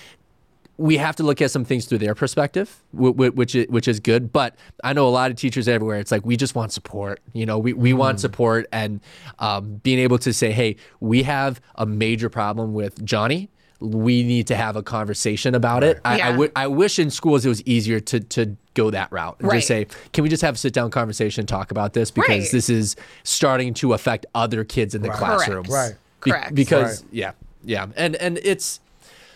we 0.77 0.97
have 0.97 1.15
to 1.15 1.23
look 1.23 1.41
at 1.41 1.49
some 1.51 1.63
things 1.63 1.85
through 1.85 1.99
their 1.99 2.13
perspective, 2.13 2.83
wh- 2.93 3.11
wh- 3.11 3.33
which 3.37 3.55
is, 3.55 3.65
which 3.69 3.87
is 3.87 4.01
good. 4.01 4.33
But 4.33 4.57
I 4.83 4.91
know 4.91 5.07
a 5.07 5.09
lot 5.09 5.31
of 5.31 5.37
teachers 5.37 5.69
everywhere. 5.69 5.99
It's 5.99 6.11
like 6.11 6.25
we 6.25 6.35
just 6.35 6.53
want 6.53 6.73
support. 6.73 7.21
You 7.31 7.45
know, 7.45 7.57
we, 7.57 7.71
we 7.71 7.93
want 7.93 8.19
support 8.19 8.67
and 8.73 8.99
um, 9.39 9.75
being 9.83 9.99
able 9.99 10.17
to 10.19 10.33
say, 10.33 10.51
hey, 10.51 10.75
we 10.99 11.23
have 11.23 11.61
a 11.75 11.85
major 11.85 12.29
problem 12.29 12.73
with 12.73 13.05
Johnny. 13.05 13.49
We 13.79 14.23
need 14.23 14.47
to 14.47 14.55
have 14.55 14.75
a 14.75 14.83
conversation 14.83 15.53
about 15.55 15.83
it. 15.83 15.99
I, 16.05 16.13
I, 16.13 16.17
Yeah. 16.17 16.31
wi- 16.31 16.51
I 16.55 16.67
wish 16.67 16.97
in 16.99 17.09
schools 17.09 17.45
it 17.45 17.49
was 17.49 17.61
easier 17.65 17.99
to 17.99 18.19
to 18.19 18.55
go 18.73 18.89
that 18.91 19.11
route 19.11 19.37
and 19.39 19.47
Right. 19.49 19.57
just 19.57 19.67
say, 19.67 19.87
can 20.13 20.23
we 20.23 20.29
just 20.29 20.41
have 20.41 20.55
a 20.55 20.57
sit 20.57 20.73
down 20.73 20.91
conversation 20.91 21.41
and 21.41 21.47
talk 21.47 21.71
about 21.71 21.93
this 21.93 22.11
because 22.11 22.29
Right. 22.29 22.51
this 22.51 22.69
is 22.69 22.95
starting 23.23 23.73
to 23.75 23.93
affect 23.93 24.25
other 24.35 24.63
kids 24.63 24.93
in 24.95 25.01
the 25.01 25.09
classroom. 25.09 25.65
Right. 25.69 25.93
Be- 26.23 26.31
Correct. 26.31 26.55
because 26.55 27.01
Right. 27.03 27.09
yeah, 27.11 27.31
yeah, 27.63 27.87
and 27.95 28.15
and 28.15 28.39
it's 28.43 28.79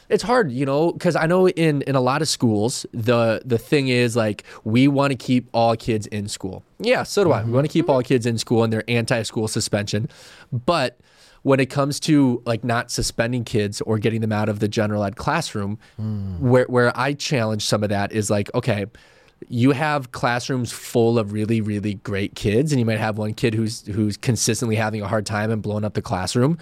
it's 0.10 0.24
hard, 0.24 0.52
you 0.52 0.66
know, 0.66 0.92
because 0.92 1.16
I 1.16 1.28
know 1.28 1.48
in 1.48 1.84
in 1.84 1.96
a 1.96 2.02
lot 2.02 2.22
of 2.22 2.28
schools 2.28 2.86
the 2.94 3.42
the 3.46 3.58
thing 3.58 3.90
is 3.90 4.16
like 4.16 4.44
we 4.64 4.88
want 4.88 5.12
to 5.12 5.16
keep 5.16 5.48
all 5.54 5.76
kids 5.76 6.08
in 6.08 6.28
school. 6.28 6.64
Yeah, 6.80 7.04
so 7.04 7.24
do 7.24 7.32
I. 7.32 7.40
We 7.40 7.44
mm-hmm. 7.44 7.54
want 7.56 7.66
to 7.66 7.72
keep 7.72 7.86
mm-hmm. 7.86 7.92
all 7.92 8.02
kids 8.02 8.26
in 8.26 8.38
school 8.38 8.64
and 8.64 8.74
they're 8.74 8.84
anti-school 8.88 9.48
suspension, 9.48 10.10
but 10.52 10.98
when 11.50 11.60
it 11.60 11.72
comes 11.72 12.00
to 12.00 12.44
like 12.46 12.64
not 12.64 12.92
suspending 12.92 13.44
kids 13.44 13.82
or 13.82 13.98
getting 13.98 14.22
them 14.22 14.32
out 14.32 14.50
of 14.50 14.60
the 14.60 14.68
general 14.68 15.04
ed 15.04 15.16
classroom, 15.16 15.80
hmm. 15.96 16.36
where 16.48 16.66
where 16.66 16.96
I 16.96 17.14
challenge 17.14 17.66
some 17.66 17.82
of 17.82 17.90
that 17.90 18.12
is 18.12 18.30
like, 18.30 18.54
okay, 18.54 18.86
you 19.48 19.72
have 19.72 20.12
classrooms 20.12 20.72
full 20.72 21.18
of 21.18 21.34
really 21.34 21.60
really 21.60 21.96
great 21.96 22.36
kids 22.36 22.72
and 22.72 22.80
you 22.80 22.86
might 22.86 23.00
have 23.00 23.18
one 23.18 23.34
kid 23.34 23.56
who's 23.56 23.84
who's 23.88 24.16
consistently 24.16 24.76
having 24.76 25.02
a 25.02 25.08
hard 25.08 25.26
time 25.26 25.50
and 25.50 25.64
blowing 25.64 25.84
up 25.84 25.96
the 25.96 26.04
classroom. 26.04 26.56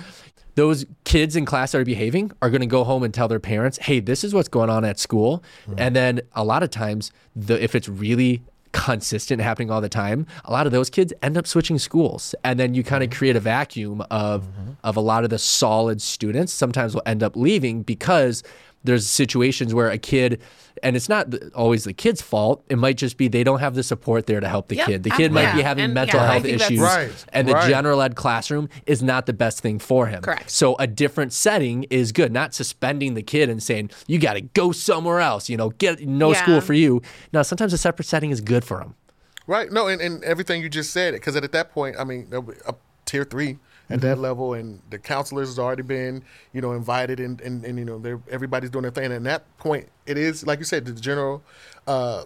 Those 0.55 0.85
kids 1.03 1.35
in 1.35 1.43
class 1.43 1.73
that 1.73 1.79
are 1.79 1.85
behaving 1.85 2.31
are 2.41 2.49
going 2.49 2.61
to 2.61 2.65
go 2.65 2.85
home 2.85 3.03
and 3.03 3.13
tell 3.13 3.27
their 3.27 3.41
parents 3.41 3.77
hey 3.79 3.99
this 3.99 4.23
is 4.23 4.33
what's 4.33 4.47
going 4.47 4.69
on 4.69 4.85
at 4.85 4.99
school. 4.99 5.43
Hmm. 5.65 5.73
And 5.79 5.95
then 5.97 6.21
a 6.31 6.45
lot 6.45 6.63
of 6.63 6.69
times 6.69 7.11
the 7.35 7.61
if 7.61 7.75
it's 7.75 7.89
really 7.89 8.41
consistent 8.77 9.41
happening 9.41 9.71
all 9.71 9.81
the 9.81 9.89
time 9.89 10.27
a 10.45 10.51
lot 10.51 10.65
of 10.65 10.71
those 10.71 10.89
kids 10.89 11.11
end 11.21 11.37
up 11.37 11.47
switching 11.47 11.79
schools. 11.79 12.35
And 12.43 12.59
then 12.59 12.73
you 12.73 12.83
kind 12.83 13.03
of 13.03 13.09
mm-hmm. 13.09 13.17
create 13.17 13.35
a 13.35 13.39
vacuum 13.39 14.01
of 14.11 14.43
mm-hmm. 14.43 14.71
of 14.83 14.95
a 14.95 15.01
lot 15.01 15.23
of 15.23 15.29
the 15.29 15.39
solid 15.39 16.01
students 16.01 16.53
sometimes 16.53 16.93
will 16.93 17.03
end 17.05 17.23
up 17.23 17.35
leaving 17.35 17.83
because 17.83 18.43
there's 18.87 19.05
situations 19.07 19.73
where 19.73 19.89
a 19.89 19.97
kid 19.99 20.41
and 20.83 20.95
it's 20.95 21.09
not 21.09 21.27
always 21.55 21.83
the 21.83 21.93
kid's 21.93 22.21
fault 22.21 22.63
it 22.69 22.77
might 22.77 22.97
just 22.97 23.17
be 23.17 23.27
they 23.27 23.43
don't 23.43 23.59
have 23.59 23.75
the 23.75 23.83
support 23.83 24.25
there 24.27 24.39
to 24.39 24.47
help 24.47 24.67
the 24.69 24.75
Yep. 24.77 24.85
kid 24.87 25.03
the 25.03 25.09
kid 25.11 25.31
might 25.31 25.41
Yeah. 25.43 25.55
be 25.55 25.61
having 25.61 25.85
And, 25.85 25.93
mental 25.93 26.19
yeah, 26.19 26.31
health 26.31 26.45
issues 26.45 26.79
Right. 26.79 27.09
and 27.33 27.47
the 27.47 27.53
Right. 27.53 27.67
general 27.69 28.01
ed 28.01 28.15
classroom 28.15 28.69
is 28.85 29.03
not 29.03 29.25
the 29.25 29.33
best 29.33 29.59
thing 29.59 29.77
for 29.79 30.07
him 30.07 30.21
Correct. 30.21 30.49
so 30.49 30.75
a 30.77 30.87
different 30.87 31.33
setting 31.33 31.83
is 31.89 32.11
good 32.11 32.31
not 32.31 32.53
suspending 32.53 33.13
the 33.15 33.23
kid 33.23 33.49
and 33.49 33.61
saying 33.61 33.89
you 34.07 34.17
got 34.19 34.33
to 34.33 34.41
go 34.41 34.71
somewhere 34.71 35.19
else 35.19 35.49
you 35.49 35.57
know 35.57 35.69
get 35.71 35.99
no 36.07 36.31
Yeah. 36.33 36.41
school 36.43 36.61
for 36.61 36.73
you 36.73 37.01
Now 37.33 37.41
sometimes 37.43 37.73
a 37.73 37.77
separate 37.77 38.05
setting 38.07 38.31
is 38.31 38.41
good 38.41 38.63
for 38.63 38.77
them 38.79 38.95
Right. 39.49 39.71
No, 39.71 39.87
and, 39.87 40.01
and 40.01 40.21
everything 40.25 40.61
you 40.61 40.67
just 40.67 40.91
said, 40.91 41.13
because 41.13 41.37
at 41.37 41.49
that 41.53 41.71
point, 41.71 41.95
I 41.97 42.03
mean, 42.03 42.27
there'll 42.29 42.43
be 42.43 42.55
up 42.65 42.81
tier 43.05 43.23
three 43.23 43.59
at 43.89 44.01
that 44.01 44.17
level, 44.17 44.53
and 44.53 44.81
the 44.89 44.99
counselors 44.99 45.47
has 45.49 45.59
already 45.59 45.83
been, 45.83 46.23
you 46.53 46.61
know, 46.61 46.73
invited, 46.73 47.19
and, 47.19 47.39
and, 47.41 47.63
and 47.65 47.79
you 47.79 47.85
know, 47.85 47.99
they're, 47.99 48.19
everybody's 48.29 48.69
doing 48.69 48.83
their 48.83 48.91
thing. 48.91 49.05
And 49.05 49.13
at 49.13 49.23
that 49.23 49.57
point, 49.57 49.87
it 50.05 50.17
is, 50.17 50.45
like 50.45 50.59
you 50.59 50.65
said, 50.65 50.85
the 50.85 50.91
general 50.93 51.41
uh, 51.87 52.23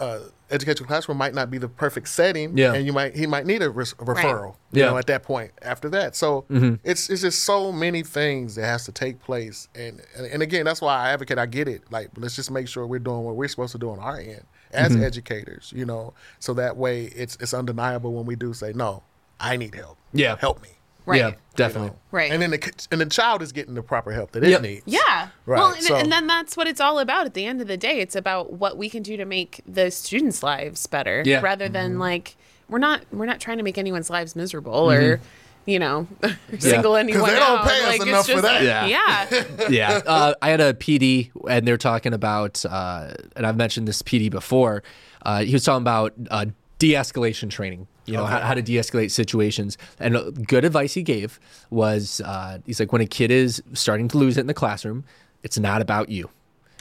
uh, 0.00 0.20
educational 0.50 0.86
classroom 0.88 1.18
might 1.18 1.34
not 1.34 1.50
be 1.50 1.58
the 1.58 1.68
perfect 1.68 2.08
setting, 2.08 2.56
Yeah. 2.56 2.72
and 2.74 2.84
you 2.86 2.92
might 2.92 3.14
he 3.14 3.26
might 3.26 3.46
need 3.46 3.62
a, 3.62 3.70
res- 3.70 3.92
a 3.92 4.04
referral, 4.04 4.56
you 4.72 4.82
Yeah. 4.82 4.90
know, 4.90 4.98
at 4.98 5.06
that 5.08 5.22
point 5.22 5.52
after 5.62 5.88
that. 5.90 6.16
So 6.16 6.44
it's 6.82 7.08
it's 7.10 7.20
just 7.22 7.44
so 7.44 7.70
many 7.70 8.02
things 8.02 8.54
that 8.56 8.64
has 8.64 8.84
to 8.86 8.92
take 8.92 9.20
place, 9.20 9.68
and, 9.74 10.00
and 10.16 10.26
and 10.26 10.42
again, 10.42 10.64
that's 10.64 10.80
why 10.80 10.96
I 10.96 11.10
advocate. 11.12 11.38
I 11.38 11.46
get 11.46 11.68
it. 11.68 11.82
Like, 11.92 12.08
let's 12.16 12.34
just 12.34 12.50
make 12.50 12.66
sure 12.66 12.86
we're 12.86 12.98
doing 12.98 13.22
what 13.24 13.36
we're 13.36 13.48
supposed 13.48 13.72
to 13.72 13.78
do 13.78 13.90
on 13.90 13.98
our 14.00 14.18
end 14.18 14.44
as 14.72 14.96
educators, 14.96 15.72
you 15.76 15.84
know, 15.84 16.12
so 16.40 16.52
that 16.54 16.76
way 16.76 17.04
it's 17.04 17.36
it's 17.36 17.54
undeniable 17.54 18.12
when 18.14 18.26
we 18.26 18.34
do 18.34 18.52
say 18.52 18.72
no, 18.74 19.04
I 19.38 19.56
need 19.56 19.74
help. 19.76 19.96
Yeah. 20.12 20.36
help 20.36 20.60
me. 20.60 20.70
Right. 21.06 21.18
yeah 21.18 21.30
definitely 21.56 21.92
Right. 22.10 22.32
And 22.32 22.40
then 22.42 22.50
the 22.50 22.72
and 22.90 23.00
the 23.00 23.06
child 23.06 23.42
is 23.42 23.52
getting 23.52 23.74
the 23.74 23.82
proper 23.82 24.12
help 24.12 24.32
that 24.32 24.42
Yep. 24.42 24.58
it 24.58 24.62
needs. 24.62 24.82
Yeah. 24.86 25.28
Right, 25.46 25.58
Well, 25.58 25.72
and, 25.72 25.82
so- 25.82 25.96
and 25.96 26.10
then 26.10 26.26
that's 26.26 26.56
what 26.56 26.66
it's 26.66 26.80
all 26.80 26.98
about 26.98 27.26
at 27.26 27.34
the 27.34 27.44
end 27.46 27.60
of 27.60 27.66
the 27.68 27.76
day. 27.76 28.00
It's 28.00 28.16
about 28.16 28.52
what 28.54 28.76
we 28.76 28.88
can 28.88 29.02
do 29.02 29.16
to 29.16 29.24
make 29.24 29.60
the 29.66 29.90
students' 29.90 30.42
lives 30.42 30.86
better 30.86 31.22
Yeah. 31.24 31.40
rather 31.40 31.68
than 31.68 31.98
like 31.98 32.36
we're 32.68 32.78
not 32.78 33.02
we're 33.12 33.26
not 33.26 33.38
trying 33.40 33.58
to 33.58 33.62
make 33.64 33.76
anyone's 33.78 34.08
lives 34.10 34.34
miserable 34.34 34.90
or 34.90 35.20
you 35.66 35.78
know, 35.78 36.06
single 36.58 36.94
anyone 36.96 37.22
they 37.30 37.36
don't 37.36 37.60
out. 37.60 37.66
pay 37.66 37.78
us 37.80 37.86
like, 37.86 38.00
it's 38.02 38.06
enough 38.06 38.26
for 38.28 38.42
that. 38.42 38.62
Yeah. 38.62 38.86
Yeah. 39.30 39.44
yeah. 39.70 40.00
Uh, 40.04 40.34
I 40.42 40.50
had 40.50 40.60
a 40.60 40.74
PD, 40.74 41.30
and 41.48 41.66
they're 41.66 41.78
talking 41.78 42.12
about, 42.12 42.62
uh, 42.66 43.14
and 43.34 43.46
I've 43.46 43.56
mentioned 43.56 43.88
this 43.88 44.02
PD 44.02 44.30
before. 44.30 44.82
Uh, 45.22 45.40
he 45.42 45.54
was 45.54 45.64
talking 45.64 45.80
about 45.80 46.12
uh, 46.30 46.44
de-escalation 46.78 47.48
training. 47.48 47.86
You 48.06 48.14
know 48.14 48.26
how, 48.26 48.40
how 48.40 48.54
to 48.54 48.62
de-escalate 48.62 49.10
situations. 49.10 49.78
And 49.98 50.46
good 50.46 50.64
advice 50.64 50.94
he 50.94 51.02
gave 51.02 51.40
was, 51.70 52.20
uh, 52.20 52.58
he's 52.66 52.78
like, 52.78 52.92
when 52.92 53.00
a 53.00 53.06
kid 53.06 53.30
is 53.30 53.62
starting 53.72 54.08
to 54.08 54.18
lose 54.18 54.36
it 54.36 54.42
in 54.42 54.46
the 54.46 54.54
classroom, 54.54 55.04
it's 55.42 55.58
not 55.58 55.80
about 55.80 56.08
you. 56.08 56.28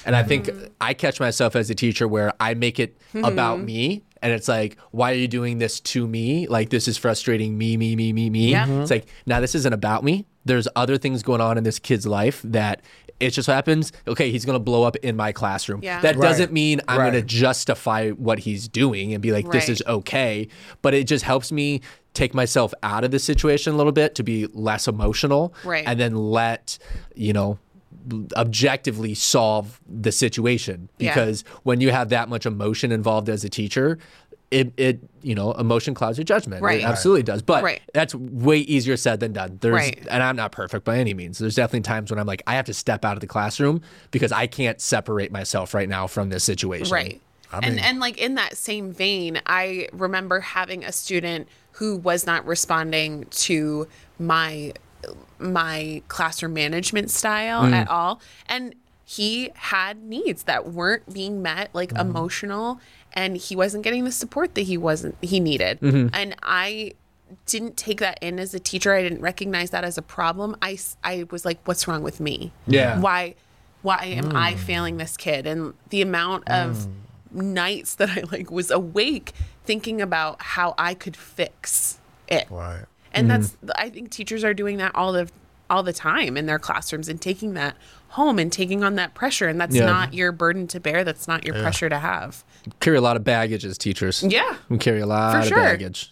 And 0.05 0.17
I 0.17 0.23
think 0.23 0.49
I 0.81 0.93
catch 0.93 1.21
myself 1.21 1.55
as 1.55 1.69
a 1.69 1.75
teacher 1.75 2.07
where 2.09 2.33
I 2.39 2.55
make 2.55 2.77
it 2.77 2.97
about 3.13 3.61
me. 3.61 4.03
And 4.21 4.33
it's 4.33 4.47
like, 4.47 4.77
why 4.91 5.11
are 5.11 5.15
you 5.15 5.27
doing 5.27 5.59
this 5.59 5.79
to 5.81 6.07
me? 6.07 6.47
Like, 6.47 6.69
this 6.69 6.87
is 6.87 6.97
frustrating 6.97 7.57
me, 7.57 7.77
me, 7.77 7.95
me, 7.95 8.11
me, 8.11 8.29
me. 8.29 8.51
Yeah. 8.51 8.81
It's 8.81 8.91
like, 8.91 9.07
now 9.25 9.39
this 9.39 9.55
isn't 9.55 9.73
about 9.73 10.03
me. 10.03 10.25
There's 10.45 10.67
other 10.75 10.97
things 10.97 11.23
going 11.23 11.39
on 11.39 11.57
in 11.57 11.63
this 11.63 11.79
kid's 11.79 12.05
life 12.05 12.41
that 12.43 12.81
it 13.25 13.31
just 13.31 13.47
happens. 13.47 13.91
Okay, 14.07 14.31
he's 14.31 14.45
going 14.45 14.55
to 14.55 14.63
blow 14.63 14.83
up 14.83 14.95
in 14.97 15.15
my 15.15 15.31
classroom. 15.31 15.81
Yeah. 15.83 16.01
That 16.01 16.15
Right. 16.15 16.27
doesn't 16.27 16.51
mean 16.51 16.81
I'm 16.87 16.97
going 16.97 17.13
to 17.13 17.21
justify 17.21 18.09
what 18.11 18.39
he's 18.39 18.67
doing 18.67 19.13
and 19.13 19.21
be 19.21 19.31
like, 19.31 19.45
this 19.51 19.63
Right. 19.63 19.69
is 19.69 19.83
okay. 19.87 20.47
But 20.81 20.93
it 20.93 21.05
just 21.07 21.23
helps 21.25 21.51
me 21.51 21.81
take 22.13 22.33
myself 22.33 22.73
out 22.83 23.03
of 23.03 23.11
the 23.11 23.19
situation 23.19 23.73
a 23.73 23.77
little 23.77 23.91
bit 23.91 24.15
to 24.15 24.23
be 24.23 24.47
less 24.53 24.87
emotional. 24.87 25.53
Right. 25.63 25.83
And 25.87 25.99
then 25.99 26.15
let, 26.15 26.77
you 27.15 27.33
know, 27.33 27.57
objectively 28.35 29.13
solve 29.13 29.79
the 29.89 30.11
situation 30.11 30.89
Yeah. 30.99 31.13
because 31.13 31.43
when 31.63 31.79
you 31.81 31.91
have 31.91 32.09
that 32.09 32.27
much 32.29 32.45
emotion 32.45 32.91
involved 32.91 33.29
as 33.29 33.43
a 33.43 33.49
teacher 33.49 33.97
it, 34.53 34.73
it 34.77 34.99
you 35.21 35.35
know 35.35 35.51
emotion 35.53 35.93
clouds 35.93 36.17
your 36.17 36.25
judgment 36.25 36.61
Right. 36.61 36.81
it 36.81 36.83
absolutely 36.83 37.23
does 37.23 37.41
but 37.41 37.63
Right. 37.63 37.81
that's 37.93 38.13
way 38.13 38.59
easier 38.59 38.97
said 38.97 39.19
than 39.19 39.33
done 39.33 39.57
there's 39.61 39.73
Right. 39.73 40.07
and 40.09 40.21
i'm 40.21 40.35
not 40.35 40.51
perfect 40.51 40.85
by 40.85 40.97
any 40.99 41.13
means 41.13 41.37
there's 41.39 41.55
definitely 41.55 41.81
times 41.81 42.11
when 42.11 42.19
i'm 42.19 42.27
like 42.27 42.43
i 42.47 42.53
have 42.55 42.65
to 42.65 42.73
step 42.73 43.03
out 43.03 43.13
of 43.13 43.21
the 43.21 43.27
classroom 43.27 43.81
because 44.11 44.31
i 44.31 44.47
can't 44.47 44.79
separate 44.79 45.31
myself 45.31 45.73
right 45.73 45.89
now 45.89 46.07
from 46.07 46.29
this 46.29 46.43
situation 46.43 46.93
Right. 46.93 47.21
and 47.51 47.79
and 47.79 47.99
like 47.99 48.17
in 48.17 48.35
that 48.35 48.57
same 48.57 48.91
vein, 48.91 49.39
I 49.45 49.87
remember 49.93 50.39
having 50.39 50.83
a 50.83 50.91
student 50.91 51.47
who 51.73 51.97
was 51.97 52.25
not 52.25 52.45
responding 52.45 53.25
to 53.31 53.87
my 54.19 54.73
my 55.39 56.01
classroom 56.07 56.53
management 56.53 57.11
style 57.11 57.63
mm. 57.63 57.73
at 57.73 57.87
all 57.89 58.21
and 58.47 58.73
he 59.05 59.51
had 59.55 60.01
needs 60.01 60.43
that 60.43 60.71
weren't 60.71 61.13
being 61.13 61.41
met 61.41 61.69
like 61.73 61.89
mm-hmm. 61.89 62.09
emotional 62.09 62.79
and 63.13 63.37
he 63.37 63.55
wasn't 63.55 63.83
getting 63.83 64.03
the 64.03 64.11
support 64.11 64.55
that 64.55 64.61
he 64.61 64.77
wasn't 64.77 65.15
he 65.21 65.39
needed 65.39 65.79
mm-hmm. 65.79 66.07
and 66.13 66.35
i 66.43 66.93
didn't 67.45 67.75
take 67.77 67.99
that 67.99 68.17
in 68.21 68.39
as 68.39 68.53
a 68.53 68.59
teacher 68.59 68.93
i 68.93 69.01
didn't 69.01 69.21
recognize 69.21 69.71
that 69.71 69.83
as 69.83 69.97
a 69.97 70.03
problem 70.03 70.55
I 70.61 70.77
I 71.03 71.25
was 71.31 71.45
like 71.45 71.59
what's 71.67 71.87
wrong 71.87 72.03
with 72.03 72.19
me 72.19 72.51
Yeah. 72.67 72.99
why 72.99 73.35
why 73.83 74.05
am 74.05 74.35
I 74.35 74.53
mm. 74.53 74.57
failing 74.57 74.97
this 74.97 75.15
kid? 75.15 75.45
And 75.45 75.73
the 75.89 76.01
amount 76.01 76.49
of 76.49 76.87
mm. 77.35 77.43
nights 77.43 77.95
that 77.95 78.09
I 78.09 78.23
like 78.31 78.49
was 78.49 78.71
awake 78.71 79.33
thinking 79.65 80.01
about 80.01 80.41
how 80.41 80.73
I 80.77 80.93
could 80.93 81.15
fix 81.15 81.99
it. 82.27 82.47
Right. 82.49 82.85
And 83.13 83.29
that's 83.29 83.49
mm-hmm. 83.51 83.69
I 83.75 83.89
think 83.89 84.09
teachers 84.09 84.43
are 84.43 84.55
doing 84.55 84.77
that 84.77 84.95
all 84.95 85.11
the 85.11 85.29
all 85.69 85.83
the 85.83 85.93
time 85.93 86.35
in 86.37 86.45
their 86.45 86.59
classrooms 86.59 87.07
and 87.07 87.21
taking 87.21 87.53
that 87.53 87.75
home 88.13 88.39
and 88.39 88.51
taking 88.51 88.83
on 88.83 88.95
that 88.95 89.13
pressure 89.13 89.47
and 89.47 89.59
that's 89.59 89.75
Yeah. 89.75 89.85
not 89.85 90.13
your 90.13 90.31
burden 90.31 90.67
to 90.67 90.79
bear 90.79 91.03
that's 91.03 91.27
not 91.27 91.45
your 91.45 91.55
pressure 91.55 91.89
to 91.89 91.99
have. 91.99 92.43
carry 92.79 92.97
a 92.97 93.01
lot 93.01 93.15
of 93.17 93.23
baggage 93.23 93.65
as 93.65 93.77
teachers 93.77 94.23
Yeah. 94.23 94.55
we 94.69 94.77
carry 94.77 95.01
a 95.01 95.05
lot 95.05 95.33
For 95.33 95.39
of 95.39 95.45
sure. 95.47 95.57
baggage 95.57 96.09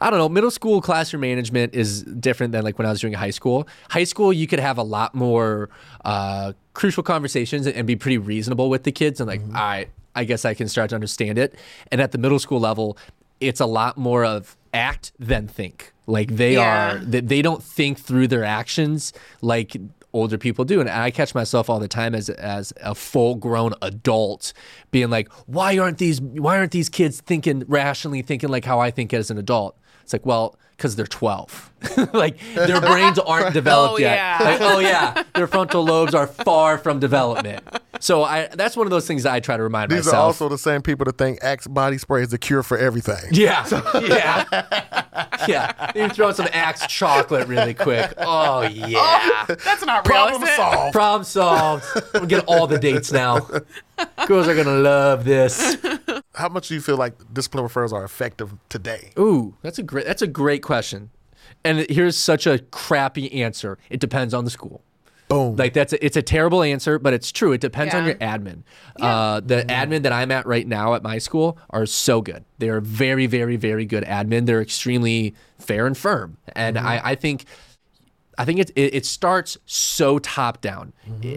I 0.00 0.08
don't 0.08 0.18
know. 0.18 0.30
Middle 0.30 0.50
school 0.50 0.80
classroom 0.80 1.20
management 1.20 1.74
is 1.74 2.04
different 2.04 2.52
than 2.52 2.64
like 2.64 2.78
when 2.78 2.86
I 2.86 2.90
was 2.90 3.02
doing 3.02 3.12
high 3.12 3.28
school. 3.28 3.68
High 3.90 4.04
school, 4.04 4.32
you 4.32 4.46
could 4.46 4.58
have 4.58 4.78
a 4.78 4.82
lot 4.82 5.14
more 5.14 5.68
uh, 6.06 6.54
crucial 6.72 7.02
conversations 7.02 7.66
and 7.66 7.86
be 7.86 7.94
pretty 7.94 8.16
reasonable 8.16 8.70
with 8.70 8.84
the 8.84 8.92
kids 8.92 9.20
and 9.20 9.28
like, 9.28 9.42
Mm-hmm. 9.42 9.52
right, 9.54 9.88
I 10.14 10.24
guess 10.24 10.46
I 10.46 10.54
can 10.54 10.68
start 10.68 10.88
to 10.88 10.94
understand 10.94 11.36
it. 11.36 11.54
And 11.92 12.00
at 12.00 12.12
the 12.12 12.18
middle 12.18 12.38
school 12.38 12.60
level, 12.60 12.96
it's 13.40 13.60
a 13.60 13.66
lot 13.66 13.98
more 13.98 14.24
of 14.24 14.56
act 14.72 15.12
than 15.18 15.48
think. 15.48 15.92
Like 16.06 16.34
they 16.36 16.54
Yeah. 16.54 16.94
are, 16.94 16.98
they, 17.00 17.20
they 17.20 17.42
don't 17.42 17.62
think 17.62 17.98
through 17.98 18.28
their 18.28 18.42
actions 18.44 19.12
like 19.42 19.76
older 20.14 20.38
people 20.38 20.64
do. 20.64 20.80
And 20.80 20.88
I 20.88 21.10
catch 21.10 21.34
myself 21.34 21.68
all 21.68 21.78
the 21.78 21.88
time 21.88 22.14
as 22.14 22.30
as 22.30 22.72
a 22.80 22.94
full 22.94 23.34
grown 23.34 23.74
adult 23.82 24.54
being 24.90 25.10
like, 25.10 25.30
why 25.46 25.76
aren't 25.78 25.98
these 25.98 26.20
why 26.22 26.56
aren't 26.56 26.72
these 26.72 26.88
kids 26.88 27.20
thinking 27.20 27.64
rationally 27.68 28.22
thinking 28.22 28.48
like 28.48 28.64
how 28.64 28.80
I 28.80 28.90
think 28.90 29.12
as 29.12 29.30
an 29.30 29.36
adult? 29.36 29.76
It's 30.02 30.12
like, 30.12 30.24
well, 30.24 30.56
because 30.76 30.96
they're 30.96 31.06
12. 31.06 31.72
like 32.12 32.38
their 32.54 32.80
brains 32.80 33.18
aren't 33.18 33.46
oh, 33.48 33.50
developed 33.50 33.94
Oh, 33.94 33.98
yet. 33.98 34.16
yeah. 34.16 34.38
Like, 34.48 34.60
oh 34.60 34.78
yeah, 34.78 35.22
their 35.34 35.46
frontal 35.46 35.84
lobes 35.84 36.14
are 36.14 36.26
far 36.26 36.78
from 36.78 36.98
development. 37.00 37.64
So 38.04 38.22
I 38.22 38.48
that's 38.48 38.76
one 38.76 38.86
of 38.86 38.90
those 38.90 39.06
things 39.06 39.22
that 39.22 39.32
I 39.32 39.40
try 39.40 39.56
to 39.56 39.62
remind 39.62 39.90
These 39.90 40.04
myself. 40.04 40.34
These 40.34 40.42
are 40.42 40.44
also 40.44 40.48
the 40.50 40.58
same 40.58 40.82
people 40.82 41.06
that 41.06 41.16
think 41.16 41.38
Axe 41.42 41.66
body 41.66 41.96
spray 41.96 42.20
is 42.20 42.28
the 42.28 42.36
cure 42.36 42.62
for 42.62 42.76
everything. 42.76 43.30
Yeah. 43.30 43.66
yeah. 44.02 44.44
yeah. 45.48 45.92
You 45.94 46.10
throw 46.10 46.30
some 46.32 46.46
Axe 46.52 46.86
chocolate 46.86 47.48
really 47.48 47.72
quick. 47.72 48.12
Oh 48.18 48.60
yeah. 48.60 48.98
Oh, 48.98 49.44
that's 49.48 49.86
not 49.86 50.06
real. 50.06 50.18
Problem 50.18 50.42
realistic. 50.42 50.56
solved. 50.56 50.92
Problem 50.92 51.24
solved. 51.24 51.84
We'll 52.12 52.26
get 52.26 52.44
all 52.44 52.66
the 52.66 52.78
dates 52.78 53.10
now. 53.10 53.40
Girls 54.26 54.48
are 54.48 54.54
gonna 54.54 54.80
love 54.80 55.24
this. 55.24 55.78
How 56.34 56.50
much 56.50 56.68
do 56.68 56.74
you 56.74 56.82
feel 56.82 56.98
like 56.98 57.14
discipline 57.32 57.64
referrals 57.64 57.94
are 57.94 58.04
effective 58.04 58.52
today? 58.68 59.12
Ooh, 59.18 59.56
that's 59.62 59.78
a 59.78 59.82
great 59.82 60.04
that's 60.04 60.20
a 60.20 60.26
great 60.26 60.62
question. 60.62 61.08
And 61.64 61.86
here's 61.88 62.18
such 62.18 62.46
a 62.46 62.58
crappy 62.58 63.32
answer. 63.32 63.78
It 63.88 63.98
depends 63.98 64.34
on 64.34 64.44
the 64.44 64.50
school. 64.50 64.82
Boom. 65.28 65.56
Like 65.56 65.72
that's 65.72 65.92
a, 65.92 66.04
it's 66.04 66.16
a 66.16 66.22
terrible 66.22 66.62
answer, 66.62 66.98
but 66.98 67.14
it's 67.14 67.32
true. 67.32 67.52
It 67.52 67.60
depends 67.60 67.94
on 67.94 68.04
your 68.04 68.14
admin. 68.16 68.62
Uh, 69.00 69.40
the 69.40 69.64
admin 69.68 70.02
that 70.02 70.12
I'm 70.12 70.30
at 70.30 70.46
right 70.46 70.66
now 70.66 70.94
at 70.94 71.02
my 71.02 71.18
school 71.18 71.58
are 71.70 71.86
so 71.86 72.20
good. 72.20 72.44
They 72.58 72.68
are 72.68 72.80
very, 72.80 73.26
very, 73.26 73.56
very 73.56 73.86
good 73.86 74.04
admin. 74.04 74.46
They're 74.46 74.62
extremely 74.62 75.34
fair 75.58 75.86
and 75.86 75.96
firm, 75.96 76.36
and 76.54 76.78
I, 76.78 77.00
I 77.02 77.14
think. 77.14 77.44
I 78.36 78.44
think 78.44 78.58
it, 78.58 78.70
it, 78.74 78.94
it 78.96 79.06
starts 79.06 79.56
so 79.64 80.18
top 80.18 80.60
down. 80.60 80.92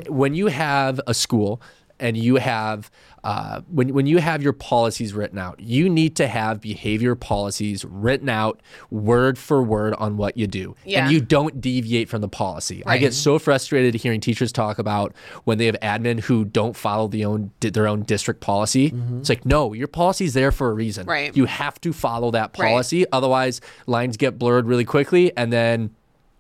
When 0.10 0.34
you 0.34 0.48
have 0.48 1.00
a 1.06 1.14
school 1.14 1.62
and 2.00 2.16
you 2.18 2.36
have 2.36 2.92
uh, 3.24 3.62
when 3.70 3.94
when 3.94 4.06
you 4.06 4.20
have 4.20 4.42
your 4.44 4.54
policies 4.54 5.14
written 5.14 5.38
out, 5.38 5.60
you 5.60 5.90
need 5.90 6.16
to 6.16 6.28
have 6.28 6.62
behavior 6.62 7.16
policies 7.16 7.84
written 7.86 8.30
out 8.30 8.62
word 8.92 9.38
for 9.38 9.62
word 9.64 9.94
on 9.96 10.16
what 10.18 10.38
you 10.38 10.48
do, 10.48 10.76
Yeah. 10.86 11.04
and 11.04 11.12
you 11.12 11.20
don't 11.20 11.60
deviate 11.60 12.08
from 12.10 12.22
the 12.22 12.28
policy. 12.30 12.84
I 12.86 12.98
get 13.00 13.14
so 13.14 13.40
frustrated 13.40 13.96
hearing 13.96 14.22
teachers 14.22 14.52
talk 14.52 14.80
about 14.80 15.14
when 15.44 15.58
they 15.58 15.66
have 15.66 15.76
admin 15.82 16.22
who 16.22 16.46
don't 16.46 16.76
follow 16.76 17.08
the 17.08 17.26
own 17.26 17.52
their 17.60 17.88
own 17.88 18.04
district 18.04 18.40
policy. 18.42 18.94
It's 19.20 19.30
like 19.30 19.46
no, 19.46 19.74
your 19.74 19.88
policy's 19.88 20.34
there 20.34 20.52
for 20.52 20.70
a 20.70 20.74
reason. 20.74 21.06
Right. 21.08 21.36
You 21.36 21.46
have 21.46 21.82
to 21.82 21.92
follow 21.94 22.32
that 22.32 22.56
Right. 22.58 22.70
policy, 22.70 23.06
otherwise 23.12 23.60
lines 23.88 24.16
get 24.18 24.38
blurred 24.40 24.68
really 24.68 24.86
quickly, 24.86 25.36
and 25.36 25.52
then 25.52 25.90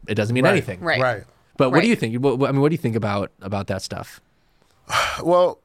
it 0.07 0.15
doesn't 0.15 0.33
mean 0.33 0.45
anything. 0.45 0.79
Right. 0.79 1.01
Right. 1.01 1.23
But 1.57 1.71
what 1.71 1.81
do 1.81 1.87
you 1.89 1.95
think? 1.95 2.15
What, 2.23 2.37
what- 2.37 2.49
I 2.49 2.51
mean, 2.53 2.61
what 2.61 2.69
do 2.69 2.73
you 2.75 2.81
think 2.81 2.95
about 2.95 3.31
about 3.41 3.67
that 3.67 3.81
stuff? 3.81 4.21
Well, 5.23 5.59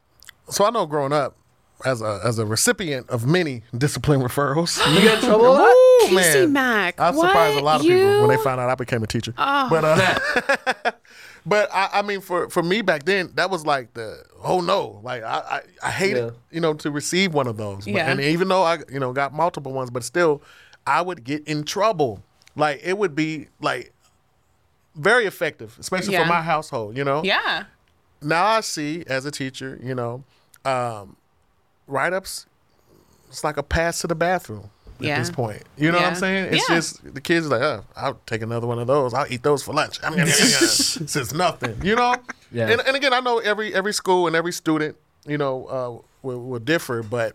so 0.49 0.65
I 0.65 0.71
know 0.71 0.87
growing 0.87 1.13
up 1.13 1.37
as 1.85 2.01
a 2.01 2.21
as 2.25 2.39
a 2.39 2.47
recipient 2.47 3.09
of 3.11 3.27
many 3.27 3.63
discipline 3.77 4.21
referrals. 4.21 4.79
You 4.95 5.01
get 5.03 5.19
in 5.19 5.25
trouble? 5.25 5.57
Ooh, 5.57 5.99
KC 6.09 6.51
Mac, 6.51 6.99
I 7.01 7.13
surprised 7.13 7.59
a 7.59 7.63
lot 7.63 7.77
of 7.81 7.83
people 7.83 8.21
when 8.21 8.29
they 8.29 8.35
You? 8.35 8.41
Oh. 8.41 8.45
found 8.45 8.61
out 8.61 8.69
I 8.71 8.75
became 8.75 9.03
a 9.03 9.07
teacher. 9.07 9.33
But 9.37 9.85
uh, 9.85 10.93
but 11.47 11.69
I, 11.73 11.91
I 11.95 12.03
mean, 12.03 12.21
for 12.21 12.49
for 12.51 12.63
me 12.63 12.83
back 12.83 13.05
then, 13.05 13.31
that 13.35 13.51
was 13.51 13.67
like 13.67 13.93
the 13.95 14.23
oh 14.43 14.61
no, 14.61 15.01
like 15.03 15.23
I 15.23 15.61
I, 15.83 15.89
I 15.89 15.91
hated 15.91 16.25
Yeah. 16.25 16.31
you 16.51 16.61
know 16.61 16.75
to 16.75 16.91
receive 16.91 17.35
one 17.35 17.47
of 17.47 17.57
those. 17.57 17.85
But- 17.85 17.95
Yeah. 17.95 18.11
And 18.11 18.21
even 18.21 18.49
though 18.49 18.63
I 18.63 18.79
you 18.91 19.01
know 19.01 19.13
got 19.13 19.33
multiple 19.35 19.73
ones, 19.73 19.91
but 19.91 20.03
still, 20.05 20.41
I 20.87 21.03
would 21.03 21.25
get 21.25 21.47
in 21.47 21.65
trouble. 21.65 22.23
Like 22.57 22.81
it 22.85 22.97
would 22.99 23.15
be 23.15 23.49
like 23.61 23.93
very 24.95 25.27
effective, 25.27 25.77
especially 25.81 26.13
Yeah. 26.15 26.23
for 26.23 26.29
my 26.29 26.43
household. 26.43 26.97
You 26.97 27.05
know. 27.05 27.23
Yeah. 27.25 27.65
Now 28.23 28.45
I 28.45 28.61
see 28.61 29.05
as 29.07 29.25
a 29.27 29.31
teacher, 29.31 29.79
you 29.83 29.95
know, 29.95 30.25
um, 30.65 31.17
write 31.87 32.13
ups. 32.13 32.47
It's 33.29 33.43
like 33.45 33.57
a 33.57 33.63
pass 33.63 34.01
to 34.01 34.07
the 34.07 34.15
bathroom 34.15 34.71
at 34.99 35.05
Yeah. 35.07 35.19
this 35.19 35.31
point. 35.31 35.63
You 35.77 35.91
know 35.91 35.99
what 35.99 36.07
I'm 36.09 36.15
saying? 36.15 36.53
It's 36.55 36.69
Yeah. 36.69 36.77
just 36.77 37.15
the 37.15 37.21
kids 37.21 37.47
are 37.47 37.51
like, 37.51 37.63
oh, 37.63 37.85
I'll 37.97 38.21
take 38.27 38.43
another 38.43 38.67
one 38.67 38.79
of 38.79 38.87
those. 38.87 39.15
I'll 39.15 39.31
eat 39.33 39.43
those 39.43 39.63
for 39.63 39.73
lunch. 39.73 39.99
I 40.03 40.11
mean, 40.11 40.21
it's 40.27 40.97
just 40.97 41.35
nothing. 41.35 41.81
You 41.83 41.97
know? 41.97 42.15
Yeah. 42.51 42.69
And, 42.69 42.81
and 42.87 42.95
again, 42.97 43.13
I 43.15 43.21
know 43.21 43.39
every 43.39 43.75
every 43.75 43.95
school 43.95 44.27
and 44.27 44.37
every 44.37 44.53
student, 44.53 44.97
you 45.27 45.39
know, 45.39 45.65
uh, 45.67 46.03
will, 46.27 46.43
will 46.43 46.59
differ, 46.59 47.03
but 47.03 47.35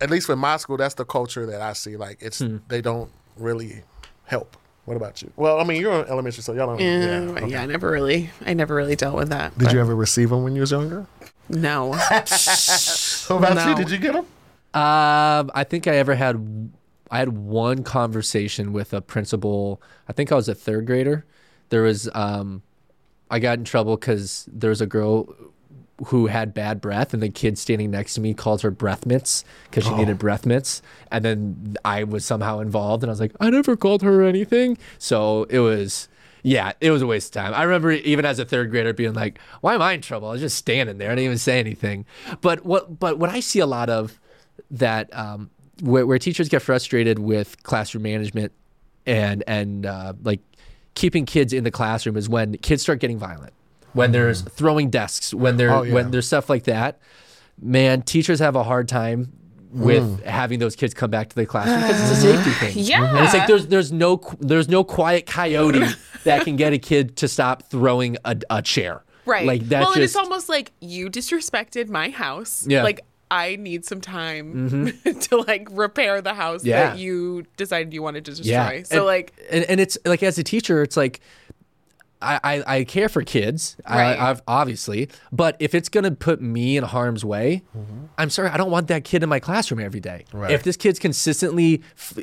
at 0.00 0.10
least 0.10 0.28
with 0.28 0.38
my 0.38 0.56
school, 0.58 0.76
that's 0.76 0.94
the 0.94 1.04
culture 1.04 1.44
that 1.46 1.60
I 1.60 1.72
see. 1.72 1.96
Like 1.96 2.18
it's 2.20 2.38
Hmm. 2.38 2.58
they 2.68 2.80
don't 2.80 3.10
really 3.36 3.82
help. 4.26 4.56
What 4.84 4.96
about 4.96 5.22
you? 5.22 5.32
Well, 5.36 5.58
I 5.60 5.64
mean, 5.64 5.80
you're 5.80 6.02
in 6.02 6.08
elementary, 6.08 6.42
so 6.42 6.52
y'all 6.52 6.66
don't. 6.66 6.78
Yeah, 6.80 7.22
Yeah. 7.40 7.46
yeah. 7.46 7.62
I 7.62 7.66
never 7.66 7.90
really, 7.90 8.30
I 8.44 8.52
never 8.52 8.74
really 8.74 8.96
dealt 8.96 9.16
with 9.16 9.30
that. 9.30 9.56
Did 9.56 9.64
but 9.64 9.72
you 9.72 9.80
ever 9.80 9.94
receive 9.96 10.30
them 10.30 10.42
when 10.44 10.54
you 10.54 10.60
was 10.60 10.70
younger? 10.72 11.06
No. 11.48 11.92
What 13.28 13.36
about 13.52 13.66
you? 13.68 13.74
Did 13.74 13.90
you 13.90 13.98
get 13.98 14.12
them? 14.12 14.26
Um, 14.74 15.50
I 15.54 15.64
think 15.66 15.86
I 15.86 15.96
ever 15.96 16.14
had. 16.14 16.70
I 17.10 17.18
had 17.18 17.28
one 17.30 17.84
conversation 17.84 18.72
with 18.72 18.92
a 18.92 19.00
principal. 19.00 19.80
I 20.08 20.12
think 20.12 20.32
I 20.32 20.34
was 20.34 20.48
a 20.48 20.54
third 20.54 20.86
grader. 20.86 21.24
There 21.70 21.82
was 21.82 22.10
um, 22.14 22.62
I 23.30 23.38
got 23.38 23.58
in 23.58 23.64
trouble 23.64 23.96
because 23.96 24.48
there 24.52 24.70
was 24.70 24.80
a 24.80 24.86
girl 24.86 25.34
who 26.06 26.26
had 26.26 26.52
bad 26.52 26.80
breath, 26.80 27.14
and 27.14 27.22
the 27.22 27.28
kid 27.28 27.56
standing 27.58 27.90
next 27.90 28.14
to 28.14 28.20
me 28.20 28.34
called 28.34 28.62
her 28.62 28.70
breath 28.70 29.06
mints 29.06 29.44
because 29.64 29.84
she 29.84 29.94
needed 29.94 30.18
breath 30.18 30.44
mints. 30.44 30.82
And 31.10 31.24
then 31.24 31.76
I 31.84 32.04
was 32.04 32.24
somehow 32.24 32.58
involved, 32.60 33.02
and 33.02 33.10
I 33.10 33.12
was 33.12 33.20
like, 33.20 33.32
I 33.40 33.50
never 33.50 33.76
called 33.76 34.02
her 34.02 34.22
anything. 34.22 34.76
So 34.98 35.44
it 35.44 35.60
was, 35.60 36.08
yeah, 36.42 36.72
it 36.80 36.90
was 36.90 37.00
a 37.00 37.06
waste 37.06 37.36
of 37.36 37.42
time. 37.42 37.54
I 37.54 37.62
remember 37.62 37.92
even 37.92 38.24
as 38.24 38.38
a 38.38 38.44
third 38.44 38.70
grader 38.70 38.92
being 38.92 39.14
like, 39.14 39.38
Why 39.60 39.74
am 39.74 39.82
I 39.82 39.92
in 39.92 40.00
trouble? 40.00 40.28
I 40.28 40.32
was 40.32 40.40
just 40.40 40.56
standing 40.56 40.98
there. 40.98 41.10
I 41.10 41.14
didn't 41.14 41.26
even 41.26 41.38
say 41.38 41.60
anything. 41.60 42.06
But 42.40 42.64
what, 42.64 42.98
but 42.98 43.18
what 43.18 43.30
I 43.30 43.40
see 43.40 43.60
a 43.60 43.66
lot 43.66 43.88
of 43.88 44.18
that 44.70 45.16
um, 45.16 45.50
where, 45.80 46.06
where 46.06 46.18
teachers 46.18 46.48
get 46.48 46.62
frustrated 46.62 47.18
with 47.18 47.62
classroom 47.62 48.02
management 48.02 48.52
and 49.06 49.44
and 49.46 49.86
uh, 49.86 50.14
like 50.22 50.40
keeping 50.94 51.26
kids 51.26 51.52
in 51.52 51.64
the 51.64 51.70
classroom 51.70 52.16
is 52.16 52.28
when 52.28 52.56
kids 52.58 52.82
start 52.82 53.00
getting 53.00 53.18
violent 53.18 53.52
when 53.94 54.12
there's 54.12 54.42
mm. 54.42 54.52
throwing 54.52 54.90
desks 54.90 55.32
when 55.32 55.56
there 55.56 55.72
Oh, 55.72 55.82
yeah. 55.82 55.94
when 55.94 56.10
there's 56.10 56.26
stuff 56.26 56.50
like 56.50 56.64
that 56.64 57.00
man 57.60 58.02
teachers 58.02 58.40
have 58.40 58.56
a 58.56 58.62
hard 58.62 58.88
time 58.88 59.32
with 59.70 60.20
mm. 60.20 60.24
having 60.24 60.58
those 60.60 60.76
kids 60.76 60.94
come 60.94 61.10
back 61.10 61.30
to 61.30 61.36
the 61.36 61.46
classroom 61.46 61.80
because 61.80 62.10
it's 62.10 62.18
a 62.18 62.22
safety 62.36 62.50
thing 62.50 62.84
Yeah. 62.84 63.16
and 63.16 63.24
it's 63.24 63.34
like 63.34 63.46
there's 63.46 63.66
there's 63.66 63.90
no 63.90 64.20
there's 64.40 64.68
no 64.68 64.84
quiet 64.84 65.26
coyote 65.26 65.84
that 66.24 66.44
can 66.44 66.56
get 66.56 66.72
a 66.72 66.78
kid 66.78 67.16
to 67.16 67.28
stop 67.28 67.64
throwing 67.70 68.16
a, 68.24 68.36
a 68.50 68.62
chair 68.62 69.02
Right. 69.26 69.46
like 69.46 69.62
that's 69.68 69.86
well, 69.86 69.94
and 69.94 70.02
it's 70.02 70.16
almost 70.16 70.48
like 70.48 70.72
you 70.80 71.08
disrespected 71.08 71.88
my 71.88 72.10
house. 72.10 72.66
Yeah. 72.66 72.82
Like 72.82 73.00
I 73.30 73.56
need 73.56 73.84
some 73.84 74.00
time 74.00 74.70
mm-hmm. 74.70 75.18
to 75.18 75.36
like 75.38 75.68
repair 75.70 76.20
the 76.20 76.34
house 76.34 76.64
Yeah. 76.64 76.90
that 76.90 76.98
you 76.98 77.46
decided 77.56 77.94
you 77.94 78.02
wanted 78.02 78.26
to 78.26 78.32
destroy. 78.32 78.52
Yeah. 78.52 78.82
So 78.84 78.96
and, 78.98 79.06
like 79.06 79.32
and, 79.50 79.64
and 79.64 79.80
it's 79.80 79.96
like 80.04 80.22
as 80.22 80.38
a 80.38 80.44
teacher, 80.44 80.82
it's 80.82 80.96
like 80.96 81.20
I, 82.24 82.40
I, 82.42 82.76
I 82.78 82.84
care 82.84 83.08
for 83.08 83.22
kids, 83.22 83.76
Right. 83.88 84.14
I, 84.14 84.30
I've, 84.30 84.42
obviously, 84.48 85.08
but 85.30 85.56
if 85.60 85.74
it's 85.74 85.88
gonna 85.88 86.10
put 86.12 86.40
me 86.40 86.76
in 86.76 86.84
harm's 86.84 87.24
way, 87.24 87.62
mm-hmm. 87.76 88.06
I'm 88.18 88.30
sorry, 88.30 88.48
I 88.48 88.56
don't 88.56 88.70
want 88.70 88.88
that 88.88 89.04
kid 89.04 89.22
in 89.22 89.28
my 89.28 89.40
classroom 89.40 89.80
every 89.80 90.00
day. 90.00 90.24
Right. 90.32 90.50
If 90.50 90.62
this 90.62 90.76
kid's 90.76 90.98
consistently 90.98 91.82
f- 91.96 92.18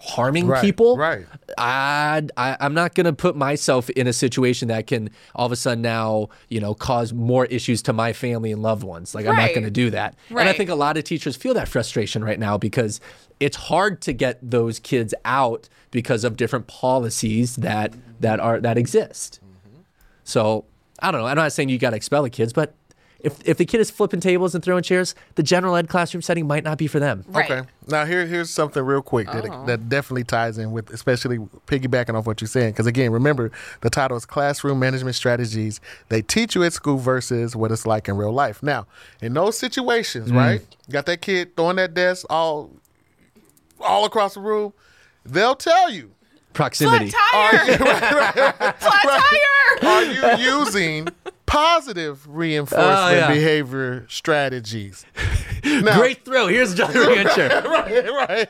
harming 0.00 0.46
Right, 0.46 0.62
people, 0.62 0.96
right. 0.96 1.26
I, 1.58 2.22
I 2.36 2.56
I'm 2.60 2.74
not 2.74 2.94
gonna 2.94 3.12
put 3.12 3.36
myself 3.36 3.90
in 3.90 4.06
a 4.06 4.12
situation 4.12 4.68
that 4.68 4.86
can 4.86 5.10
all 5.34 5.46
of 5.46 5.52
a 5.52 5.56
sudden 5.56 5.82
now 5.82 6.28
you 6.48 6.60
know 6.60 6.74
cause 6.74 7.12
more 7.12 7.46
issues 7.46 7.82
to 7.82 7.92
my 7.92 8.12
family 8.12 8.52
and 8.52 8.62
loved 8.62 8.84
ones. 8.84 9.14
Like 9.14 9.26
I'm 9.26 9.36
not 9.36 9.54
gonna 9.54 9.70
do 9.70 9.90
that. 9.90 10.16
And 10.30 10.40
I 10.40 10.52
think 10.52 10.70
a 10.70 10.74
lot 10.74 10.96
of 10.96 11.04
teachers 11.04 11.36
feel 11.36 11.54
that 11.54 11.68
frustration 11.68 12.24
right 12.24 12.38
now 12.38 12.58
because 12.58 13.00
it's 13.40 13.56
hard 13.56 14.00
to 14.02 14.12
get 14.12 14.38
those 14.42 14.78
kids 14.78 15.14
out 15.24 15.68
because 15.90 16.24
of 16.24 16.36
different 16.36 16.66
policies 16.66 17.56
that 17.56 17.94
that 18.20 18.40
are 18.40 18.60
that 18.60 18.78
exist. 18.78 19.40
Mm-hmm. 19.42 19.80
So 20.24 20.64
I 21.00 21.10
don't 21.10 21.20
know. 21.20 21.26
I'm 21.26 21.36
not 21.36 21.52
saying 21.52 21.68
you 21.68 21.78
got 21.78 21.90
to 21.90 21.96
expel 21.96 22.22
the 22.22 22.30
kids, 22.30 22.52
but 22.52 22.74
if 23.20 23.36
if 23.46 23.56
the 23.56 23.64
kid 23.64 23.80
is 23.80 23.90
flipping 23.90 24.20
tables 24.20 24.54
and 24.54 24.62
throwing 24.62 24.82
chairs, 24.82 25.14
the 25.36 25.42
general 25.42 25.74
ed 25.76 25.88
classroom 25.88 26.22
setting 26.22 26.46
might 26.46 26.62
not 26.64 26.78
be 26.78 26.86
for 26.86 27.00
them. 27.00 27.24
Right. 27.28 27.50
Okay. 27.50 27.68
Now 27.88 28.04
here 28.04 28.26
here's 28.26 28.50
something 28.50 28.82
real 28.82 29.02
quick 29.02 29.26
that 29.32 29.46
Oh. 29.50 29.64
that 29.66 29.88
definitely 29.88 30.24
ties 30.24 30.58
in 30.58 30.72
with 30.72 30.90
especially 30.90 31.38
piggybacking 31.66 32.14
off 32.14 32.26
what 32.26 32.40
you're 32.40 32.48
saying 32.48 32.72
because 32.72 32.86
again 32.86 33.10
remember 33.12 33.50
the 33.80 33.90
title 33.90 34.16
is 34.16 34.26
classroom 34.26 34.78
management 34.78 35.16
strategies 35.16 35.80
they 36.08 36.20
teach 36.22 36.54
you 36.54 36.62
at 36.64 36.72
school 36.72 36.98
versus 36.98 37.54
what 37.56 37.72
it's 37.72 37.86
like 37.86 38.08
in 38.08 38.16
real 38.16 38.32
life. 38.32 38.62
Now 38.62 38.86
in 39.20 39.34
those 39.34 39.56
situations, 39.58 40.30
Mm. 40.30 40.36
right? 40.36 40.60
You 40.86 40.92
got 40.92 41.06
that 41.06 41.22
kid 41.22 41.56
throwing 41.56 41.76
that 41.76 41.94
desk 41.94 42.26
all 42.30 42.70
all 43.80 44.04
across 44.04 44.34
the 44.34 44.40
room. 44.40 44.72
They'll 45.24 45.56
tell 45.56 45.90
you. 45.90 46.12
Proximity. 46.52 47.10
flat 47.10 47.52
tire. 47.52 47.76
Flat 48.78 48.80
tire. 48.80 49.88
Are 49.88 50.04
you 50.38 50.58
using 50.64 51.08
positive 51.46 52.26
reinforcement 52.28 52.98
Oh, 52.98 53.10
yeah. 53.10 53.28
behavior 53.32 54.06
strategies? 54.08 55.04
Now, 55.64 55.98
Great 55.98 56.24
throw. 56.24 56.46
Here's 56.46 56.74
Jolly 56.76 56.94
Rancher. 56.96 57.48
right, 57.68 58.08
right. 58.28 58.48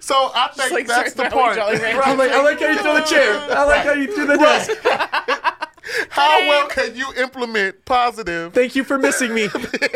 So 0.00 0.14
I 0.32 0.50
think 0.54 0.70
like 0.70 0.86
that's 0.86 1.14
the 1.14 1.28
starting 1.28 1.36
part. 1.38 1.56
Jolly 1.56 1.78
Rancher. 1.80 2.02
I 2.04 2.14
like, 2.14 2.30
I 2.30 2.42
like 2.44 2.60
how 2.60 2.68
you 2.68 2.78
throw 2.78 2.94
the 2.94 3.00
chair. 3.02 3.34
I 3.50 3.64
like 3.64 3.84
how 3.84 3.92
you 3.94 4.14
threw 4.14 4.26
the 4.26 4.36
desk. 4.36 4.70
How 6.10 6.38
well 6.48 6.66
can 6.68 6.96
you 6.96 7.12
implement 7.18 7.84
positive? 7.84 8.54
Thank 8.54 8.74
you 8.74 8.84
for 8.84 8.96
missing 8.98 9.34
me. 9.34 9.48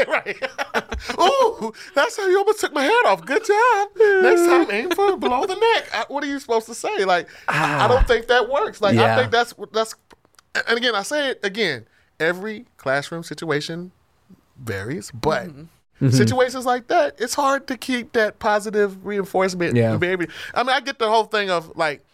right. 0.06 0.36
Ooh, 1.18 1.72
that's 1.94 2.16
how 2.16 2.26
you 2.28 2.38
almost 2.38 2.60
took 2.60 2.72
my 2.74 2.82
head 2.82 3.02
off. 3.06 3.24
Good 3.24 3.44
job. 3.46 3.88
Next 3.96 4.42
time, 4.46 4.70
aim 4.70 4.90
for 4.90 5.16
below 5.16 5.46
the 5.46 5.54
neck. 5.54 5.88
I- 5.94 6.04
what 6.08 6.22
are 6.24 6.26
you 6.26 6.38
supposed 6.40 6.66
to 6.66 6.74
say? 6.74 7.04
Like, 7.04 7.28
I 7.48 7.84
I 7.84 7.88
don't 7.88 8.06
think 8.06 8.26
that 8.26 8.50
works. 8.50 8.80
Like, 8.82 8.98
I 8.98 9.16
think 9.16 9.32
that's 9.32 9.54
that's. 9.72 9.94
And 10.68 10.76
again, 10.76 10.94
I 10.94 11.02
say 11.02 11.30
it 11.30 11.40
again. 11.42 11.86
Every 12.20 12.66
classroom 12.76 13.22
situation 13.22 13.92
varies, 14.56 15.10
but. 15.12 15.48
Mm-hmm. 15.48 15.64
Situations 16.10 16.64
like 16.64 16.86
that, 16.86 17.16
it's 17.18 17.34
hard 17.34 17.66
to 17.66 17.76
keep 17.76 18.12
that 18.12 18.38
positive 18.38 19.04
reinforcement 19.04 19.74
Yeah. 19.74 19.96
behavior. 19.96 20.28
I 20.54 20.62
mean, 20.62 20.70
I 20.76 20.78
get 20.78 21.00
the 21.00 21.08
whole 21.08 21.24
thing 21.24 21.50
of 21.50 21.76
like, 21.76 22.04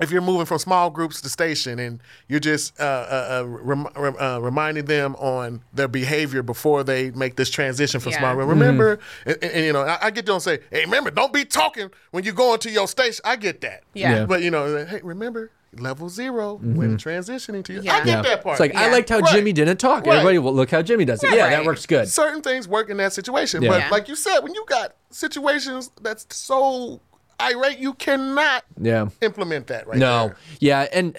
if 0.00 0.10
you're 0.10 0.22
moving 0.22 0.46
from 0.46 0.56
small 0.58 0.88
groups 0.88 1.20
to 1.20 1.28
station 1.28 1.78
and 1.78 2.00
you're 2.26 2.40
just 2.40 2.80
uh, 2.80 2.82
uh, 2.84 3.42
uh, 3.42 3.46
rem- 3.46 3.86
rem- 3.94 4.16
uh, 4.18 4.38
reminding 4.40 4.86
them 4.86 5.14
on 5.16 5.62
their 5.74 5.88
behavior 5.88 6.42
before 6.42 6.82
they 6.84 7.10
make 7.10 7.36
this 7.36 7.50
transition 7.50 8.00
from 8.00 8.12
Yeah. 8.12 8.18
small 8.20 8.34
group. 8.36 8.48
Remember, 8.48 8.98
and, 9.26 9.36
and- 9.42 9.52
and, 9.52 9.64
you 9.66 9.72
know, 9.74 9.82
I, 9.82 10.06
I 10.06 10.10
get 10.10 10.24
them 10.24 10.36
to 10.36 10.40
say, 10.40 10.60
"Hey, 10.70 10.86
remember, 10.86 11.10
don't 11.10 11.34
be 11.34 11.44
talking 11.44 11.90
when 12.12 12.24
you 12.24 12.32
go 12.32 12.54
into 12.54 12.70
your 12.70 12.88
station." 12.88 13.20
I 13.26 13.36
get 13.36 13.60
that. 13.60 13.82
Yeah. 13.92 14.20
Yeah. 14.20 14.24
But 14.24 14.40
you 14.42 14.50
know, 14.50 14.86
hey, 14.86 15.00
remember 15.02 15.50
level 15.78 16.08
0 16.08 16.56
mm-hmm. 16.56 16.74
when 16.74 16.96
transitioning 16.96 17.64
to 17.64 17.72
you. 17.72 17.80
I 17.80 17.82
Yeah. 17.82 18.04
get 18.04 18.22
that 18.24 18.42
part. 18.42 18.54
It's 18.54 18.60
like 18.60 18.74
I 18.74 18.90
liked 18.90 19.08
how 19.08 19.20
Right. 19.20 19.32
Jimmy 19.34 19.52
didn't 19.52 19.78
talk. 19.78 20.06
Right. 20.06 20.16
Everybody, 20.16 20.38
well, 20.38 20.54
look 20.54 20.70
how 20.70 20.82
Jimmy 20.82 21.04
does 21.04 21.22
it. 21.22 21.30
Yeah, 21.30 21.48
that 21.48 21.58
Right. 21.58 21.66
works 21.66 21.86
good. 21.86 22.08
certain 22.08 22.42
things 22.42 22.68
work 22.68 22.90
in 22.90 22.96
that 22.98 23.12
situation. 23.12 23.62
Yeah. 23.62 23.70
But 23.70 23.78
Yeah. 23.80 23.88
like 23.90 24.08
you 24.08 24.16
said, 24.16 24.40
when 24.40 24.54
you 24.54 24.64
got 24.68 24.94
situations 25.10 25.90
that's 26.00 26.26
so 26.34 27.00
irate, 27.40 27.78
you 27.78 27.94
cannot 27.94 28.64
Yeah. 28.80 29.08
implement 29.20 29.66
that 29.68 29.86
right 29.86 29.98
No. 29.98 30.28
there. 30.28 30.36
Yeah, 30.60 30.86
and 30.92 31.16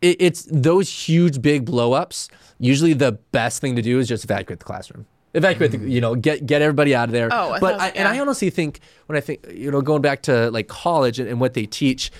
it, 0.00 0.16
it's 0.20 0.46
those 0.50 0.88
huge 0.90 1.40
big 1.40 1.64
blowups. 1.64 2.28
Usually, 2.58 2.92
the 2.92 3.12
best 3.12 3.60
thing 3.60 3.76
to 3.76 3.82
do 3.82 3.98
is 3.98 4.08
just 4.08 4.24
evacuate 4.24 4.58
the 4.58 4.64
classroom. 4.64 5.06
Evacuate, 5.34 5.70
the, 5.70 5.78
mm. 5.78 5.90
you 5.90 6.00
know, 6.00 6.14
get 6.14 6.44
get 6.44 6.60
everybody 6.60 6.94
out 6.94 7.08
of 7.08 7.12
there. 7.12 7.28
Oh, 7.32 7.54
a 7.54 7.60
but 7.60 7.74
I, 7.74 7.78
thousand- 7.78 7.96
and 7.96 8.08
I 8.08 8.18
honestly 8.18 8.50
think 8.50 8.80
when 9.06 9.16
I 9.16 9.20
think 9.22 9.46
you 9.50 9.70
know 9.70 9.80
going 9.80 10.02
back 10.02 10.20
to 10.22 10.50
like 10.50 10.68
college 10.68 11.18
and, 11.18 11.26
and 11.26 11.40
what 11.40 11.54
they 11.54 11.64
teach, 11.64 12.12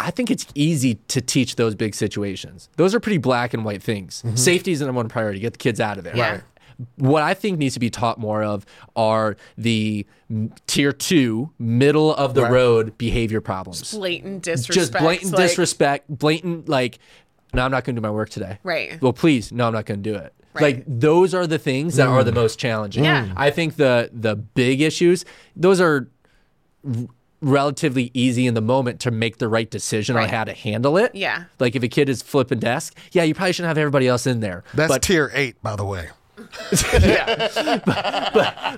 I 0.00 0.10
think 0.10 0.30
it's 0.30 0.46
easy 0.54 0.96
to 1.08 1.20
teach 1.20 1.56
those 1.56 1.74
big 1.74 1.94
situations. 1.94 2.68
Those 2.76 2.94
are 2.94 3.00
pretty 3.00 3.18
black 3.18 3.52
and 3.52 3.64
white 3.64 3.82
things. 3.82 4.22
Mm-hmm. 4.22 4.36
Safety 4.36 4.72
is 4.72 4.78
the 4.78 4.86
number 4.86 4.98
one 4.98 5.08
priority. 5.08 5.40
Get 5.40 5.54
the 5.54 5.58
kids 5.58 5.80
out 5.80 5.98
of 5.98 6.04
there. 6.04 6.16
Yeah. 6.16 6.30
Right. 6.30 6.42
What 6.96 7.24
I 7.24 7.34
think 7.34 7.58
needs 7.58 7.74
to 7.74 7.80
be 7.80 7.90
taught 7.90 8.18
more 8.18 8.44
of 8.44 8.64
are 8.94 9.36
the 9.56 10.06
tier 10.68 10.92
two, 10.92 11.50
middle 11.58 12.14
of 12.14 12.34
the 12.34 12.42
Right. 12.42 12.52
road 12.52 12.98
behavior 12.98 13.40
problems 13.40 13.92
Blatant 13.92 14.42
disrespect. 14.44 14.74
just 14.74 14.92
blatant 14.92 15.32
like- 15.32 15.48
disrespect, 15.48 16.08
blatant 16.08 16.68
like, 16.68 17.00
no, 17.52 17.64
I'm 17.64 17.72
not 17.72 17.84
going 17.84 17.96
to 17.96 18.00
do 18.00 18.06
my 18.06 18.12
work 18.12 18.30
today. 18.30 18.58
Right. 18.62 19.00
Well, 19.02 19.12
please, 19.12 19.50
no, 19.50 19.66
I'm 19.66 19.72
not 19.72 19.86
going 19.86 20.02
to 20.02 20.10
do 20.10 20.16
it. 20.16 20.32
Right. 20.54 20.76
Like 20.76 20.84
those 20.86 21.34
are 21.34 21.46
the 21.46 21.58
things 21.58 21.96
that 21.96 22.06
are 22.06 22.22
the 22.22 22.30
mm. 22.30 22.36
most 22.36 22.58
challenging. 22.58 23.04
Yeah. 23.04 23.32
I 23.36 23.50
think 23.50 23.76
the 23.76 24.10
the 24.12 24.36
big 24.36 24.80
issues, 24.80 25.24
those 25.56 25.80
are 25.80 26.08
relatively 27.40 28.10
easy 28.14 28.46
in 28.46 28.54
the 28.54 28.60
moment 28.60 29.00
to 29.00 29.10
make 29.10 29.38
the 29.38 29.48
right 29.48 29.70
decision 29.70 30.16
on 30.16 30.28
how 30.28 30.44
to 30.44 30.52
handle 30.52 30.96
it. 30.96 31.14
Yeah. 31.14 31.44
Like 31.58 31.76
if 31.76 31.82
a 31.82 31.88
kid 31.88 32.08
is 32.08 32.20
flipping 32.22 32.58
desk, 32.58 32.96
yeah, 33.12 33.22
you 33.22 33.34
probably 33.34 33.52
shouldn't 33.52 33.68
have 33.68 33.78
everybody 33.78 34.08
else 34.08 34.26
in 34.26 34.40
there. 34.40 34.64
That's 34.74 34.92
but 34.92 35.02
tier 35.02 35.30
eight, 35.34 35.60
by 35.62 35.76
the 35.76 35.84
way. 35.84 36.08
Yeah, 36.92 37.48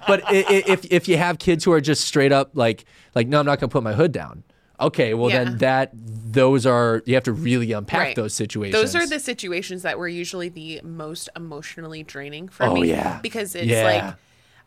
but 0.06 0.22
i- 0.26 0.44
i- 0.48 0.64
if 0.66 0.84
if 0.90 1.08
you 1.08 1.16
have 1.18 1.38
kids 1.38 1.64
who 1.64 1.72
are 1.72 1.80
just 1.80 2.04
straight 2.04 2.32
up 2.32 2.50
like 2.54 2.84
like 3.14 3.28
no, 3.28 3.40
I'm 3.40 3.46
not 3.46 3.60
going 3.60 3.68
to 3.68 3.72
put 3.72 3.82
my 3.82 3.92
hood 3.92 4.12
down. 4.12 4.42
Okay, 4.80 5.12
well 5.14 5.28
Yeah. 5.30 5.44
then 5.44 5.58
that 5.58 5.90
those 5.94 6.64
are 6.66 7.02
you 7.06 7.14
have 7.14 7.24
to 7.24 7.32
really 7.32 7.72
unpack 7.72 7.98
Right. 8.00 8.16
those 8.16 8.32
situations. 8.34 8.80
Those 8.80 8.94
are 8.96 9.06
the 9.06 9.20
situations 9.20 9.82
that 9.82 9.98
were 9.98 10.08
usually 10.08 10.48
the 10.48 10.80
most 10.82 11.28
emotionally 11.36 12.02
draining 12.02 12.48
for 12.48 12.64
Oh, 12.66 12.74
me. 12.74 12.88
yeah. 12.88 13.18
Because 13.22 13.54
it's 13.54 13.66
Yeah. 13.66 13.84
like 13.84 14.14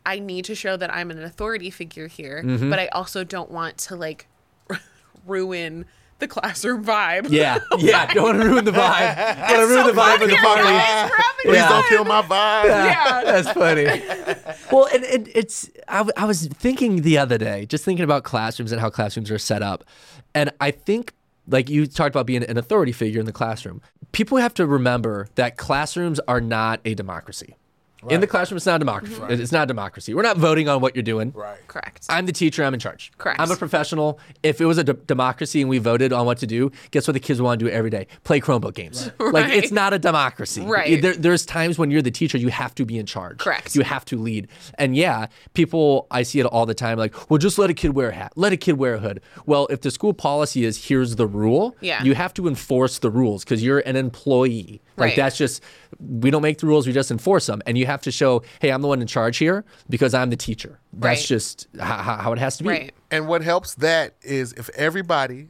I 0.06 0.18
need 0.18 0.44
to 0.46 0.54
show 0.54 0.76
that 0.76 0.92
I'm 0.94 1.10
an 1.10 1.22
authority 1.22 1.70
figure 1.70 2.06
here, 2.08 2.42
Mm-hmm. 2.44 2.70
but 2.70 2.78
I 2.78 2.88
also 2.88 3.24
don't 3.24 3.50
want 3.50 3.78
to 3.78 3.96
like 3.96 4.26
ruin 5.26 5.86
the 6.20 6.28
classroom 6.28 6.84
vibe. 6.84 7.26
Yeah, 7.30 7.58
yeah. 7.78 8.12
Don't 8.14 8.24
want 8.24 8.40
to 8.42 8.48
ruin 8.48 8.64
the 8.64 8.70
vibe. 8.70 9.16
Don't 9.48 9.58
want 9.58 9.60
to 9.60 9.66
ruin 9.74 9.86
the 9.86 10.00
vibe 10.00 10.22
of 10.22 10.28
the 10.30 10.36
party. 10.36 10.62
guys, 10.62 11.10
Please 11.42 11.54
Yeah. 11.56 11.68
don't 11.68 11.88
kill 11.88 12.04
my 12.04 12.22
vibe. 12.22 12.64
Yeah. 12.66 13.22
That's 13.24 13.50
funny. 13.52 13.84
well, 14.70 14.88
and, 14.94 15.04
and 15.04 15.28
it's 15.34 15.68
I, 15.88 15.98
w- 15.98 16.12
I 16.16 16.24
was 16.24 16.46
thinking 16.46 17.02
the 17.02 17.18
other 17.18 17.36
day, 17.36 17.66
just 17.66 17.84
thinking 17.84 18.04
about 18.04 18.22
classrooms 18.24 18.72
and 18.72 18.80
how 18.80 18.90
classrooms 18.90 19.30
are 19.30 19.38
set 19.38 19.62
up, 19.62 19.84
and 20.34 20.50
I 20.60 20.70
think 20.70 21.12
like 21.48 21.68
you 21.68 21.86
talked 21.86 22.14
about 22.14 22.26
being 22.26 22.42
an 22.44 22.56
authority 22.56 22.92
figure 22.92 23.20
in 23.20 23.26
the 23.26 23.32
classroom. 23.32 23.82
People 24.12 24.38
have 24.38 24.54
to 24.54 24.66
remember 24.66 25.28
that 25.34 25.56
classrooms 25.56 26.20
are 26.28 26.40
not 26.40 26.80
a 26.84 26.94
democracy. 26.94 27.56
In 28.10 28.20
the 28.20 28.26
classroom, 28.26 28.56
it's 28.56 28.66
not 28.66 28.76
a 28.76 28.78
democracy. 28.80 29.14
Mm-hmm. 29.14 29.32
It's 29.42 29.52
not 29.52 29.64
a 29.64 29.66
democracy. 29.66 30.14
We're 30.14 30.22
not 30.22 30.36
voting 30.36 30.68
on 30.68 30.80
what 30.80 30.94
you're 30.96 31.02
doing. 31.02 31.32
Right. 31.34 31.58
Correct. 31.68 32.06
I'm 32.08 32.26
the 32.26 32.32
teacher. 32.32 32.64
I'm 32.64 32.74
in 32.74 32.80
charge. 32.80 33.12
Correct. 33.18 33.40
I'm 33.40 33.50
a 33.50 33.56
professional. 33.56 34.18
If 34.42 34.60
it 34.60 34.66
was 34.66 34.78
a 34.78 34.84
d- 34.84 34.92
democracy 35.06 35.60
and 35.60 35.70
we 35.70 35.78
voted 35.78 36.12
on 36.12 36.26
what 36.26 36.38
to 36.38 36.46
do, 36.46 36.70
guess 36.90 37.06
what 37.08 37.12
the 37.14 37.20
kids 37.20 37.40
want 37.40 37.58
to 37.60 37.64
do 37.66 37.70
every 37.70 37.90
day? 37.90 38.06
Play 38.24 38.40
Chromebook 38.40 38.74
games. 38.74 39.10
Right. 39.18 39.32
Like 39.34 39.44
Right. 39.46 39.54
it's 39.64 39.72
not 39.72 39.92
a 39.92 39.98
democracy. 39.98 40.62
Right. 40.62 41.00
There, 41.00 41.14
there's 41.14 41.44
times 41.46 41.78
when 41.78 41.90
you're 41.90 42.02
the 42.02 42.10
teacher, 42.10 42.38
you 42.38 42.48
have 42.48 42.74
to 42.76 42.84
be 42.84 42.98
in 42.98 43.06
charge. 43.06 43.38
Correct. 43.38 43.74
You 43.74 43.82
have 43.82 44.04
to 44.06 44.16
lead. 44.18 44.48
And 44.78 44.94
yeah, 44.96 45.26
people 45.54 46.06
I 46.10 46.22
see 46.22 46.40
it 46.40 46.46
all 46.46 46.66
the 46.66 46.74
time. 46.74 46.98
Like, 46.98 47.30
well, 47.30 47.38
just 47.38 47.58
let 47.58 47.70
a 47.70 47.74
kid 47.74 47.94
wear 47.94 48.10
a 48.10 48.14
hat. 48.14 48.32
Let 48.36 48.52
a 48.52 48.56
kid 48.56 48.72
wear 48.78 48.94
a 48.94 48.98
hood. 48.98 49.20
Well, 49.46 49.66
if 49.70 49.80
the 49.80 49.90
school 49.90 50.12
policy 50.14 50.64
is 50.64 50.86
here's 50.88 51.16
the 51.16 51.26
rule, 51.26 51.74
Yeah. 51.80 52.02
you 52.02 52.14
have 52.14 52.34
to 52.34 52.48
enforce 52.48 52.98
the 52.98 53.10
rules 53.10 53.44
because 53.44 53.62
you're 53.62 53.80
an 53.80 53.96
employee. 53.96 54.80
Like 54.96 55.08
Right. 55.10 55.16
that's 55.16 55.36
just 55.36 55.62
we 56.00 56.30
don't 56.30 56.42
make 56.42 56.58
the 56.58 56.66
rules, 56.66 56.86
we 56.86 56.92
just 56.92 57.10
enforce 57.10 57.46
them. 57.46 57.62
And 57.66 57.76
you 57.78 57.86
have 57.86 58.02
to 58.02 58.10
show, 58.10 58.42
hey, 58.60 58.70
I'm 58.70 58.82
the 58.82 58.88
one 58.88 59.00
in 59.00 59.06
charge 59.06 59.36
here 59.38 59.64
because 59.88 60.14
I'm 60.14 60.30
the 60.30 60.36
teacher. 60.36 60.78
That's 60.92 61.20
Right. 61.20 61.26
just 61.26 61.66
how, 61.78 62.16
how 62.16 62.32
it 62.32 62.38
has 62.38 62.56
to 62.58 62.64
be. 62.64 62.68
right. 62.70 62.94
And 63.10 63.28
what 63.28 63.42
helps 63.42 63.74
that 63.76 64.14
is 64.22 64.52
if 64.54 64.68
everybody 64.70 65.48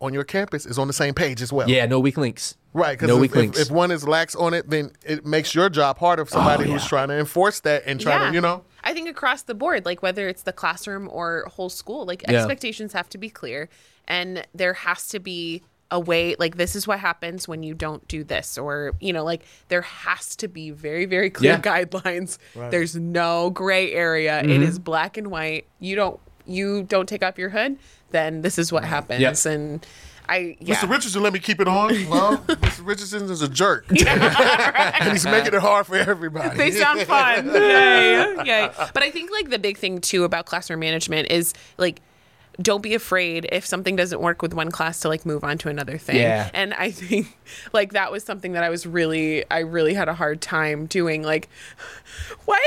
on 0.00 0.12
your 0.12 0.24
campus 0.24 0.66
is 0.66 0.78
on 0.78 0.86
the 0.86 0.92
same 0.92 1.14
page 1.14 1.40
as 1.40 1.52
well. 1.52 1.68
Yeah, 1.70 1.86
no 1.86 1.98
weak 2.00 2.18
links. 2.18 2.56
Right, 2.74 2.92
because 2.98 3.08
no 3.08 3.14
if, 3.16 3.20
weak 3.22 3.30
if, 3.30 3.36
links. 3.36 3.58
if 3.60 3.70
one 3.70 3.90
is 3.90 4.06
lax 4.06 4.34
on 4.34 4.52
it, 4.52 4.68
then 4.68 4.90
it 5.02 5.24
makes 5.24 5.54
your 5.54 5.70
job 5.70 5.96
harder 5.98 6.26
for 6.26 6.36
oh, 6.36 6.40
somebody 6.40 6.68
Oh, 6.68 6.72
who's 6.74 6.86
trying 6.86 7.08
to 7.08 7.18
enforce 7.18 7.60
that 7.60 7.84
and 7.86 7.98
trying 7.98 8.28
to, 8.30 8.34
you 8.34 8.42
know. 8.42 8.62
I 8.84 8.92
think 8.92 9.08
across 9.08 9.42
the 9.42 9.54
board, 9.54 9.86
like 9.86 10.02
whether 10.02 10.28
it's 10.28 10.42
the 10.42 10.52
classroom 10.52 11.08
or 11.10 11.44
whole 11.48 11.70
school, 11.70 12.04
like 12.04 12.22
Yeah. 12.28 12.34
expectations 12.36 12.92
have 12.92 13.08
to 13.08 13.18
be 13.18 13.30
clear 13.30 13.70
and 14.06 14.46
there 14.54 14.74
has 14.74 15.08
to 15.08 15.18
be 15.18 15.62
a 15.90 16.00
way 16.00 16.34
like 16.38 16.56
this 16.56 16.74
is 16.74 16.86
what 16.86 16.98
happens 16.98 17.46
when 17.46 17.62
you 17.62 17.72
don't 17.74 18.06
do 18.08 18.24
this 18.24 18.58
or 18.58 18.92
you 19.00 19.12
know 19.12 19.22
like 19.22 19.42
there 19.68 19.82
has 19.82 20.34
to 20.34 20.48
be 20.48 20.70
very 20.70 21.04
very 21.06 21.30
clear 21.30 21.52
Yeah. 21.52 21.60
guidelines 21.60 22.38
there's 22.54 22.96
no 22.96 23.50
gray 23.50 23.92
area 23.92 24.40
Mm-hmm. 24.42 24.50
it 24.50 24.62
is 24.62 24.78
black 24.80 25.16
and 25.16 25.30
white 25.30 25.66
you 25.78 25.94
don't 25.94 26.18
you 26.44 26.82
don't 26.82 27.08
take 27.08 27.22
off 27.22 27.38
your 27.38 27.50
hood 27.50 27.76
then 28.10 28.42
this 28.42 28.58
is 28.58 28.72
what 28.72 28.84
happens 28.84 29.20
Yep. 29.20 29.54
and 29.54 29.86
i 30.28 30.56
yeah 30.58 30.74
Mr. 30.74 30.90
Richardson, 30.90 31.22
let 31.22 31.32
me 31.32 31.38
keep 31.38 31.60
it 31.60 31.68
on. 31.68 31.90
Well, 32.10 32.38
Mr. 32.38 32.84
Richardson 32.84 33.30
is 33.30 33.42
a 33.42 33.48
jerk. 33.48 33.86
and 34.06 35.12
he's 35.12 35.24
making 35.24 35.54
it 35.54 35.60
hard 35.60 35.86
for 35.86 35.94
everybody. 35.96 36.56
they 36.56 36.72
sound 36.72 37.02
fun. 37.02 37.46
Yay. 37.54 38.34
Yay. 38.44 38.70
But 38.92 39.04
I 39.04 39.10
think 39.12 39.30
like 39.30 39.50
the 39.50 39.58
big 39.60 39.78
thing 39.78 40.00
too 40.00 40.24
about 40.24 40.46
classroom 40.46 40.80
management 40.80 41.30
is 41.30 41.54
like 41.78 42.00
don't 42.60 42.82
be 42.82 42.94
afraid 42.94 43.46
if 43.52 43.66
something 43.66 43.96
doesn't 43.96 44.20
work 44.20 44.40
with 44.40 44.54
one 44.54 44.70
class 44.70 45.00
to 45.00 45.08
like 45.08 45.26
move 45.26 45.44
on 45.44 45.58
to 45.58 45.68
another 45.68 45.98
thing. 45.98 46.16
Yeah. 46.16 46.50
And 46.54 46.72
I 46.74 46.90
think 46.90 47.36
like 47.72 47.92
that 47.92 48.10
was 48.10 48.24
something 48.24 48.52
that 48.52 48.64
I 48.64 48.70
was 48.70 48.86
really 48.86 49.44
I 49.50 49.58
really 49.60 49.92
had 49.94 50.08
a 50.08 50.14
hard 50.14 50.40
time 50.40 50.86
doing 50.86 51.22
like 51.22 51.48
what? 52.46 52.60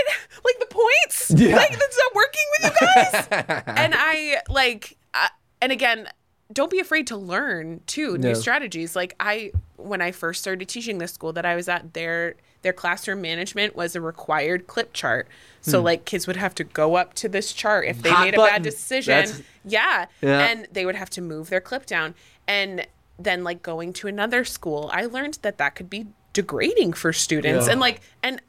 Like 0.46 0.60
the 0.60 0.68
points? 0.68 1.32
Yeah. 1.36 1.56
Like 1.56 1.78
that's 1.78 1.98
not 1.98 2.16
working 2.16 2.42
with 2.62 2.74
you 2.82 2.88
guys? 2.88 3.28
and 3.68 3.94
I 3.96 4.42
like 4.50 4.98
uh, 5.14 5.28
and 5.62 5.72
again 5.72 6.08
don't 6.52 6.72
be 6.72 6.80
afraid 6.80 7.06
to 7.08 7.16
learn 7.18 7.82
too 7.86 8.18
No. 8.18 8.30
new 8.30 8.36
strategies 8.36 8.96
like 8.96 9.14
i 9.20 9.52
when 9.78 10.02
i 10.02 10.12
first 10.12 10.42
started 10.42 10.68
teaching 10.68 10.98
this 10.98 11.14
school 11.14 11.32
that 11.34 11.46
i 11.46 11.56
was 11.56 11.70
at 11.70 11.94
their 11.94 12.36
their 12.62 12.74
classroom 12.74 13.22
management 13.22 13.76
was 13.76 13.96
a 13.96 14.02
required 14.02 14.68
clip 14.68 14.94
chart 14.94 15.28
so 15.62 15.82
like 15.82 16.06
kids 16.06 16.26
would 16.28 16.36
have 16.38 16.56
to 16.56 16.64
go 16.64 16.96
up 16.96 17.14
to 17.14 17.28
this 17.30 17.54
chart 17.54 17.86
if 17.86 18.02
they 18.02 18.10
Hmm. 18.10 18.16
Hot 18.16 18.26
made 18.26 18.34
a 18.34 18.38
bad 18.38 18.64
decision 18.64 19.28
yeah. 19.66 20.06
Yeah. 20.22 20.40
and 20.48 20.68
they 20.72 20.86
would 20.86 20.96
have 20.96 21.10
to 21.12 21.22
move 21.22 21.50
their 21.50 21.62
clip 21.62 21.86
down 21.86 22.16
and 22.48 22.86
then 23.18 23.44
like 23.44 23.62
going 23.62 23.94
to 23.94 24.08
another 24.08 24.44
school 24.46 24.90
i 24.94 25.06
learned 25.06 25.40
that 25.42 25.58
that 25.58 25.76
could 25.76 25.90
be 25.90 26.08
degrading 26.34 26.94
for 26.94 27.12
students 27.14 27.66
Yeah. 27.66 27.72
and 27.74 27.82
like 27.82 28.02
and 28.24 28.42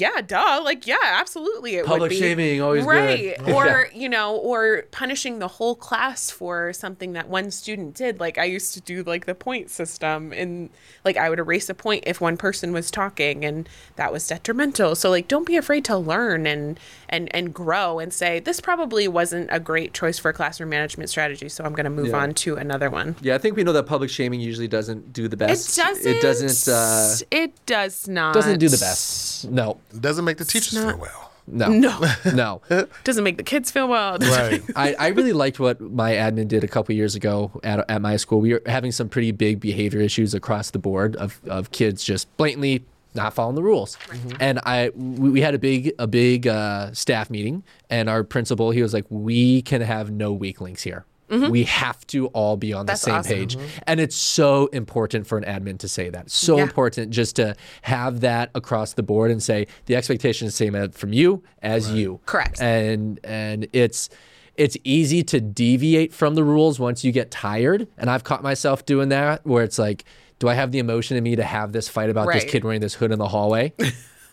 yeah, 0.00 0.20
duh. 0.20 0.60
Like, 0.64 0.86
yeah, 0.86 0.96
absolutely. 1.02 1.76
It 1.76 1.82
would 1.82 1.88
Public 1.88 2.10
be 2.10 2.18
shaming, 2.18 2.60
always 2.60 2.84
good. 2.84 2.90
right. 2.90 3.36
Yeah. 3.46 3.54
Or 3.54 3.88
you 3.94 4.08
know, 4.08 4.36
or 4.36 4.84
punishing 4.90 5.38
the 5.38 5.48
whole 5.48 5.74
class 5.74 6.30
for 6.30 6.72
something 6.72 7.12
that 7.12 7.28
one 7.28 7.50
student 7.50 7.94
did. 7.94 8.18
Like 8.18 8.38
I 8.38 8.44
used 8.44 8.74
to 8.74 8.80
do 8.80 9.02
like 9.02 9.26
the 9.26 9.34
point 9.34 9.70
system, 9.70 10.32
and 10.32 10.70
like 11.04 11.16
I 11.16 11.30
would 11.30 11.38
erase 11.38 11.68
a 11.68 11.74
point 11.74 12.04
if 12.06 12.20
one 12.20 12.36
person 12.36 12.72
was 12.72 12.90
talking, 12.90 13.44
and 13.44 13.68
that 13.96 14.12
was 14.12 14.26
detrimental. 14.26 14.94
So 14.94 15.10
like, 15.10 15.28
don't 15.28 15.46
be 15.46 15.56
afraid 15.56 15.84
to 15.86 15.96
learn 15.96 16.46
and 16.46 16.78
and 17.08 17.34
and 17.34 17.52
grow, 17.54 17.98
and 17.98 18.12
say 18.12 18.40
this 18.40 18.60
probably 18.60 19.08
wasn't 19.08 19.48
a 19.52 19.60
great 19.60 19.92
choice 19.94 20.18
for 20.18 20.28
a 20.30 20.32
classroom 20.32 20.70
management 20.70 21.10
strategy. 21.10 21.48
So 21.48 21.64
I'm 21.64 21.72
going 21.72 21.84
to 21.84 21.90
move 21.90 22.08
Yeah. 22.08 22.18
on 22.18 22.34
to 22.34 22.56
another 22.56 22.90
one. 22.90 23.16
Yeah, 23.20 23.34
I 23.34 23.38
think 23.38 23.56
we 23.56 23.64
know 23.64 23.72
that 23.72 23.84
public 23.86 24.10
shaming 24.10 24.40
usually 24.40 24.68
doesn't 24.68 25.12
do 25.12 25.28
the 25.28 25.36
best 25.36 25.78
It 25.78 25.82
best. 25.82 26.04
doesn't. 26.04 26.16
It 26.16 26.22
doesn't. 26.22 26.72
Uh, 26.72 27.26
it 27.30 27.66
does 27.66 28.08
not. 28.08 28.34
doesn't 28.34 28.58
do 28.58 28.68
the 28.68 28.76
best. 28.78 29.48
No, 29.50 29.78
it 29.94 30.00
Doesn't 30.00 30.24
make 30.24 30.38
the 30.38 30.44
teachers 30.44 30.74
not- 30.74 30.92
feel 30.94 30.98
well. 31.00 31.32
no, 31.46 31.68
No. 31.68 32.00
no. 32.34 32.60
Doesn't 33.04 33.22
make 33.22 33.36
the 33.36 33.42
kids 33.44 33.70
feel 33.70 33.86
well. 33.86 34.18
Right. 34.18 34.60
I, 34.76 34.94
I 34.98 35.06
really 35.08 35.32
liked 35.32 35.60
what 35.60 35.80
my 35.80 36.12
admin 36.12 36.48
did 36.48 36.64
a 36.64 36.68
couple 36.68 36.92
years 36.94 37.14
ago 37.14 37.52
at, 37.62 37.88
at 37.88 38.02
my 38.02 38.16
school. 38.16 38.40
We 38.40 38.54
were 38.54 38.62
having 38.66 38.90
some 38.90 39.08
pretty 39.08 39.30
big 39.30 39.60
behavior 39.60 40.00
issues 40.00 40.34
across 40.34 40.70
the 40.72 40.80
board 40.80 41.14
of, 41.16 41.40
of 41.46 41.70
kids 41.70 42.02
just 42.02 42.34
blatantly 42.36 42.84
not 43.16 43.34
following 43.34 43.56
the 43.56 43.62
rules. 43.62 43.98
And 44.38 44.60
I 44.64 44.90
we, 44.94 45.30
we 45.30 45.40
had 45.40 45.54
a 45.54 45.58
big 45.58 45.92
a 45.98 46.06
big 46.06 46.46
uh, 46.46 46.92
staff 46.92 47.30
meeting, 47.30 47.64
and 47.90 48.08
our 48.08 48.22
principal 48.22 48.70
he 48.70 48.82
was 48.82 48.94
like, 48.94 49.06
"We 49.08 49.62
can 49.62 49.80
have 49.80 50.10
no 50.10 50.32
weaklings 50.32 50.82
here. 50.82 51.04
We 51.28 51.64
have 51.64 52.06
to 52.08 52.28
all 52.28 52.56
be 52.56 52.72
on 52.72 52.86
the 52.86 52.94
same 52.94 53.14
awesome. 53.16 53.36
page." 53.36 53.58
And 53.88 53.98
it's 53.98 54.14
so 54.14 54.66
important 54.66 55.26
for 55.26 55.36
an 55.38 55.44
admin 55.44 55.78
to 55.78 55.88
say 55.88 56.08
that. 56.10 56.30
So 56.30 56.56
Yeah. 56.58 56.62
important 56.62 57.10
just 57.10 57.34
to 57.36 57.56
have 57.82 58.20
that 58.20 58.50
across 58.54 58.92
the 58.92 59.02
board 59.02 59.32
and 59.32 59.42
say 59.42 59.66
the 59.86 59.96
expectation 59.96 60.46
is 60.46 60.56
the 60.56 60.70
same 60.70 60.90
from 60.92 61.12
you 61.12 61.42
as 61.62 61.90
you. 61.90 62.20
Correct. 62.26 62.62
And 62.62 63.18
and 63.24 63.66
it's 63.72 64.08
it's 64.56 64.76
easy 64.84 65.22
to 65.22 65.40
deviate 65.40 66.14
from 66.14 66.34
the 66.34 66.44
rules 66.44 66.78
once 66.78 67.04
you 67.04 67.12
get 67.12 67.30
tired. 67.30 67.88
And 67.98 68.08
I've 68.08 68.24
caught 68.24 68.42
myself 68.42 68.86
doing 68.86 69.10
that 69.10 69.44
where 69.46 69.62
it's 69.62 69.78
like, 69.78 70.04
do 70.38 70.48
I 70.48 70.54
have 70.54 70.72
the 70.72 70.78
emotion 70.78 71.16
in 71.16 71.24
me 71.24 71.36
to 71.36 71.42
have 71.44 71.72
this 71.72 71.88
fight 71.88 72.10
about 72.10 72.26
this 72.32 72.44
kid 72.50 72.64
wearing 72.64 72.80
this 72.80 72.94
hood 72.94 73.12
in 73.12 73.18
the 73.18 73.28
hallway? 73.28 73.72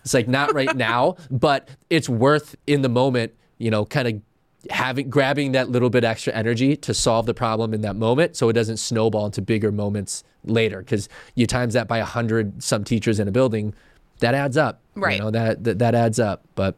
it's 0.03 0.13
like 0.13 0.27
not 0.27 0.53
right 0.53 0.75
now, 0.75 1.15
but 1.31 1.69
it's 1.89 2.09
worth 2.09 2.55
in 2.67 2.81
the 2.81 2.89
moment, 2.89 3.33
you 3.57 3.71
know, 3.71 3.85
kind 3.85 4.07
of 4.07 4.21
having 4.69 5.09
grabbing 5.09 5.51
that 5.53 5.69
little 5.69 5.89
bit 5.89 6.03
extra 6.05 6.31
energy 6.33 6.77
to 6.77 6.93
solve 6.93 7.25
the 7.25 7.33
problem 7.33 7.73
in 7.73 7.81
that 7.81 7.97
moment 7.97 8.35
so 8.37 8.47
it 8.47 8.53
doesn't 8.53 8.77
snowball 8.77 9.25
into 9.25 9.41
bigger 9.41 9.73
moments 9.73 10.23
later 10.45 10.79
because 10.79 11.09
you 11.35 11.45
times 11.45 11.73
that 11.73 11.85
by 11.85 11.97
a 11.97 12.05
hundred 12.05 12.63
some 12.63 12.81
teachers 12.85 13.19
in 13.19 13.27
a 13.27 13.31
building 13.31 13.73
that 14.19 14.33
adds 14.33 14.55
up 14.55 14.79
Right. 14.95 15.17
you 15.17 15.21
know 15.21 15.31
that 15.31 15.65
that, 15.65 15.79
that 15.79 15.95
adds 15.95 16.17
up 16.17 16.45
but 16.55 16.75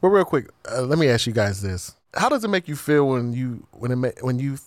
Well, 0.00 0.12
real 0.12 0.24
quick, 0.24 0.50
uh, 0.70 0.82
let 0.82 0.98
me 1.00 1.08
ask 1.08 1.26
you 1.26 1.32
guys 1.32 1.62
this: 1.62 1.96
How 2.14 2.28
does 2.28 2.44
it 2.44 2.48
make 2.48 2.68
you 2.68 2.76
feel 2.76 3.08
when 3.08 3.32
you 3.32 3.66
when 3.72 3.90
it 3.90 3.96
ma- 3.96 4.20
when 4.20 4.38
you 4.38 4.58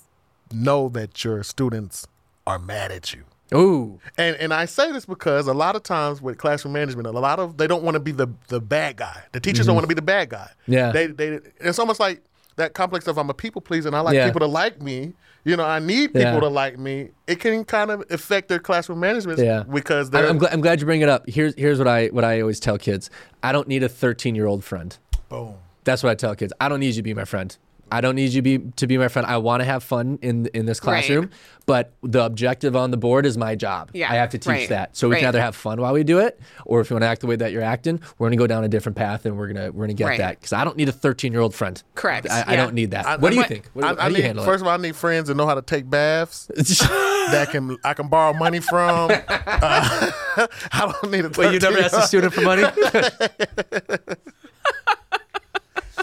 know 0.51 0.89
that 0.89 1.23
your 1.23 1.43
students 1.43 2.07
are 2.45 2.59
mad 2.59 2.91
at 2.91 3.13
you? 3.13 3.23
Ooh 3.53 3.99
And 4.17 4.35
and 4.37 4.53
I 4.53 4.65
say 4.65 4.91
this 4.91 5.05
because 5.05 5.47
a 5.47 5.53
lot 5.53 5.75
of 5.75 5.83
times 5.83 6.21
with 6.21 6.37
classroom 6.37 6.73
management, 6.73 7.07
a 7.07 7.11
lot 7.11 7.39
of 7.39 7.57
they 7.57 7.67
don't 7.67 7.83
want 7.83 7.95
to 7.95 7.99
be 7.99 8.11
the 8.11 8.27
the 8.49 8.59
bad 8.59 8.97
guy. 8.97 9.23
The 9.31 9.39
teachers 9.39 9.65
don't 9.65 9.75
want 9.75 9.83
to 9.83 9.87
be 9.89 9.93
the 9.95 10.01
bad 10.01 10.29
guy. 10.29 10.49
Mm-hmm. 10.63 10.73
Yeah. 10.73 10.91
They 10.91 11.07
they 11.07 11.39
it's 11.59 11.79
almost 11.79 11.99
like 11.99 12.23
that 12.57 12.73
complex 12.73 13.07
of 13.07 13.17
I'm 13.17 13.29
a 13.29 13.33
people 13.33 13.61
pleaser 13.61 13.87
and 13.87 13.95
I 13.95 13.99
like 14.01 14.15
Yeah. 14.15 14.25
people 14.25 14.39
to 14.41 14.47
like 14.47 14.81
me. 14.81 15.13
You 15.45 15.55
know, 15.55 15.63
I 15.63 15.79
need 15.79 16.07
people 16.07 16.21
Yeah. 16.33 16.39
to 16.41 16.47
like 16.49 16.77
me. 16.77 17.09
It 17.27 17.39
can 17.39 17.63
kind 17.63 17.89
of 17.91 18.03
affect 18.09 18.49
their 18.49 18.59
classroom 18.59 18.99
management 18.99 19.39
Yeah. 19.39 19.63
because 19.63 20.09
they're 20.09 20.27
I'm, 20.27 20.37
glad, 20.39 20.51
I'm 20.53 20.59
glad 20.61 20.79
you 20.81 20.85
bring 20.85 21.01
it 21.01 21.07
up. 21.09 21.23
Here's 21.29 21.53
here's 21.55 21.77
what 21.79 21.87
I 21.87 22.07
what 22.07 22.25
I 22.25 22.41
always 22.41 22.59
tell 22.59 22.77
kids. 22.77 23.09
I 23.43 23.51
don't 23.51 23.67
need 23.67 23.83
a 23.83 23.89
13 23.89 24.35
year 24.35 24.47
old 24.47 24.63
friend. 24.63 24.97
boom. 25.29 25.55
That's 25.85 26.03
what 26.03 26.09
I 26.09 26.15
tell 26.15 26.35
kids. 26.35 26.51
I 26.59 26.67
don't 26.67 26.81
need 26.81 26.87
you 26.87 26.93
to 26.95 27.01
be 27.03 27.13
my 27.13 27.23
friend. 27.23 27.55
I 27.91 28.01
don't 28.01 28.15
need 28.15 28.31
you 28.33 28.41
to 28.41 28.41
be 28.41 28.59
to 28.77 28.87
be 28.87 28.97
my 28.97 29.07
friend. 29.07 29.25
I 29.25 29.37
want 29.37 29.61
to 29.61 29.65
have 29.65 29.83
fun 29.83 30.19
in 30.21 30.47
in 30.53 30.65
this 30.65 30.79
Right. 30.79 31.03
classroom, 31.03 31.29
but 31.65 31.93
the 32.03 32.23
objective 32.25 32.75
on 32.75 32.91
the 32.91 32.97
board 32.97 33.25
is 33.25 33.37
my 33.37 33.55
job. 33.55 33.91
Yeah, 33.93 34.11
I 34.11 34.15
have 34.15 34.29
to 34.31 34.37
teach 34.37 34.47
right, 34.47 34.69
that. 34.69 34.95
So 34.97 35.09
we 35.09 35.15
can 35.17 35.25
either 35.25 35.41
have 35.41 35.55
fun 35.55 35.79
while 35.81 35.93
we 35.93 36.03
do 36.03 36.19
it, 36.19 36.39
or 36.65 36.81
if 36.81 36.89
you 36.89 36.95
want 36.95 37.03
to 37.03 37.07
act 37.07 37.21
the 37.21 37.27
way 37.27 37.35
that 37.37 37.51
you're 37.51 37.61
acting, 37.63 37.99
we're 38.17 38.27
gonna 38.27 38.37
go 38.37 38.47
down 38.47 38.63
a 38.63 38.67
different 38.67 38.97
path 38.97 39.25
and 39.25 39.37
we're 39.37 39.47
gonna 39.47 39.71
we're 39.71 39.85
gonna 39.85 39.93
get 39.93 40.05
Right. 40.07 40.17
that. 40.19 40.39
Because 40.39 40.53
I 40.53 40.63
don't 40.63 40.75
need 40.77 40.89
a 40.89 40.91
13 40.91 41.31
year 41.31 41.41
old 41.41 41.55
friend. 41.55 41.81
Correct, 41.95 42.27
I, 42.29 42.43
I 42.47 42.55
don't 42.55 42.73
need 42.73 42.91
that. 42.91 43.05
I- 43.05 43.15
what 43.17 43.29
do 43.29 43.35
you 43.37 43.43
I- 43.43 43.47
think? 43.47 43.69
What, 43.73 43.85
I, 43.85 43.87
how 43.89 43.93
I 43.99 44.09
do 44.09 44.11
you 44.15 44.17
need, 44.17 44.25
handle 44.27 44.45
first 44.45 44.61
of 44.61 44.67
all, 44.67 44.73
I 44.73 44.77
need 44.77 44.95
friends 44.95 45.27
that 45.29 45.35
know 45.35 45.45
how 45.47 45.55
to 45.55 45.61
take 45.61 45.89
baths 45.89 46.47
that 46.55 47.47
can 47.51 47.77
I 47.83 47.93
can 47.93 48.07
borrow 48.09 48.33
money 48.33 48.59
from. 48.59 49.11
Uh, 49.59 50.11
I 50.71 50.91
don't 51.01 51.11
need 51.11 51.25
a. 51.25 51.29
Wait, 51.29 51.51
you 51.53 51.59
never 51.59 51.81
13 51.81 51.83
asked 51.83 51.93
a 51.95 52.01
student 52.03 52.33
for 52.33 52.41
money? 52.41 52.63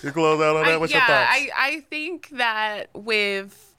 You 0.04 0.12
close 0.12 0.40
out 0.40 0.56
on 0.56 0.64
that. 0.64 0.74
I- 0.74 0.76
What's 0.76 0.92
yeah, 0.92 0.98
your 0.98 1.06
thoughts? 1.06 1.30
I, 1.32 1.50
I 1.56 1.80
think 1.90 2.28
that 2.30 2.90
with 2.94 3.74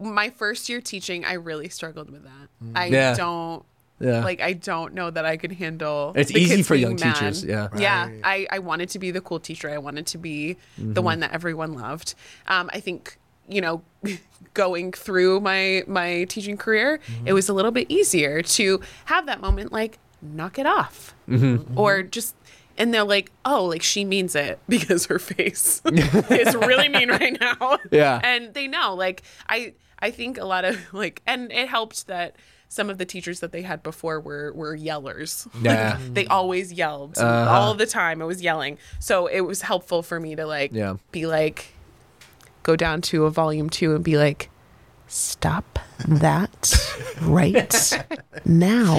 my 0.00 0.30
first 0.30 0.68
year 0.68 0.80
teaching, 0.80 1.24
I 1.24 1.34
really 1.34 1.68
struggled 1.68 2.10
with 2.10 2.24
that. 2.24 2.48
I 2.74 2.86
Yeah. 2.86 3.14
don't 3.14 3.64
yeah. 4.00 4.22
like 4.24 4.40
I 4.40 4.52
don't 4.52 4.94
know 4.94 5.10
that 5.10 5.24
I 5.26 5.36
could 5.36 5.52
handle. 5.52 6.12
It's 6.14 6.30
the 6.32 6.38
easy 6.40 6.56
kids 6.56 6.68
for 6.68 6.74
being 6.74 6.82
young 6.82 7.00
mad. 7.00 7.14
teachers, 7.14 7.44
yeah. 7.44 7.68
yeah. 7.76 8.08
I 8.22 8.46
I 8.50 8.58
wanted 8.60 8.88
to 8.90 8.98
be 9.00 9.10
the 9.10 9.20
cool 9.20 9.40
teacher. 9.40 9.68
I 9.68 9.78
wanted 9.78 10.06
to 10.08 10.18
be 10.18 10.56
Mm-hmm. 10.78 10.92
the 10.92 11.02
one 11.02 11.18
that 11.20 11.32
everyone 11.32 11.72
loved. 11.74 12.14
Um, 12.46 12.70
I 12.72 12.78
think 12.80 13.18
you 13.48 13.60
know, 13.60 13.82
going 14.54 14.92
through 14.92 15.40
my 15.40 15.82
my 15.88 16.24
teaching 16.24 16.56
career, 16.56 17.00
Mm-hmm. 17.08 17.26
it 17.28 17.32
was 17.32 17.48
a 17.48 17.52
little 17.52 17.72
bit 17.72 17.86
easier 17.90 18.40
to 18.42 18.80
have 19.06 19.26
that 19.26 19.40
moment 19.40 19.72
like 19.72 19.98
knock 20.22 20.58
it 20.58 20.66
off 20.66 21.14
Mm-hmm. 21.28 21.76
or 21.78 22.02
just 22.02 22.34
and 22.78 22.94
they're 22.94 23.04
like, 23.04 23.30
"Oh, 23.44 23.66
like 23.66 23.82
she 23.82 24.04
means 24.04 24.34
it 24.34 24.58
because 24.68 25.06
her 25.06 25.18
face 25.18 25.82
is 25.86 26.54
really 26.54 26.88
mean 26.88 27.10
right 27.10 27.36
now." 27.38 27.78
Yeah. 27.90 28.20
and 28.24 28.54
they 28.54 28.66
know. 28.68 28.94
Like 28.94 29.22
I, 29.48 29.74
I 29.98 30.10
think 30.10 30.38
a 30.38 30.44
lot 30.46 30.64
of 30.64 30.78
like, 30.94 31.20
and 31.26 31.52
it 31.52 31.68
helped 31.68 32.06
that 32.06 32.36
some 32.70 32.90
of 32.90 32.98
the 32.98 33.04
teachers 33.04 33.40
that 33.40 33.50
they 33.52 33.62
had 33.62 33.82
before 33.82 34.20
were 34.20 34.52
were 34.52 34.76
yellers. 34.76 35.46
Yeah. 35.62 35.94
Uh-huh. 35.94 35.98
they 36.12 36.26
always 36.26 36.72
yelled 36.72 37.18
all 37.18 37.74
the 37.74 37.86
time. 37.86 38.22
It 38.22 38.26
was 38.26 38.40
yelling, 38.42 38.78
so 39.00 39.26
it 39.26 39.40
was 39.40 39.62
helpful 39.62 40.02
for 40.02 40.18
me 40.20 40.36
to 40.36 40.46
like 40.46 40.72
Yeah. 40.72 40.96
be 41.12 41.26
like, 41.26 41.72
go 42.62 42.76
down 42.76 43.00
to 43.02 43.24
a 43.26 43.30
volume 43.30 43.68
two 43.68 43.94
and 43.94 44.02
be 44.04 44.16
like. 44.16 44.50
Stop 45.10 45.78
that 46.06 46.72
right 47.22 47.92
now. 48.44 48.96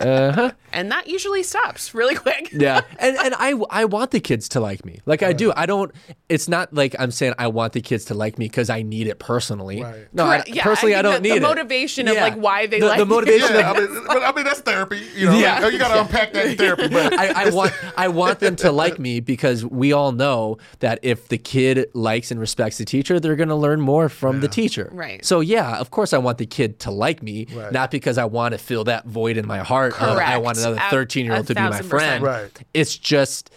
Uh-huh. 0.00 0.52
And 0.72 0.90
that 0.92 1.08
usually 1.08 1.42
stops 1.42 1.94
really 1.94 2.14
quick. 2.14 2.50
yeah 2.52 2.80
and 2.98 3.16
and 3.16 3.34
i 3.38 3.52
i 3.70 3.84
want 3.84 4.10
the 4.10 4.20
kids 4.20 4.48
to 4.48 4.60
like 4.60 4.84
me 4.84 5.00
like 5.04 5.22
i 5.22 5.26
uh-huh. 5.26 5.32
do 5.34 5.52
i 5.56 5.66
don't 5.66 5.92
it's 6.28 6.48
not 6.48 6.72
like 6.72 6.94
i'm 6.98 7.10
saying 7.10 7.34
i 7.38 7.46
want 7.46 7.72
the 7.72 7.80
kids 7.80 8.04
to 8.06 8.14
like 8.14 8.38
me 8.38 8.46
because 8.46 8.70
i 8.70 8.82
need 8.82 9.06
it 9.06 9.18
personally 9.18 9.82
Right. 9.82 10.06
no 10.12 10.26
Correct. 10.26 10.48
I, 10.48 10.52
Yeah, 10.52 10.62
personally 10.62 10.94
i, 10.94 11.00
I 11.00 11.02
don't 11.02 11.12
think 11.14 11.22
the- 11.24 11.28
need 11.30 11.42
the 11.42 11.46
it 11.46 11.48
motivation 11.48 12.08
of, 12.08 12.16
like, 12.16 12.34
why 12.36 12.66
they 12.66 12.80
the, 12.80 12.86
like 12.86 12.98
the 12.98 13.06
motivation 13.06 13.54
Yeah, 13.54 13.70
of 13.70 13.76
I 13.76 13.80
mean, 13.80 14.04
but, 14.06 14.22
I 14.22 14.32
mean 14.32 14.44
that's 14.44 14.60
therapy. 14.60 15.02
You 15.14 15.26
know, 15.26 15.38
Yeah. 15.38 15.60
Like, 15.60 15.72
you 15.72 15.78
got 15.78 15.88
to 15.94 16.00
unpack 16.00 16.32
that 16.32 16.46
in 16.46 16.56
therapy. 16.56 16.88
But 16.88 17.14
I, 17.18 17.46
I 17.46 17.50
want 17.50 17.72
I 17.96 18.08
want 18.08 18.40
them 18.40 18.56
to 18.56 18.72
like 18.72 18.98
me 18.98 19.20
because 19.20 19.64
we 19.64 19.92
all 19.92 20.12
know 20.12 20.58
that 20.80 20.98
if 21.02 21.28
the 21.28 21.38
kid 21.38 21.86
likes 21.94 22.30
and 22.30 22.38
respects 22.40 22.78
the 22.78 22.84
teacher, 22.84 23.18
they're 23.20 23.36
going 23.36 23.48
to 23.48 23.54
learn 23.56 23.80
more 23.80 24.08
from 24.08 24.40
the 24.40 24.48
teacher. 24.48 24.90
Right. 24.92 25.24
So 25.24 25.40
yeah, 25.40 25.78
of 25.78 25.90
course 25.90 26.12
I 26.12 26.18
want 26.18 26.35
the 26.38 26.46
kid 26.46 26.80
to 26.80 26.90
like 26.90 27.22
me, 27.22 27.46
Right. 27.52 27.72
not 27.72 27.90
because 27.90 28.18
I 28.18 28.24
want 28.26 28.52
to 28.52 28.58
fill 28.58 28.84
that 28.84 29.06
void 29.06 29.36
in 29.36 29.46
my 29.46 29.58
heart. 29.58 29.94
Or 30.00 30.22
I 30.22 30.36
want 30.38 30.58
another 30.58 30.80
13 30.90 31.24
year 31.26 31.34
old 31.36 31.46
to 31.48 31.54
be 31.54 31.60
my 31.60 31.82
friend. 31.82 32.22
Right. 32.24 32.50
It's 32.74 32.96
just 32.96 33.50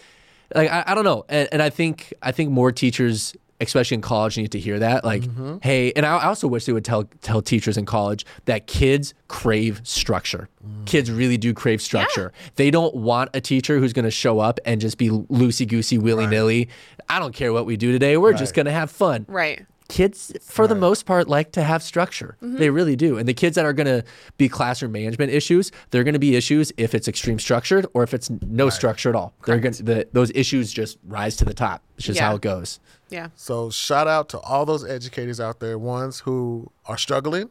like 0.54 0.70
I, 0.70 0.84
I 0.88 0.94
don't 0.94 1.04
know, 1.04 1.24
and, 1.28 1.48
and 1.52 1.62
I 1.62 1.70
think 1.70 2.12
I 2.22 2.32
think 2.32 2.50
more 2.50 2.72
teachers. 2.72 3.34
Especially 3.62 3.96
in 3.96 4.00
college, 4.00 4.38
need 4.38 4.52
to 4.52 4.58
hear 4.58 4.78
that. 4.78 5.04
Like, 5.04 5.20
Mm-hmm. 5.20 5.58
hey, 5.62 5.92
and 5.92 6.06
I 6.06 6.16
I 6.16 6.24
also 6.28 6.48
wish 6.48 6.64
they 6.64 6.72
would 6.72 6.82
tell 6.82 7.04
tell 7.20 7.42
teachers 7.42 7.76
in 7.76 7.84
college 7.84 8.24
that 8.46 8.66
kids 8.66 9.12
crave 9.28 9.82
structure. 9.84 10.48
Mm. 10.66 10.86
Kids 10.86 11.10
really 11.10 11.36
do 11.36 11.52
crave 11.52 11.82
structure. 11.82 12.32
They 12.56 12.70
don't 12.70 12.94
want 12.96 13.28
a 13.34 13.40
teacher 13.42 13.78
who's 13.78 13.92
going 13.92 14.06
to 14.06 14.10
show 14.10 14.38
up 14.38 14.60
and 14.64 14.80
just 14.80 14.96
be 14.96 15.10
loosey 15.10 15.68
goosey, 15.68 15.98
willy 15.98 16.26
nilly. 16.26 16.70
I 17.10 17.18
don't 17.18 17.34
care 17.34 17.52
what 17.52 17.66
we 17.66 17.76
do 17.76 17.92
today. 17.92 18.16
We're 18.16 18.32
just 18.32 18.54
going 18.54 18.64
to 18.64 18.72
have 18.72 18.90
fun. 18.90 19.26
Right. 19.28 19.66
Kids, 19.90 20.32
for 20.40 20.66
the 20.66 20.74
most 20.74 21.04
part, 21.04 21.28
like 21.28 21.52
to 21.52 21.62
have 21.62 21.82
structure. 21.82 22.36
Mm-hmm. 22.42 22.56
They 22.58 22.70
really 22.70 22.96
do. 22.96 23.18
And 23.18 23.28
the 23.28 23.34
kids 23.34 23.56
that 23.56 23.64
are 23.64 23.72
going 23.72 23.86
to 23.88 24.04
be 24.38 24.48
classroom 24.48 24.92
management 24.92 25.32
issues, 25.32 25.72
they're 25.90 26.04
going 26.04 26.14
to 26.14 26.20
be 26.20 26.36
issues 26.36 26.72
if 26.76 26.94
it's 26.94 27.08
extreme 27.08 27.38
structured 27.38 27.86
or 27.92 28.02
if 28.04 28.14
it's 28.14 28.30
no 28.46 28.70
structure 28.70 29.08
at 29.08 29.16
all. 29.16 29.34
They're 29.46 29.58
going 29.58 29.74
to 29.74 29.82
the, 29.82 30.08
those 30.12 30.30
issues 30.34 30.72
just 30.72 30.98
rise 31.06 31.36
to 31.36 31.44
the 31.44 31.54
top. 31.54 31.82
It's 31.96 32.06
just 32.06 32.18
Yeah. 32.18 32.28
how 32.28 32.36
it 32.36 32.40
goes. 32.42 32.78
Yeah. 33.10 33.28
So 33.34 33.70
shout 33.70 34.06
out 34.06 34.28
to 34.30 34.38
all 34.40 34.64
those 34.64 34.84
educators 34.88 35.40
out 35.40 35.58
there, 35.60 35.76
ones 35.76 36.20
who 36.20 36.70
are 36.86 36.96
struggling 36.96 37.50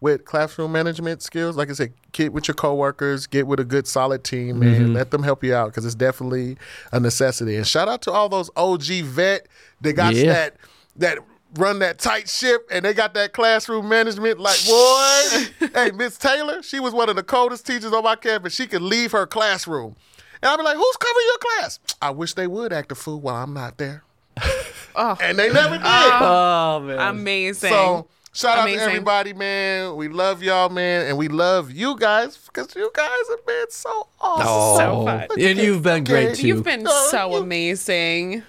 with 0.00 0.24
classroom 0.24 0.72
management 0.72 1.20
skills. 1.22 1.56
Like 1.56 1.68
I 1.70 1.72
said, 1.72 1.92
get 2.12 2.32
with 2.32 2.46
your 2.48 2.54
coworkers, 2.54 3.26
get 3.26 3.46
with 3.46 3.58
a 3.60 3.64
good 3.64 3.86
solid 3.88 4.22
team, 4.24 4.60
man. 4.60 4.94
Let 4.94 5.10
them 5.10 5.22
help 5.24 5.42
you 5.44 5.54
out 5.54 5.66
because 5.66 5.84
it's 5.84 5.94
definitely 5.96 6.56
a 6.92 7.00
necessity. 7.00 7.56
And 7.56 7.66
shout 7.66 7.88
out 7.88 8.00
to 8.02 8.12
all 8.12 8.28
those 8.28 8.48
OG 8.56 9.02
vet 9.02 9.48
that 9.80 9.92
got 9.94 10.14
Yeah. 10.14 10.32
that 10.32 10.56
that 10.96 11.18
run 11.56 11.80
that 11.80 11.98
tight 11.98 12.28
ship 12.28 12.66
and 12.70 12.84
they 12.84 12.94
got 12.94 13.14
that 13.14 13.32
classroom 13.32 13.88
management 13.88 14.38
like 14.38 14.64
boy 14.66 15.68
hey 15.74 15.90
miss 15.92 16.16
taylor 16.16 16.62
she 16.62 16.78
was 16.78 16.92
one 16.94 17.08
of 17.08 17.16
the 17.16 17.22
coldest 17.22 17.66
teachers 17.66 17.92
on 17.92 18.04
my 18.04 18.14
campus 18.14 18.54
she 18.54 18.66
could 18.66 18.82
leave 18.82 19.10
her 19.10 19.26
classroom 19.26 19.96
and 20.42 20.50
i'd 20.50 20.56
be 20.56 20.62
like 20.62 20.76
who's 20.76 20.96
covering 20.96 21.26
your 21.26 21.38
class 21.38 21.80
i 22.00 22.08
wish 22.10 22.34
they 22.34 22.46
would 22.46 22.72
act 22.72 22.92
a 22.92 22.94
fool 22.94 23.20
while 23.20 23.36
i'm 23.42 23.52
not 23.52 23.78
there 23.78 24.04
oh. 24.94 25.16
and 25.20 25.38
they 25.38 25.52
never 25.52 25.74
oh. 25.74 25.78
did 25.78 25.84
Oh, 25.84 26.80
man. 26.86 26.98
Amazing. 27.14 27.70
so 27.70 28.06
shout 28.32 28.58
out 28.58 28.66
to 28.66 28.74
everybody, 28.74 29.32
man. 29.32 29.96
We 29.96 30.08
love 30.08 30.42
y'all, 30.42 30.68
man, 30.68 31.06
and 31.06 31.18
we 31.18 31.28
love 31.28 31.70
you 31.72 31.96
guys 31.98 32.36
because 32.36 32.74
you 32.76 32.90
guys 32.94 33.08
have 33.28 33.44
been 33.44 33.66
so 33.70 34.08
awesome. 34.20 34.78
So 34.78 35.04
fun. 35.04 35.40
And 35.40 35.58
you've 35.58 35.82
been 35.82 36.04
great 36.04 36.36
too. 36.36 36.46
You've 36.46 36.64
been 36.64 36.84
Oh, 36.86 37.08
so 37.10 37.30
you- 37.30 37.42
amazing. 37.42 38.42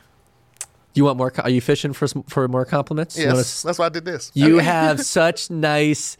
You 0.94 1.06
want 1.06 1.18
more? 1.18 1.32
Are 1.40 1.50
you 1.50 1.62
fishing 1.62 1.94
for 1.94 2.08
some, 2.08 2.24
for 2.24 2.48
more 2.48 2.66
compliments? 2.66 3.18
Yes, 3.18 3.38
s- 3.40 3.62
that's 3.64 3.80
why 3.80 3.86
I 3.86 3.90
did 3.90 4.06
this. 4.06 4.32
You 4.34 4.58
have 4.74 5.02
such 5.02 5.50
nice 5.50 6.18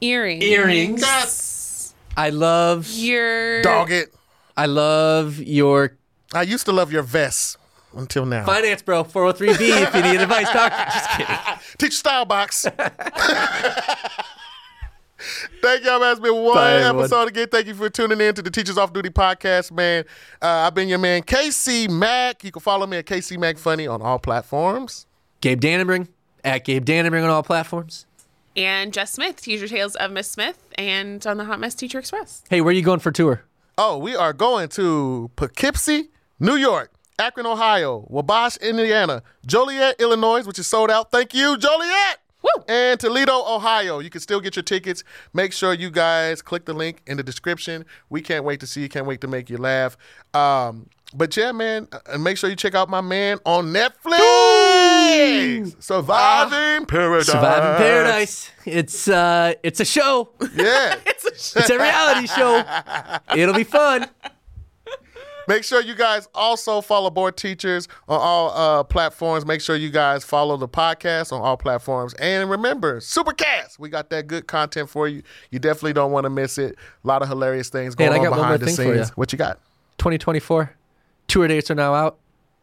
Earrings. 0.00 0.44
earrings. 0.44 1.00
Yes. 1.00 1.94
I 2.16 2.30
love 2.30 2.88
Your 2.92 3.62
Dog 3.62 3.90
it. 3.92 4.14
I 4.56 4.66
love 4.66 5.38
your 5.38 5.96
I 6.34 6.42
used 6.42 6.66
to 6.66 6.72
love 6.72 6.92
your 6.92 7.02
vest 7.02 7.56
until 7.96 8.26
now. 8.26 8.44
finance 8.44 8.82
bro 8.82 9.02
403b 9.04 9.60
if 9.60 9.94
you 9.94 10.02
need 10.02 10.20
advice 10.20 10.52
doc. 10.52 10.72
Just 10.92 11.10
kidding. 11.10 11.36
Teach 11.78 11.94
style 11.96 12.24
box. 12.24 12.66
Thank 15.62 15.84
y'all, 15.84 16.00
man. 16.00 16.12
It's 16.12 16.20
been 16.20 16.34
one 16.34 16.54
Bye, 16.54 16.74
everyone. 16.74 17.00
episode 17.00 17.28
again. 17.28 17.48
Thank 17.48 17.66
you 17.66 17.74
for 17.74 17.90
tuning 17.90 18.20
in 18.20 18.34
to 18.34 18.42
the 18.42 18.50
Teachers 18.50 18.78
Off 18.78 18.92
Duty 18.92 19.10
podcast, 19.10 19.72
man. 19.72 20.04
Uh, 20.40 20.46
I've 20.46 20.74
been 20.74 20.88
your 20.88 20.98
man, 20.98 21.22
KC 21.22 21.90
Mac. 21.90 22.44
You 22.44 22.52
can 22.52 22.60
follow 22.60 22.86
me 22.86 22.98
at 22.98 23.06
KC 23.06 23.38
Mac 23.38 23.58
Funny 23.58 23.86
on 23.86 24.00
all 24.00 24.18
platforms. 24.18 25.06
Gabe 25.40 25.60
Dannenberg 25.60 26.08
at 26.44 26.64
Gabe 26.64 26.84
Dannenberg 26.84 27.24
on 27.24 27.30
all 27.30 27.42
platforms. 27.42 28.06
and 28.56 28.92
Jess 28.92 29.12
Smith, 29.12 29.40
Teacher 29.42 29.68
Tales 29.68 29.94
of 29.96 30.10
Miss 30.12 30.28
Smith, 30.30 30.58
and 30.76 31.24
on 31.26 31.36
the 31.36 31.44
Hot 31.44 31.58
Mess 31.60 31.74
Teacher 31.74 31.98
Express. 31.98 32.42
Hey, 32.48 32.60
where 32.60 32.70
are 32.70 32.74
you 32.76 32.82
going 32.82 33.00
for 33.00 33.10
tour? 33.10 33.42
Oh, 33.76 33.98
we 33.98 34.14
are 34.16 34.32
going 34.32 34.68
to 34.70 35.30
Poughkeepsie, 35.36 36.10
New 36.40 36.56
York, 36.56 36.92
Akron, 37.18 37.46
Ohio, 37.46 38.04
Wabash, 38.08 38.56
Indiana, 38.58 39.22
Joliet, 39.46 39.96
Illinois, 40.00 40.44
which 40.44 40.58
is 40.58 40.66
sold 40.66 40.90
out. 40.90 41.10
Thank 41.12 41.34
you, 41.34 41.56
Joliet. 41.56 42.18
Woo! 42.56 42.64
And 42.68 42.98
Toledo, 43.00 43.32
Ohio. 43.46 43.98
You 44.00 44.10
can 44.10 44.20
still 44.20 44.40
get 44.40 44.56
your 44.56 44.62
tickets. 44.62 45.04
Make 45.32 45.52
sure 45.52 45.72
you 45.74 45.90
guys 45.90 46.42
click 46.42 46.64
the 46.64 46.74
link 46.74 47.02
in 47.06 47.16
the 47.16 47.22
description. 47.22 47.84
We 48.10 48.20
can't 48.20 48.44
wait 48.44 48.60
to 48.60 48.66
see 48.66 48.82
you. 48.82 48.88
Can't 48.88 49.06
wait 49.06 49.20
to 49.22 49.28
make 49.28 49.50
you 49.50 49.58
laugh. 49.58 49.96
Um, 50.34 50.88
but 51.14 51.34
yeah, 51.36 51.52
man, 51.52 51.88
uh, 51.90 52.00
and 52.12 52.22
make 52.22 52.36
sure 52.36 52.50
you 52.50 52.56
check 52.56 52.74
out 52.74 52.90
my 52.90 53.00
man 53.00 53.38
on 53.46 53.72
Netflix. 53.72 54.18
Surviving 55.82 56.86
Paradise. 56.86 57.26
Surviving 57.26 57.78
Paradise. 57.78 58.50
It's 58.66 59.08
uh 59.08 59.54
it's 59.62 59.80
a 59.80 59.84
show. 59.84 60.30
Yeah. 60.54 60.96
It's 61.40 61.70
a 61.70 61.78
reality 61.78 62.26
show. 62.26 62.64
It'll 63.36 63.54
be 63.54 63.62
fun. 63.62 64.08
Make 65.48 65.64
sure 65.64 65.80
you 65.80 65.94
guys 65.94 66.28
also 66.34 66.82
follow 66.82 67.08
Bored 67.08 67.38
Teachers 67.38 67.88
on 68.06 68.20
all 68.20 68.50
uh, 68.50 68.84
platforms. 68.84 69.46
Make 69.46 69.62
sure 69.62 69.76
you 69.76 69.88
guys 69.88 70.22
follow 70.22 70.58
the 70.58 70.68
podcast 70.68 71.32
on 71.32 71.40
all 71.40 71.56
platforms. 71.56 72.12
And 72.14 72.50
remember, 72.50 73.00
Supercast, 73.00 73.78
we 73.78 73.88
got 73.88 74.10
that 74.10 74.26
good 74.26 74.46
content 74.46 74.90
for 74.90 75.08
you. 75.08 75.22
You 75.50 75.58
definitely 75.58 75.94
don't 75.94 76.12
want 76.12 76.24
to 76.24 76.30
miss 76.30 76.58
it. 76.58 76.76
A 77.02 77.06
lot 77.06 77.22
of 77.22 77.28
hilarious 77.28 77.70
things 77.70 77.94
going 77.94 78.08
and 78.08 78.16
I 78.16 78.18
on 78.18 78.24
got 78.24 78.30
one 78.32 78.38
behind 78.40 78.50
more 78.50 78.58
the 78.58 78.66
thing 78.66 78.76
for 78.76 78.94
scenes. 78.94 79.08
ya. 79.08 79.14
What 79.14 79.32
you 79.32 79.38
got? 79.38 79.58
2024. 79.96 80.70
Tour 81.28 81.48
dates 81.48 81.70
are 81.70 81.74
now 81.74 81.94
out. 81.94 82.18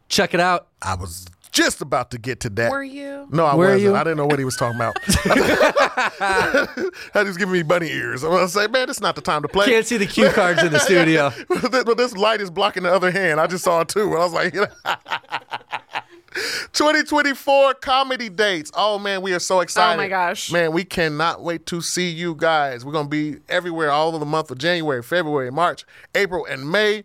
Check 0.07 0.35
it 0.35 0.39
out. 0.39 0.67
I 0.83 0.93
was 0.93 1.25
just 1.55 1.81
about 1.81 2.11
to 2.11 2.17
get 2.17 2.41
to 2.41 2.49
that. 2.49 2.69
Were 2.69 2.83
you? 2.83 3.27
No, 3.31 3.45
I 3.45 3.55
Were 3.55 3.67
wasn't. 3.67 3.83
you? 3.83 3.95
I 3.95 4.03
didn't 4.03 4.17
know 4.17 4.25
what 4.25 4.37
he 4.37 4.45
was 4.45 4.57
talking 4.57 4.75
about. 4.75 4.97
He 7.13 7.23
was 7.23 7.37
giving 7.37 7.53
me 7.53 7.63
bunny 7.63 7.87
ears. 7.87 8.23
I'm 8.23 8.31
gonna 8.31 8.49
say, 8.49 8.67
man, 8.67 8.89
it's 8.89 8.99
not 8.99 9.15
the 9.15 9.21
time 9.21 9.41
to 9.41 9.47
play. 9.47 9.65
Can't 9.65 9.85
see 9.85 9.97
the 9.97 10.05
cue 10.05 10.29
cards 10.29 10.61
in 10.61 10.71
the 10.71 10.79
studio. 10.79 11.31
but 11.49 11.97
this 11.97 12.15
light 12.15 12.41
is 12.41 12.51
blocking 12.51 12.83
the 12.83 12.93
other 12.93 13.09
hand. 13.09 13.39
I 13.39 13.47
just 13.47 13.63
saw 13.63 13.81
it 13.81 13.87
too. 13.87 14.03
And 14.03 14.15
I 14.15 14.17
was 14.17 14.33
like, 14.33 14.53
2024 16.73 17.75
comedy 17.75 18.29
dates. 18.29 18.69
Oh 18.75 18.99
man, 18.99 19.21
we 19.21 19.33
are 19.33 19.39
so 19.39 19.61
excited. 19.61 19.93
Oh, 19.93 19.97
my 19.97 20.09
gosh. 20.09 20.51
Man, 20.51 20.73
we 20.73 20.83
cannot 20.83 21.41
wait 21.41 21.65
to 21.67 21.81
see 21.81 22.09
you 22.09 22.35
guys. 22.35 22.85
We're 22.85 22.91
gonna 22.91 23.07
be 23.07 23.37
everywhere 23.49 23.91
all 23.91 24.13
of 24.13 24.19
the 24.19 24.25
month 24.25 24.51
of 24.51 24.57
January, 24.57 25.01
February, 25.01 25.51
March, 25.51 25.85
April, 26.13 26.45
and 26.45 26.69
May. 26.69 27.03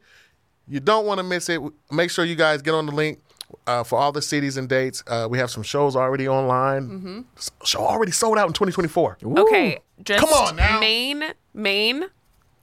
You 0.69 0.81
don't 0.81 1.07
want 1.07 1.19
to 1.19 1.25
miss 1.25 1.49
it. 1.49 1.61
Make 1.91 2.11
sure 2.11 2.25
you 2.25 2.37
guys 2.37 2.63
get 2.63 2.75
on 2.75 2.87
the 2.87 2.93
link. 2.93 3.21
Uh, 3.67 3.85
for 3.85 3.99
all 3.99 4.13
the 4.13 4.23
cities 4.23 4.57
and 4.57 4.69
dates, 4.69 5.03
uh, 5.07 5.27
we 5.31 5.39
have 5.39 5.51
some 5.51 5.63
shows 5.63 5.97
already 5.97 6.29
online. 6.29 6.89
Mm-hmm. 6.89 7.21
Show 7.65 7.81
already 7.81 8.13
sold 8.13 8.39
out 8.39 8.47
in 8.47 8.53
2024. 8.53 9.19
Okay, 9.39 9.79
just 10.03 10.25
Come 10.25 10.33
on 10.33 10.57
now. 10.57 10.81
Maine, 10.81 11.25
Maine. 11.55 12.05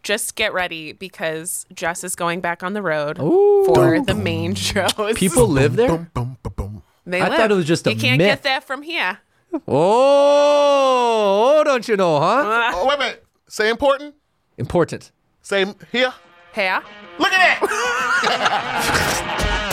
Just 0.04 0.36
get 0.36 0.54
ready 0.54 0.94
because 0.94 1.66
Jess 1.74 2.04
is 2.04 2.16
going 2.16 2.40
back 2.40 2.64
on 2.64 2.74
the 2.74 2.82
road 2.82 3.20
Ooh. 3.20 3.66
for 3.66 4.00
the 4.00 4.14
Maine 4.16 4.56
shows. 4.56 4.92
People 5.16 5.48
live 5.48 5.76
there? 5.76 5.90
Boom, 5.90 6.10
boom, 6.14 6.38
boom, 6.44 6.54
boom. 6.56 6.84
they 7.06 7.20
I 7.22 7.28
live. 7.28 7.38
thought 7.38 7.52
it 7.52 7.56
was 7.56 7.66
just 7.66 7.86
a 7.88 7.94
you 7.94 8.00
can't 8.00 8.18
myth. 8.18 8.28
get 8.28 8.44
that 8.44 8.64
from 8.64 8.84
here. 8.84 9.20
Oh, 9.68 11.62
don't 11.66 11.88
you 11.88 11.98
know, 11.98 12.20
huh? 12.20 12.72
Oh, 12.76 12.86
wait 12.88 12.96
a 12.96 13.00
minute. 13.00 13.26
Say 13.48 13.70
important. 13.70 14.16
Important. 14.58 15.12
Say 15.42 15.66
here. 15.92 16.14
Here. 16.54 16.82
Look 17.20 17.32
at 17.34 17.60
that. 17.60 19.64